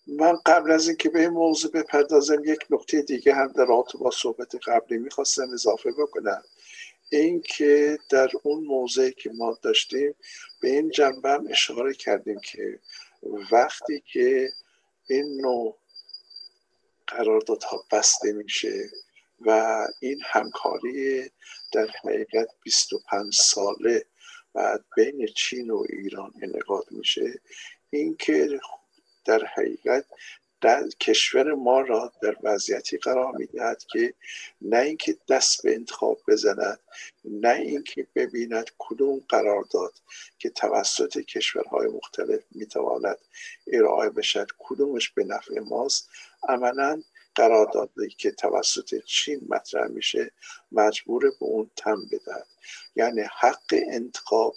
من 0.07 0.37
قبل 0.45 0.71
از 0.71 0.87
اینکه 0.87 1.09
به 1.09 1.19
این 1.19 1.29
موضوع 1.29 1.71
بپردازم 1.71 2.41
یک 2.45 2.59
نکته 2.69 3.01
دیگه 3.01 3.35
هم 3.35 3.47
در 3.47 3.65
رابطه 3.65 3.97
با 3.97 4.11
صحبت 4.11 4.55
قبلی 4.67 4.97
می‌خواستم 4.97 5.49
اضافه 5.53 5.91
بکنم. 5.91 6.41
اینکه 7.11 7.97
در 8.09 8.29
اون 8.43 8.63
موضعی 8.63 9.11
که 9.11 9.29
ما 9.29 9.57
داشتیم 9.61 10.15
به 10.61 10.69
این 10.69 10.89
جنبه 10.89 11.39
اشاره 11.49 11.93
کردیم 11.93 12.39
که 12.39 12.79
وقتی 13.51 14.03
که 14.13 14.49
این 15.09 15.41
نوع 15.41 15.77
قراردادها 17.07 17.83
بسته 17.91 18.31
میشه 18.31 18.89
و 19.39 19.77
این 19.99 20.21
همکاری 20.25 21.31
در 21.71 21.87
حقیقت 22.03 22.47
25 22.63 23.35
ساله 23.35 24.05
بعد 24.53 24.85
بین 24.95 25.27
چین 25.35 25.71
و 25.71 25.85
ایران 25.89 26.33
انعقاد 26.41 26.85
میشه. 26.91 27.41
اینکه 27.89 28.59
در 29.25 29.45
حقیقت 29.45 30.05
در 30.61 30.87
کشور 30.99 31.53
ما 31.53 31.81
را 31.81 32.11
در 32.21 32.35
وضعیتی 32.43 32.97
قرار 32.97 33.35
می‌دهد 33.35 33.83
که 33.83 34.13
نه 34.61 34.77
اینکه 34.77 35.17
دست 35.29 35.63
به 35.63 35.75
انتخاب 35.75 36.19
بزند 36.27 36.79
نه 37.25 37.49
اینکه 37.53 38.07
ببیند 38.15 38.71
کدوم 38.77 39.21
قرارداد 39.29 39.93
که 40.39 40.49
توسط 40.49 41.17
کشورهای 41.17 41.87
مختلف 41.87 42.43
می‌تواند 42.51 43.17
ارائه 43.67 44.09
بشد 44.09 44.47
کدومش 44.57 45.09
به 45.09 45.23
نفع 45.23 45.59
ماست. 45.59 46.09
عملا 46.47 47.03
قراردادی 47.35 48.09
که 48.17 48.31
توسط 48.31 49.03
چین 49.05 49.41
مطرح 49.49 49.87
میشه 49.87 50.31
مجبور 50.71 51.29
به 51.29 51.45
اون 51.45 51.71
تم 51.75 52.05
بدهد. 52.11 52.47
یعنی 52.95 53.21
حق 53.39 53.73
انتخاب 53.87 54.55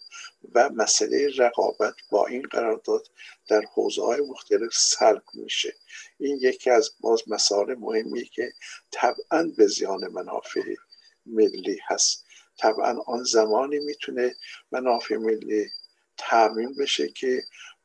و 0.55 0.71
مسئله 0.71 1.31
رقابت 1.39 1.95
با 2.11 2.27
این 2.27 2.43
قرارداد 2.43 3.07
در 3.49 3.63
حوزه 3.75 4.03
های 4.03 4.21
مختلف 4.21 4.75
سلب 4.75 5.23
میشه. 5.35 5.75
این 6.19 6.39
یکی 6.41 6.71
از 6.71 6.91
باز 7.01 7.23
مسائل 7.27 7.75
مهمی 7.75 8.25
که 8.25 8.53
طبعا 8.91 9.53
به 9.57 9.67
زیان 9.67 10.09
منافع 10.09 10.75
ملی 11.27 11.79
هست. 11.87 12.25
طبعا 12.59 12.99
آن 13.07 13.25
زمانی 13.25 13.79
می‌تونه 13.79 14.37
منافع 14.73 15.17
ملی 15.17 15.71
تعمین 16.17 16.75
بشه 16.75 17.09
که 17.09 17.43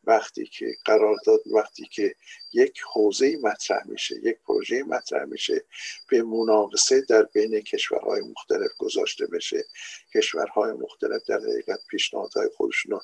وقتی 0.07 0.45
که 0.45 0.75
قرارداد 0.85 1.41
وقتی 1.45 1.85
که 1.91 2.15
یک 2.53 2.81
حوزه 2.93 3.37
مطرح 3.43 3.87
میشه 3.87 4.15
یک 4.23 4.37
پروژه 4.47 4.83
مطرح 4.83 5.25
میشه 5.25 5.65
به 6.09 6.23
مناقصه 6.23 7.01
در 7.01 7.23
بین 7.23 7.61
کشورهای 7.61 8.21
مختلف 8.21 8.71
گذاشته 8.77 9.27
بشه. 9.27 9.65
کشورهای 10.15 10.71
مختلف 10.73 11.21
در 11.27 11.39
حقیقت 11.39 11.79
پیشنهادهای 11.89 12.49
خودشون 12.57 12.91
رو 12.91 13.01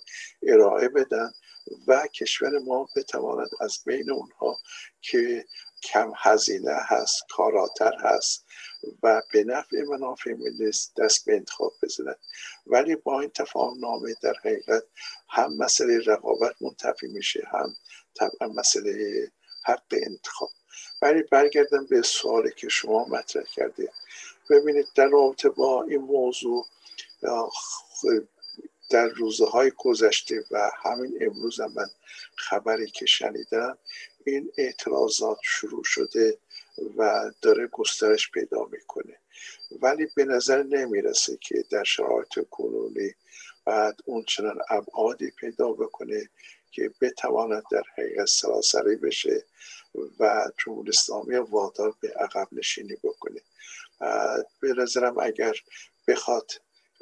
ارائه 0.48 0.90
بدن 0.90 1.32
و 1.88 2.08
کشور 2.08 2.60
ما 2.60 2.90
بتواند 2.96 3.50
از 3.60 3.78
بین 3.86 4.12
اونها 4.12 4.60
که 5.02 5.46
کم 5.84 6.14
هزینه 6.18 6.76
هست 6.76 7.24
کاراتر 7.30 7.94
هست 8.00 8.46
و 9.04 9.22
به 9.34 9.44
نفع 9.44 9.82
منافع 9.82 10.34
ملی 10.34 10.72
دست 10.98 11.26
به 11.26 11.36
انتخاب 11.36 11.74
بزند 11.84 12.20
ولی 12.68 12.96
با 12.96 13.22
این 13.22 13.30
تفاهم 13.30 13.80
نامه 13.80 14.16
در 14.22 14.34
حقیقت 14.40 14.84
هم 15.30 15.58
مسئله 15.58 16.00
رقابت 16.06 16.56
منتفی 16.62 17.08
میشه 17.08 17.48
هم 17.52 17.76
طبعا 18.16 18.48
مسئله 18.48 19.28
حق 19.66 19.84
انتخاب. 19.92 20.50
ولی 21.02 21.24
برگردم 21.24 21.86
به 21.86 22.02
سوالی 22.02 22.52
که 22.56 22.70
شما 22.70 23.06
مطرح 23.06 23.44
کرده 23.44 23.92
ببینید 24.50 24.88
در 24.96 25.08
رابطه 25.08 25.50
با 25.50 25.84
این 25.84 26.02
موضوع 26.02 26.66
در 28.90 29.08
روزهای 29.08 29.72
گذشته 29.78 30.44
و 30.52 30.72
همین 30.84 31.18
امروز 31.22 31.60
هم 31.60 31.74
من 31.76 31.88
خبری 32.36 32.88
که 32.88 33.06
شنیدم 33.06 33.78
این 34.26 34.52
اعتراضات 34.58 35.38
شروع 35.44 35.84
شده 35.84 36.38
و 36.98 37.32
داره 37.42 37.68
گسترش 37.68 38.32
پیدا 38.32 38.66
می‌کنه. 38.72 39.18
ولی 39.82 40.08
به 40.16 40.26
نظر 40.26 40.64
نمی‌رسه 40.64 41.38
که 41.42 41.66
در 41.70 41.84
شرایط 41.84 42.40
کنونی 42.50 43.14
بعد 43.66 44.00
اون 44.06 44.24
چنان 44.24 44.60
ابعادی 44.70 45.32
پیدا 45.32 45.72
بکنه 45.72 46.30
که 46.72 46.94
بتواند 47.02 47.64
در 47.72 47.84
حقیقت 47.98 48.26
سراسری 48.26 48.96
بشه 48.96 49.46
و 50.20 50.52
جمهوری 50.58 50.90
اسلامی 50.90 51.36
وادار 51.36 51.96
به 52.00 52.10
عقب 52.10 52.48
نشینی 52.52 52.96
بکنه. 53.04 53.42
به 54.60 54.74
نظرم 54.78 55.20
اگر 55.20 55.54
بخواد 56.08 56.52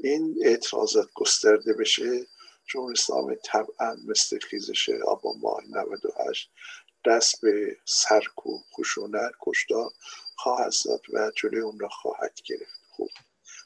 این 0.04 0.40
اعتراضات 0.46 1.10
گسترده 1.16 1.74
بشه 1.74 2.26
جمهوری 2.66 2.94
اسلامی 2.94 3.36
طبعا 3.44 3.98
مثل 4.08 4.40
خیزش 4.40 4.90
آبان 4.90 5.36
ماه 5.42 5.64
98 5.70 6.52
دست 7.06 7.42
به 7.42 7.78
سرک 7.86 8.48
و 8.48 8.60
خشونت 8.78 9.32
کشتار 9.42 9.92
خواهد 10.36 10.72
زد 10.72 11.02
و 11.14 11.32
جلوی 11.36 11.60
اون 11.60 11.80
را 11.80 11.90
خواهد 11.90 12.40
گرفت. 12.46 12.82
خوب. 12.90 13.10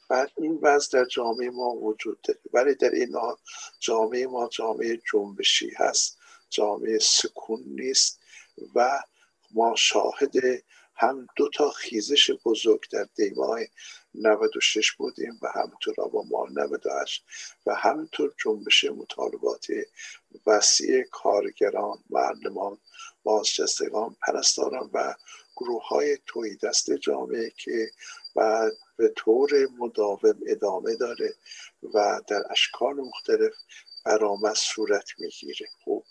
بعد 0.09 0.31
این 0.37 0.59
وضع 0.61 0.99
در 0.99 1.05
جامعه 1.05 1.49
ما 1.49 1.69
وجود 1.69 2.21
داره. 2.21 2.39
ولی 2.53 2.75
در 2.75 2.91
این 2.91 3.15
جامعه 3.79 4.27
ما 4.27 4.49
جامعه 4.49 5.01
جنبشی 5.11 5.71
هست. 5.77 6.17
جامعه 6.49 6.99
سکون 6.99 7.63
نیست 7.67 8.19
و 8.75 8.99
ما 9.51 9.75
شاهد 9.75 10.63
هم 10.95 11.27
دو 11.35 11.49
تا 11.49 11.69
خیزش 11.69 12.31
بزرگ 12.45 12.89
در 12.91 13.07
دیماه 13.15 13.59
96 14.15 14.91
بودیم 14.91 15.39
و 15.41 15.47
همینطور 15.55 15.95
ما 16.29 16.47
98 16.51 17.25
و 17.65 17.75
همینطور 17.75 18.33
جنبش 18.43 18.83
مطالبات 18.83 19.67
وسیع 20.47 21.03
کارگران 21.03 22.03
معلمان 22.09 22.77
بازنشستگان 23.23 24.15
پرستاران 24.27 24.89
و 24.93 25.13
گروه 25.55 25.87
های 25.87 26.17
توی 26.25 26.55
دست 26.55 26.91
جامعه 26.91 27.51
که 27.57 27.91
بعد 28.35 28.73
به 28.97 29.13
طور 29.15 29.67
مداوم 29.77 30.39
ادامه 30.47 30.95
داره 30.95 31.35
و 31.93 32.21
در 32.27 32.43
اشکال 32.49 32.95
مختلف 32.95 33.53
برآمد 34.05 34.55
صورت 34.55 35.05
می‌گیره. 35.19 35.67
خب 35.85 36.03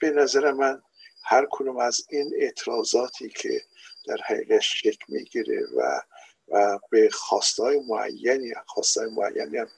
به 0.00 0.10
نظر 0.10 0.52
من 0.52 0.82
هر 1.22 1.46
کدوم 1.50 1.76
از 1.76 2.06
این 2.10 2.32
اعتراضاتی 2.36 3.28
که 3.28 3.62
در 4.06 4.16
حقیقت 4.26 4.60
شکل 4.60 5.04
می‌گیره 5.08 5.66
و 5.76 6.00
و 6.48 6.78
به 6.90 7.10
خواستای 7.12 7.80
معینی 7.88 8.54
خواستای 8.66 9.10
معینی 9.10 9.58
هم 9.58 9.68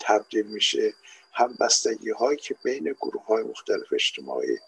تبدیل 0.00 0.46
میشه 0.46 0.94
همبستگی 1.32 2.10
هایی 2.10 2.36
که 2.36 2.56
بین 2.64 2.84
گروه 3.00 3.24
های 3.24 3.42
مختلف 3.42 3.92
اجتماعی 3.92 4.58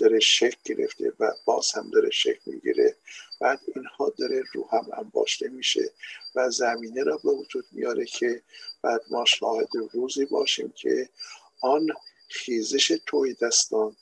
داره 0.00 0.20
شکل 0.20 0.56
گرفته 0.64 1.12
و 1.20 1.32
باز 1.44 1.72
هم 1.72 1.90
داره 1.90 2.10
شکل 2.10 2.40
می‌گیره. 2.46 2.96
بعد 3.40 3.60
اینها 3.76 4.12
داره 4.18 4.42
رو 4.54 4.68
هم 4.72 4.86
انباشته 4.98 5.48
میشه 5.48 5.90
و 6.34 6.50
زمینه 6.50 7.02
را 7.02 7.16
به 7.16 7.30
وجود 7.30 7.64
میاره 7.72 8.04
که 8.04 8.42
بعد 8.82 9.00
ما 9.10 9.24
شاهد 9.24 9.68
روزی 9.92 10.26
باشیم 10.26 10.72
که 10.76 11.08
آن 11.62 11.86
خیزش 12.28 12.98
تویدستان 13.06 13.96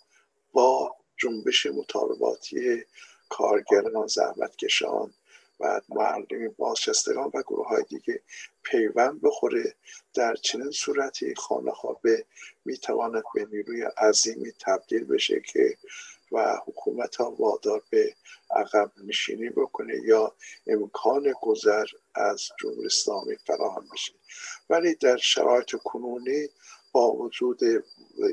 با 0.53 0.97
جنبش 1.17 1.67
مطالباتی 1.67 2.85
کارگران 3.29 4.07
زحمتکشان 4.07 5.15
و 5.61 5.81
معلم 5.89 6.55
بازنشستگان 6.57 7.31
و 7.35 7.43
گروه 7.43 7.69
های 7.69 7.83
دیگه 7.89 8.23
پیوند 8.63 9.21
بخوره. 9.23 9.75
در 10.15 10.35
چنین 10.35 10.71
صورتی 10.71 11.35
خانه 11.35 11.73
خوابه 11.73 12.25
می‌تواند 12.65 13.23
به 13.35 13.45
نیروی 13.45 13.83
عظیمی 13.83 14.53
تبدیل 14.61 15.05
بشه 15.05 15.41
که 15.41 15.77
و 16.33 16.59
حکومت 16.67 17.17
ها 17.17 17.31
وادار 17.31 17.83
به 17.91 18.15
عقب 18.51 18.93
نشینی 19.05 19.51
بکنه 19.51 19.95
یا 20.05 20.35
امکان 20.67 21.33
گذر 21.43 21.87
از 22.15 22.43
جمهوری 22.61 22.87
اسلامی 22.87 23.37
فراهم 23.37 23.89
بشه. 23.93 24.13
ولی 24.71 24.95
در 24.95 25.17
شرایط 25.17 25.77
کنونی 25.85 26.49
با 26.93 27.13
وجود 27.13 27.61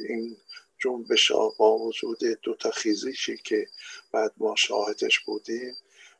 این 0.10 0.38
جنبش 0.80 1.32
ها 1.32 1.54
با 1.58 1.78
وجود 1.78 2.20
دو 2.44 2.56
تا 2.56 2.72
خیزشی 2.72 3.38
که 3.38 3.68
بعد 4.12 4.34
ما 4.38 4.56
شاهدش 4.56 5.20
بودیم 5.20 5.76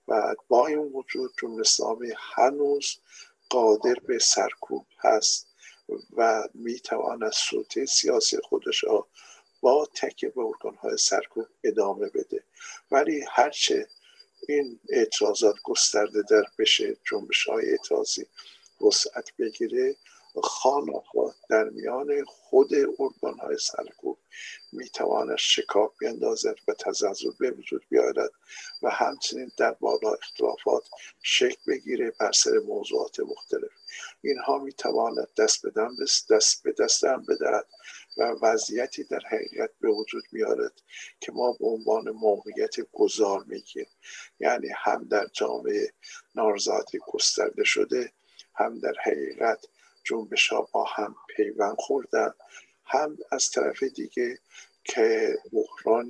و 0.08 0.36
با 0.48 0.68
این 0.68 0.78
وجود 0.78 1.32
جمهوری 1.38 1.60
اسلامی 1.60 2.14
هنوز 2.18 2.98
قادر 3.50 3.94
به 4.08 4.20
سرکوب 4.20 4.86
هست 5.00 5.48
و 6.18 6.44
می‌تواند 6.54 7.32
سلطه 7.32 7.86
سیاسی 7.86 8.38
خودش 8.38 8.84
را 8.84 9.08
با 9.62 9.88
تکیه 9.96 10.30
به 10.30 10.44
های 10.82 10.98
سرکوب 10.98 11.46
ادامه 11.64 12.10
بده. 12.10 12.44
ولی 12.92 13.26
هرچه 13.32 13.88
این 14.48 14.80
اعتراضات 14.90 15.56
گسترده 15.64 16.22
در 16.30 16.44
بشه 16.60 16.98
جنبش 17.10 17.44
های 17.44 17.70
اعتراضی 17.70 18.26
وسعت 18.82 19.32
بگیره 19.40 19.96
خانه 20.44 21.02
در 21.50 21.64
میان 21.70 22.24
خود 22.26 22.74
ارگان 22.74 23.40
های 23.40 23.58
سرکوب 23.58 24.18
می‌تواند 24.72 25.38
شکاف 25.38 25.92
بیندازد 26.00 26.56
و 26.68 26.74
تزلزل 26.74 27.32
به 27.40 27.52
وجود 27.52 27.86
بیارد 27.90 28.32
و 28.82 28.90
همچنین 28.90 29.52
در 29.58 29.72
بالا 29.72 30.14
اختلافات 30.14 30.84
شکل 31.24 31.72
بگیره 31.72 32.14
بر 32.20 32.32
سر 32.32 32.60
موضوعات 32.68 33.20
مختلف. 33.20 33.72
اینها 34.22 34.58
می‌تواند 34.58 35.28
دست 35.38 35.66
بدن 35.66 35.90
دست 36.30 36.64
به 36.64 36.72
دست 36.80 37.04
هم 37.04 37.26
بدهد 37.26 37.68
و 38.18 38.24
وضعیتی 38.42 39.04
در 39.04 39.22
حقیقت 39.32 39.70
به 39.82 39.90
وجود 39.90 40.24
میارد 40.32 40.82
که 41.20 41.32
ما 41.32 41.52
به 41.60 41.66
عنوان 41.66 42.10
موقعیت 42.10 42.76
گذار 42.94 43.44
میگیم 43.48 43.88
یعنی 44.40 44.68
هم 44.76 45.04
در 45.04 45.28
جامعه 45.34 45.94
نارضایتی 46.36 47.00
گسترده 47.08 47.64
شده 47.64 48.12
هم 48.56 48.80
در 48.80 48.94
حقیقت 49.04 49.66
جنبش 50.06 50.48
ها 50.48 50.70
با 50.72 50.84
هم 50.84 51.16
پیوند 51.36 51.76
خوردن. 51.80 52.34
هم 52.86 53.18
از 53.32 53.50
طرف 53.50 53.84
دیگه 53.84 54.40
که 54.84 55.38
بحران 55.52 56.10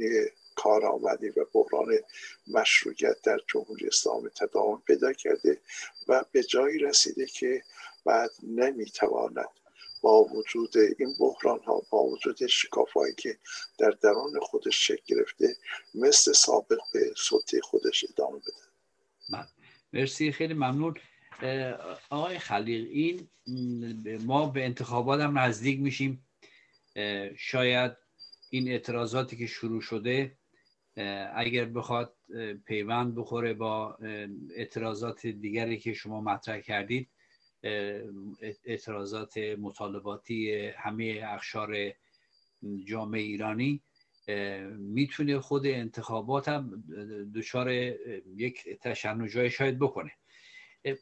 کارآمدی 0.55 1.29
و 1.29 1.45
بحران 1.53 1.99
مشروعیت 2.47 3.21
در 3.23 3.39
جمهوری 3.47 3.87
اسلامی 3.87 4.29
تداوم 4.29 4.83
پیدا 4.87 5.13
کرده 5.13 5.61
و 6.07 6.25
به 6.31 6.43
جایی 6.43 6.79
رسیده 6.79 7.25
که 7.25 7.63
بعد 8.05 8.31
نمی‌تواند 8.43 9.49
با 10.01 10.23
وجود 10.23 10.73
این 10.77 11.15
بحران 11.19 11.59
ها 11.59 11.81
با 11.89 12.03
وجود 12.03 12.47
شکاف 12.47 12.91
هایی 12.91 13.13
که 13.13 13.37
در 13.77 13.89
درون 13.89 14.39
خودش 14.41 14.87
شکل 14.87 15.15
گرفته 15.15 15.55
مثل 15.95 16.33
سابق 16.33 16.79
به 16.93 17.13
سلطه 17.29 17.61
خودش 17.61 18.05
ادامه 18.09 18.37
بده. 18.37 18.53
بله. 19.33 19.47
مرسی. 19.93 20.31
خیلی 20.31 20.53
ممنون. 20.53 20.93
آقای 22.09 22.39
خلیق 22.39 22.87
این 22.89 23.27
ما 24.25 24.49
به 24.49 24.65
انتخابات 24.65 25.21
هم 25.21 25.37
نزدیک 25.39 25.79
میشیم. 25.79 26.27
شاید 27.37 27.91
این 28.49 28.67
اعتراضاتی 28.67 29.37
که 29.37 29.47
شروع 29.47 29.81
شده 29.81 30.37
اگر 31.35 31.65
بخواد 31.65 32.15
پیوند 32.65 33.15
بخوره 33.15 33.53
با 33.53 33.97
اعتراضات 34.55 35.27
دیگری 35.27 35.77
که 35.77 35.93
شما 35.93 36.21
مطرح 36.21 36.59
کردید. 36.59 37.09
اعتراضات 38.65 39.37
مطالباتی 39.37 40.67
همه 40.67 41.21
اخشار 41.25 41.75
جامعه 42.85 43.21
ایرانی. 43.21 43.81
می‌تونه 44.77 45.39
خود 45.39 45.65
انتخابات 45.65 46.49
هم 46.49 46.83
دچار 47.35 47.71
یک 48.35 48.79
تشنجای 48.81 49.49
شاید 49.49 49.79
بکنه. 49.79 50.11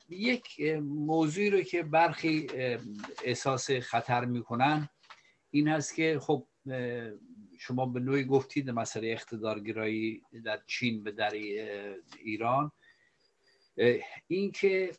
یک 0.10 0.62
موضوعی 0.84 1.50
رو 1.50 1.62
که 1.62 1.84
برخی 1.84 2.48
احساس 3.24 3.72
خطر 3.72 4.26
می‌کنن 4.26 4.90
این 5.50 5.68
هست 5.68 5.96
که 5.96 6.20
خب 6.22 6.48
شما 7.60 7.86
به 7.86 8.00
نوعی 8.00 8.24
گفتید 8.24 8.70
مسئله 8.70 9.08
اقتدارگرایی 9.08 10.22
در 10.44 10.62
چین 10.68 11.04
به 11.04 11.12
در 11.12 11.32
ایران. 12.20 12.72
اینکه 14.28 14.92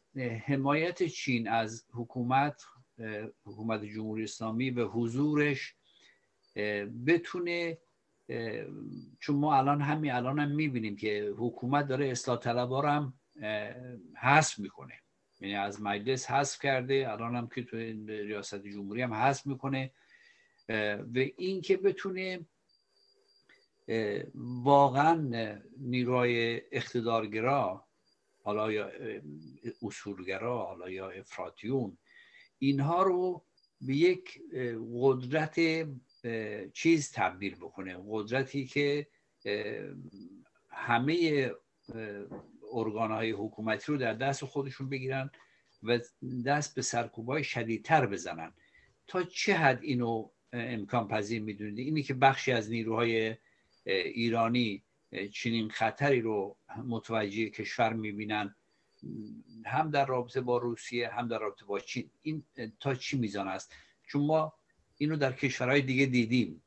حمایت 0.47 1.03
چین 1.03 1.49
از 1.49 1.85
حکومت 1.93 2.62
حکومت 3.45 3.85
جمهوری 3.85 4.24
اسلامی 4.24 4.70
به 4.70 4.82
حضورش 4.82 5.74
بتونه 7.07 7.78
چون 9.20 9.37
ما 9.37 9.57
الان 9.57 9.80
همین 9.80 10.12
الان 10.12 10.39
هم 10.39 10.51
می‌بینیم 10.51 10.97
که 10.97 11.35
حکومت 11.39 11.87
داره 11.89 12.09
اصلاح 12.09 12.39
طلبها 12.39 12.82
هم 12.82 13.14
حذف 14.16 14.59
می‌کنه. 14.59 14.95
یعنی 15.41 15.55
از 15.55 15.82
مجلس 15.82 16.30
حذف 16.30 16.62
کرده 16.62 17.12
الان 17.12 17.37
هم 17.37 17.49
که 17.49 17.62
تو 17.62 17.76
ریاست 18.07 18.66
جمهوری 18.66 19.03
هم 19.03 19.14
حذف 19.14 19.47
می‌کنه. 19.47 19.91
و 21.14 21.18
اینکه 21.37 21.76
بتونه 21.76 22.47
واقعا 24.62 25.55
نیروهای 25.78 26.62
اقتدارگرا 26.72 27.85
حالا 28.43 28.72
یا 28.72 28.91
اصولگرا 29.82 30.64
حالا 30.64 30.91
یا 30.91 31.11
افراتیون 31.11 31.99
اینها 32.59 33.03
رو 33.03 33.45
به 33.80 33.95
یک 33.95 34.41
قدرت 34.95 35.61
چیز 36.72 37.12
تبدیل 37.12 37.55
بکنه. 37.55 37.97
قدرتی 38.09 38.66
که 38.66 39.07
همه 40.70 41.51
ارگان 42.75 43.11
های 43.11 43.31
حکومتی 43.31 43.93
رو 43.93 43.99
در 43.99 44.14
دست 44.14 44.45
خودشون 44.45 44.89
بگیرن 44.89 45.31
و 45.83 45.99
دست 46.47 46.75
به 46.75 46.83
سرکوبای 46.83 47.45
شدیدتر 47.45 48.07
بزنن. 48.07 48.53
تا 49.07 49.22
چه 49.22 49.55
حد 49.55 49.83
اینو 49.83 50.29
امکان 50.53 51.09
پذیر 51.09 51.43
می‌دونید؟ 51.43 51.79
اینی 51.79 52.03
که 52.03 52.14
بخشی 52.14 52.53
از 52.53 52.70
نیروهای 52.70 53.37
ایرانی 53.85 54.83
چنین 55.33 55.68
خطری 55.68 56.20
رو 56.20 56.57
متوجه 56.85 57.51
کشور 57.51 57.93
می‌بینن 57.93 58.55
هم 59.64 59.91
در 59.91 60.07
رابطه 60.07 60.41
با 60.41 60.59
روسیه 60.59 61.09
هم 61.09 61.29
در 61.29 61.39
رابطه 61.39 61.64
با 61.64 61.81
چین. 61.81 62.11
این 62.22 62.43
تا 62.81 62.95
چی 62.95 63.18
میزان 63.18 63.49
است؟ 63.49 63.72
چون 64.07 64.27
ما 64.27 64.53
اینو 64.99 65.16
در 65.16 65.33
کشورهای 65.33 65.81
دیگه 65.83 66.07
دیدیم. 66.07 66.62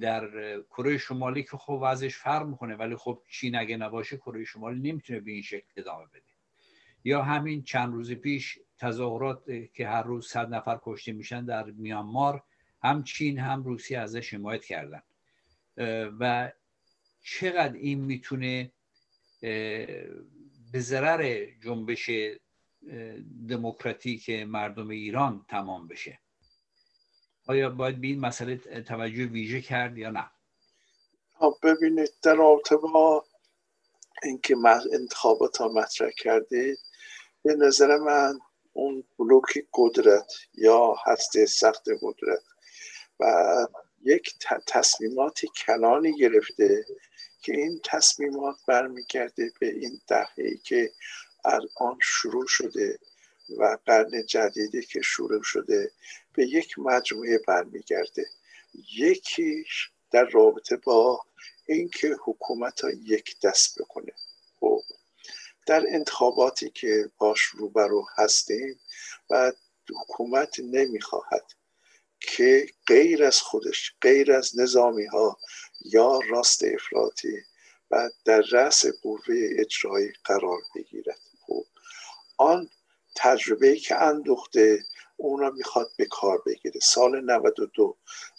در 0.00 0.60
کره 0.60 0.98
شمالی 0.98 1.42
که 1.42 1.56
خب 1.56 1.78
وضعش 1.82 2.16
فرق 2.16 2.46
می‌کنه 2.46 2.76
ولی 2.76 2.96
خب 2.96 3.22
چین 3.28 3.56
اگه 3.56 3.76
نباشه 3.76 4.16
کره 4.16 4.44
شمالی 4.44 4.92
نمی‌تونه 4.92 5.20
به 5.20 5.30
این 5.30 5.42
شکل 5.42 5.66
ادامه 5.76 6.06
بده. 6.06 6.22
یا 7.04 7.22
همین 7.22 7.62
چند 7.62 7.92
روز 7.92 8.12
پیش 8.12 8.58
تظاهرات 8.78 9.44
که 9.74 9.88
هر 9.88 10.02
روز 10.02 10.26
صد 10.26 10.54
نفر 10.54 10.78
کشته 10.82 11.12
میشن 11.12 11.44
در 11.44 11.64
میانمار 11.64 12.42
هم 12.82 13.04
چین 13.04 13.38
هم 13.38 13.62
روسیه 13.62 13.98
ازش 13.98 14.34
حمایت 14.34 14.64
کردن. 14.64 15.02
و 16.20 16.52
چقدر 17.22 17.74
این 17.74 18.00
می‌تونه 18.00 18.72
به 20.72 20.80
ضرر 20.80 21.46
جنبش 21.64 22.10
دموکراتیک 23.48 24.30
مردم 24.30 24.88
ایران 24.88 25.44
تمام 25.48 25.88
بشه؟ 25.88 26.18
آیا 27.48 27.70
باید 27.70 28.00
به 28.00 28.06
این 28.06 28.20
مسئله 28.20 28.56
توجه 28.82 29.24
ویژه 29.24 29.60
کرد 29.60 29.98
یا 29.98 30.10
نه؟ 30.10 30.30
خب، 31.38 31.54
ببینید 31.62 32.12
در 32.22 32.34
رابطه 32.34 32.76
با 32.76 33.24
اینکه 34.22 34.56
انتخابات 34.92 35.56
ها 35.56 35.68
مطرح 35.68 36.10
کردید 36.10 36.78
به 37.42 37.54
نظر 37.54 37.98
من 37.98 38.38
اون 38.72 39.04
بلوک 39.18 39.66
قدرت 39.74 40.32
یا 40.54 40.94
هسته 41.06 41.46
سخت 41.46 41.88
قدرت 42.02 42.42
و 43.20 43.66
یک 44.02 44.34
تصمیمات 44.66 45.46
کلانی 45.46 46.18
گرفته 46.18 46.84
که 47.42 47.52
این 47.52 47.80
تصمیمات 47.84 48.56
برمیگرده 48.66 49.52
به 49.60 49.68
این 49.68 50.00
دهه 50.08 50.56
که 50.64 50.92
الان 51.44 51.98
شروع 52.02 52.46
شده 52.46 52.98
و 53.58 53.78
قرن 53.86 54.26
جدیدی 54.26 54.82
که 54.82 55.00
شروع 55.02 55.42
شده 55.42 55.90
به 56.32 56.46
یک 56.46 56.78
مجموعه 56.78 57.38
برمیگرده. 57.38 58.26
یکیش 58.96 59.90
در 60.10 60.24
رابطه 60.24 60.76
با 60.76 61.24
اینکه 61.66 62.16
حکومت 62.24 62.80
ها 62.80 62.90
یک 62.90 63.40
دست 63.40 63.78
بکنه. 63.78 64.12
خب 64.60 64.82
در 65.66 65.84
انتخاباتی 65.88 66.70
که 66.70 67.10
باش 67.18 67.40
روبرو 67.40 68.06
هستیم 68.16 68.80
و 69.30 69.52
حکومت 70.00 70.60
نمی‌خواهد 70.60 71.52
که 72.20 72.66
غیر 72.86 73.24
از 73.24 73.40
خودش 73.40 73.94
غیر 74.00 74.32
از 74.32 74.58
نظامی 74.58 75.06
ها 75.06 75.38
یا 75.84 76.20
راست 76.30 76.64
افراطی 76.64 77.42
و 77.90 78.10
در 78.24 78.40
رأس 78.40 78.86
قوه 78.86 79.34
اجرایی 79.58 80.12
قرار 80.24 80.60
بگیرد. 80.74 81.18
خب 81.46 81.64
آن 82.36 82.70
تجربه 83.20 83.76
که 83.76 84.02
اندوخته 84.02 84.84
اون 85.16 85.40
را 85.40 85.50
می‌خواد 85.50 85.90
به 85.96 86.06
کار 86.06 86.42
بگیره. 86.46 86.80
سال 86.82 87.20
92 87.20 87.96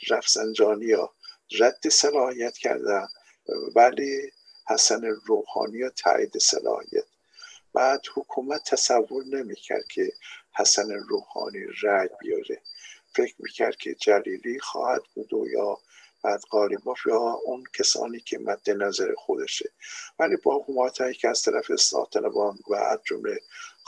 رفسنجانی 0.09 0.91
ها 0.91 1.13
رد 1.59 1.89
صلاحیت 1.89 2.57
کردن 2.57 3.07
ولی 3.75 4.31
حسن 4.67 5.05
روحانی 5.05 5.81
ها 5.81 5.89
تایید 5.89 6.37
صلاحیت. 6.37 7.03
بعد 7.73 8.01
حکومت 8.15 8.69
تصور 8.69 9.23
نمی‌کرد 9.25 9.87
که 9.87 10.13
حسن 10.55 10.91
روحانی 10.91 11.65
رای 11.81 12.09
بیاره. 12.19 12.61
فکر 13.15 13.35
می‌کرد 13.39 13.75
که 13.75 13.95
جلیلی 13.95 14.59
خواهد 14.59 15.01
بود 15.15 15.33
و 15.33 15.47
یا 15.47 15.77
بعد 16.23 16.41
قالیباف 16.49 16.97
یا 17.05 17.19
اون 17.19 17.63
کسانی 17.73 18.19
که 18.19 18.39
مد 18.39 18.69
نظر 18.69 19.13
خودشه. 19.17 19.69
ولی 20.19 20.35
با 20.43 20.57
حکومت 20.57 21.17
که 21.17 21.27
از 21.27 21.41
طرف 21.41 21.75
ساتنبان 21.75 22.59
و 22.69 22.75
از 22.75 22.99
جمله 23.05 23.39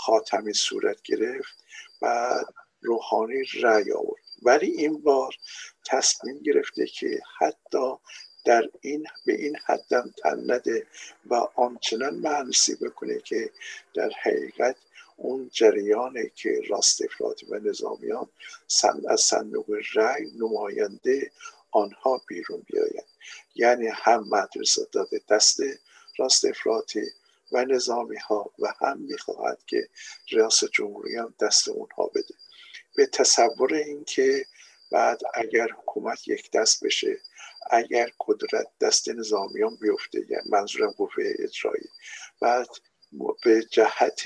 خاتمی 0.06 0.54
صورت 0.54 1.02
گرفت 1.02 1.64
بعد 2.02 2.45
روحانی 2.82 3.43
رأی 3.62 3.91
آورد. 3.91 4.24
ولی 4.43 4.72
این 4.72 5.02
بار 5.02 5.36
تصمیم 5.86 6.39
گرفته 6.39 6.86
که 6.86 7.22
حتی 7.39 7.93
در 8.45 8.70
این 8.82 9.06
به 9.26 9.34
این 9.34 9.56
حدم 9.66 10.14
تن 10.24 10.52
نده 10.52 10.88
و 11.26 11.36
آنچنان 11.56 12.16
معنسی 12.16 12.76
بکنه 12.76 13.20
که 13.20 13.52
در 13.93 14.10
حقیقت 14.24 14.76
اون 15.18 15.49
جریانه 15.54 16.32
که 16.36 16.62
راست 16.70 17.02
افراطی 17.02 17.45
و 17.45 17.60
نظامیان 17.60 18.30
از 19.08 19.22
صندوق 19.22 19.66
رأی 19.93 20.32
نماینده 20.39 21.32
آنها 21.72 22.22
بیرون 22.28 22.66
بیاید. 22.68 23.06
یعنی 23.56 23.88
هم 23.88 24.28
مدرسه 24.30 24.88
داده 24.91 25.22
دست 25.30 25.60
راست 26.18 26.45
افراطی 26.45 27.02
و 27.52 27.66
نظامی 27.66 28.18
ها 28.18 28.52
و 28.60 28.74
هم 28.82 28.97
می‌خواهد 28.99 29.64
که 29.68 29.89
ریاست 30.32 30.66
جمهوری 30.66 31.16
هم 31.16 31.34
دست 31.41 31.68
اونها 31.68 32.08
بده. 32.08 32.34
به 32.95 33.06
تصور 33.06 33.74
اینکه 33.74 34.45
بعد 34.91 35.22
اگر 35.34 35.68
حکومت 35.78 36.28
یک 36.28 36.52
دست 36.52 36.84
بشه 36.84 37.18
اگر 37.72 38.12
قدرت 38.28 38.68
دست 38.82 39.10
نظامیان 39.10 39.78
بیفته 39.82 40.20
یعنی 40.30 40.49
منظورم 40.49 40.91
قوه 40.91 41.24
اجرایی 41.39 41.89
بعد 42.41 42.68
به 43.43 43.64
جهت 43.64 44.22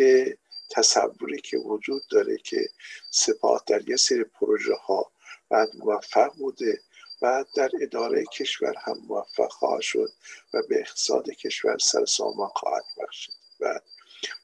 تصوری 0.71 1.41
که 1.41 1.57
وجود 1.57 2.01
داره 2.11 2.37
که 2.37 2.69
سپاه 3.11 3.63
در 3.67 3.89
یه 3.89 3.95
سری 3.95 4.23
پروژه 4.23 4.73
ها 4.73 5.11
بعد 5.49 5.69
موفق 5.75 6.35
بوده 6.37 6.81
و 7.21 7.45
در 7.55 7.69
اداره 7.81 8.25
کشور 8.25 8.73
هم 8.77 8.97
موفق 9.07 9.51
خواهد 9.51 9.81
شد 9.81 10.09
و 10.53 10.61
به 10.69 10.79
اقتصاد 10.79 11.29
کشور 11.29 11.77
سر 11.77 12.05
سامان 12.05 12.49
خواهد 12.55 12.83
بخشید. 12.97 13.35
و 13.59 13.79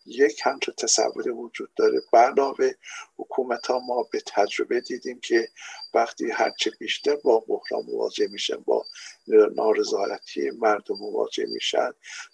یک 0.06 0.42
همچون 0.44 0.76
تصور 0.78 1.30
وجود 1.30 1.74
داره. 1.76 2.02
علاوه 2.14 2.72
حکومت 3.18 3.68
ها 3.68 3.80
ما 3.80 4.04
به 4.04 4.22
تجربه 4.26 4.82
دیدیم 4.82 5.20
که 5.20 5.50
وقتی 5.94 6.32
هرچه 6.32 6.72
بیشتر 6.80 7.16
با 7.16 7.40
بحران 7.40 7.86
مواجه 7.86 8.28
میشن 8.28 8.56
با 8.56 8.86
نارضایتی 9.28 10.50
مردم 10.50 10.96
مواجه 11.00 11.46
میشن 11.46 11.92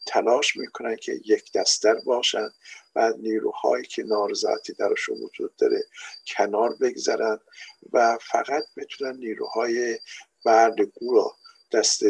تلاش 0.08 0.58
می‌کنن 0.58 0.96
که 0.96 1.22
یک 1.26 1.52
دستر 1.54 1.96
باشن 2.06 2.50
و 2.96 3.14
نیروهایی 3.18 3.86
که 3.86 4.04
نارضایتی 4.04 4.74
درشون 4.74 5.18
وجود 5.18 5.56
داره 5.56 5.84
کنار 6.28 6.76
بگذرن 6.82 7.40
و 7.94 8.18
فقط 8.22 8.64
بتونن 8.78 9.18
نیروهای 9.18 10.00
بردگو 10.48 11.16
را 11.16 11.36
دست 11.72 12.02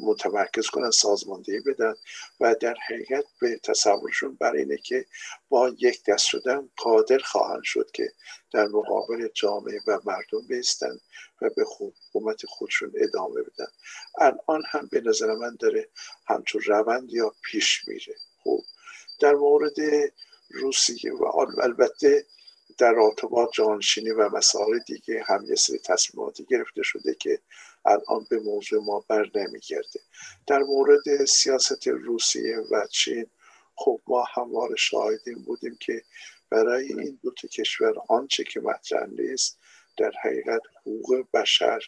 متمرکز 0.00 0.66
کنن 0.66 0.90
سازماندهی 0.90 1.60
بدن 1.60 1.94
و 2.40 2.54
در 2.60 2.74
حقیقت 2.88 3.24
به 3.40 3.60
تصورشون 3.64 4.36
بر 4.40 4.52
اینه 4.52 4.76
که 4.76 5.06
با 5.48 5.72
یک 5.78 6.04
دست 6.04 6.24
شدن 6.24 6.68
قادر 6.76 7.18
خواهند 7.18 7.62
شد 7.62 7.90
که 7.90 8.12
در 8.52 8.66
مقابل 8.66 9.28
جامعه 9.34 9.80
و 9.86 9.98
مردم 10.04 10.46
بیستن 10.48 10.98
و 11.42 11.50
به 11.56 11.64
حکومت 11.78 12.46
خودشون 12.46 12.92
ادامه 12.96 13.42
بدن. 13.42 13.70
الان 14.18 14.62
هم 14.70 14.88
به 14.92 15.00
نظر 15.00 15.34
من 15.34 15.56
داره 15.60 15.88
همچون 16.26 16.62
روند 16.66 17.12
یا 17.12 17.34
پیش 17.42 17.88
میره. 17.88 18.14
خوب 18.42 18.64
در 19.20 19.34
مورد 19.34 19.76
روسیه 20.50 21.12
و 21.12 21.24
البته 21.62 22.26
در 22.78 22.92
رابطه 22.92 23.28
جانشینی 23.54 24.10
و 24.10 24.28
مسائل 24.28 24.78
دیگه 24.78 25.24
هم 25.26 25.44
یه 25.48 25.54
سری 25.54 25.78
تصمیماتی 25.78 26.44
گرفته 26.44 26.82
شده 26.82 27.14
که 27.14 27.38
الان 27.84 28.26
به 28.30 28.38
موضوع 28.38 28.84
ما 28.84 29.04
بر 29.08 29.30
نمیگرده. 29.34 30.00
در 30.46 30.58
مورد 30.58 31.24
سیاست 31.24 31.88
روسیه 31.88 32.58
و 32.58 32.86
چین 32.90 33.26
خب 33.74 34.00
ما 34.06 34.24
هموار 34.34 34.76
شاهدین 34.76 35.42
بودیم 35.44 35.76
که 35.80 36.02
برای 36.50 36.86
این 36.86 37.18
دو 37.22 37.30
کشور 37.30 37.94
آنچه 38.08 38.44
که 38.44 38.60
مطرح 38.60 39.06
نیست 39.06 39.58
در 39.96 40.12
حقیقت 40.22 40.60
حقوق 40.80 41.26
بشر 41.34 41.80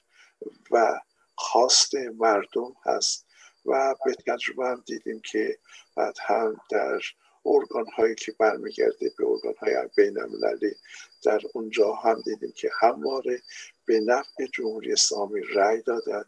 و 0.71 1.01
خواست 1.35 1.95
مردم 1.95 2.77
هست 2.85 3.27
و 3.67 3.95
به 4.05 4.15
تجربه 4.15 4.67
هم 4.67 4.83
دیدیم 4.87 5.21
که 5.21 5.59
بعد 5.97 6.17
هم 6.21 6.61
در 6.71 7.01
ارگان 7.47 7.87
هایی 7.87 8.15
که 8.15 8.33
برمیگرده 8.33 9.13
به 9.19 9.27
ارگان 9.27 9.55
های 9.59 9.89
بین 9.97 10.19
المللی 10.19 10.75
در 11.23 11.41
اونجا 11.55 11.93
هم 11.93 12.21
دیدیم 12.21 12.53
که 12.53 12.71
همواره 12.81 13.43
به 13.85 14.01
نفع 14.01 14.47
جمهوری 14.53 14.93
اسلامی 14.93 15.41
رأی 15.41 15.83
دادن 15.83 16.25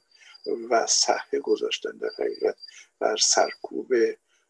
و 0.70 0.86
صحه 0.86 1.40
گذاشتن 1.42 1.90
در 1.90 2.10
حقیقت 2.18 2.56
بر 2.98 3.16
سرکوب 3.16 3.94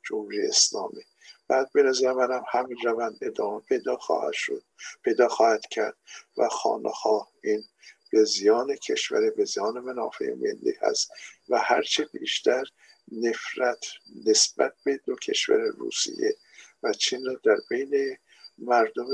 جمهوری 0.02 0.46
اسلامی. 0.46 1.02
بعد 1.48 1.70
به 1.72 1.82
نظر 1.82 2.12
منم 2.12 2.44
همین 2.48 2.76
روند 2.84 3.18
ادامه 3.22 3.60
پیدا 3.60 3.96
خواهد 3.96 4.32
شد 4.32 4.62
پیدا 5.02 5.28
خواهد 5.28 5.66
کرد 5.66 5.96
و 6.36 6.48
خانه 6.48 6.90
ها 6.90 7.28
این 7.42 7.64
به 8.10 8.24
زیان 8.24 8.76
کشور 8.76 9.30
به 9.30 9.44
زیان 9.44 9.80
منافع 9.80 10.34
ملی 10.34 10.74
هست 10.80 11.10
و 11.48 11.58
هرچه 11.58 12.08
بیشتر 12.12 12.64
نفرت 13.12 13.86
نسبت 14.26 14.72
به 14.84 15.00
دو 15.06 15.16
کشور 15.16 15.58
روسیه 15.58 16.36
و 16.82 16.92
چین 16.92 17.24
را 17.26 17.40
در 17.44 17.56
بین 17.70 18.16
مردم 18.58 19.06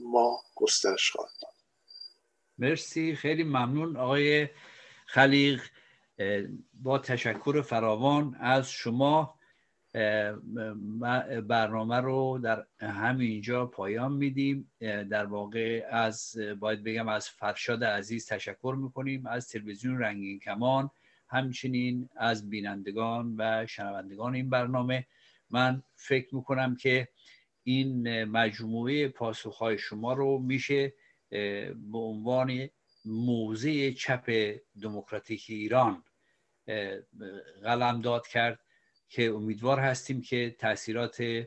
ما 0.00 0.40
گسترش 0.54 1.10
خواهد 1.10 1.30
مرسی 2.58 3.14
خیلی 3.14 3.44
ممنون. 3.44 3.96
آقای 3.96 4.48
خلیق 5.06 5.62
با 6.82 6.98
تشکر 6.98 7.62
فراوان 7.62 8.36
از 8.40 8.70
شما 8.70 9.38
برنامه 11.48 11.96
رو 11.96 12.40
در 12.42 12.66
همینجا 12.80 13.66
پایان 13.66 14.12
میدیم. 14.12 14.72
در 15.10 15.26
واقع 15.26 15.86
از 15.90 16.38
باید 16.60 16.84
بگم 16.84 17.08
از 17.08 17.28
فرشاد 17.28 17.84
عزیز 17.84 18.26
تشکر 18.26 18.76
می‌کنیم 18.78 19.26
از 19.26 19.48
تلویزیون 19.48 19.98
رنگین 19.98 20.38
کمان 20.38 20.90
همچنین 21.28 22.08
از 22.16 22.50
بینندگان 22.50 23.34
و 23.38 23.66
شنوندگان 23.66 24.34
این 24.34 24.50
برنامه. 24.50 25.06
من 25.52 25.82
فکر 25.96 26.34
می‌کنم 26.34 26.76
که 26.76 27.08
این 27.62 28.24
مجموعه 28.24 29.08
پاسخهای 29.08 29.78
شما 29.78 30.12
رو 30.12 30.38
میشه 30.38 30.94
به 31.30 31.98
عنوان 31.98 32.68
موضع 33.04 33.90
چپ 33.90 34.54
دموکراتیک 34.82 35.44
ایران 35.48 36.04
قلم 37.62 38.00
داد 38.00 38.26
کرد 38.26 38.60
که 39.08 39.30
امیدوار 39.30 39.80
هستیم 39.80 40.22
که 40.22 40.56
تاثیرات 40.58 41.44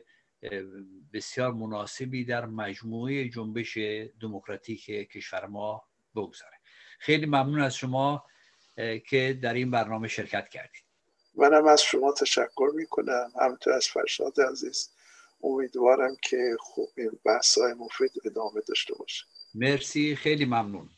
بسیار 1.12 1.52
مناسبی 1.52 2.24
در 2.24 2.46
مجموعه 2.46 3.28
جنبش 3.28 3.78
دموکراتیک 4.20 4.84
کشور 4.84 5.46
ما 5.46 5.84
بگذاره. 6.14 6.56
خیلی 6.98 7.26
ممنون 7.26 7.60
از 7.60 7.76
شما 7.76 8.24
که 9.06 9.38
در 9.42 9.54
این 9.54 9.70
برنامه 9.70 10.08
شرکت 10.08 10.48
کردید. 10.48 10.85
منم 11.36 11.66
از 11.66 11.82
شما 11.82 12.12
تشکر 12.12 12.70
می‌کنم. 12.74 13.32
همینطور 13.40 13.72
از 13.72 13.86
فرشاد 13.86 14.40
عزیز 14.40 14.90
امیدوارم 15.42 16.16
که 16.22 16.56
خوب 16.60 16.88
این 16.96 17.10
بحث 17.24 17.58
های 17.58 17.74
مفید 17.74 18.12
ادامه 18.24 18.60
داشته 18.68 18.94
باشه. 18.94 19.24
مرسی 19.54 20.16
خیلی 20.16 20.44
ممنون. 20.44 20.90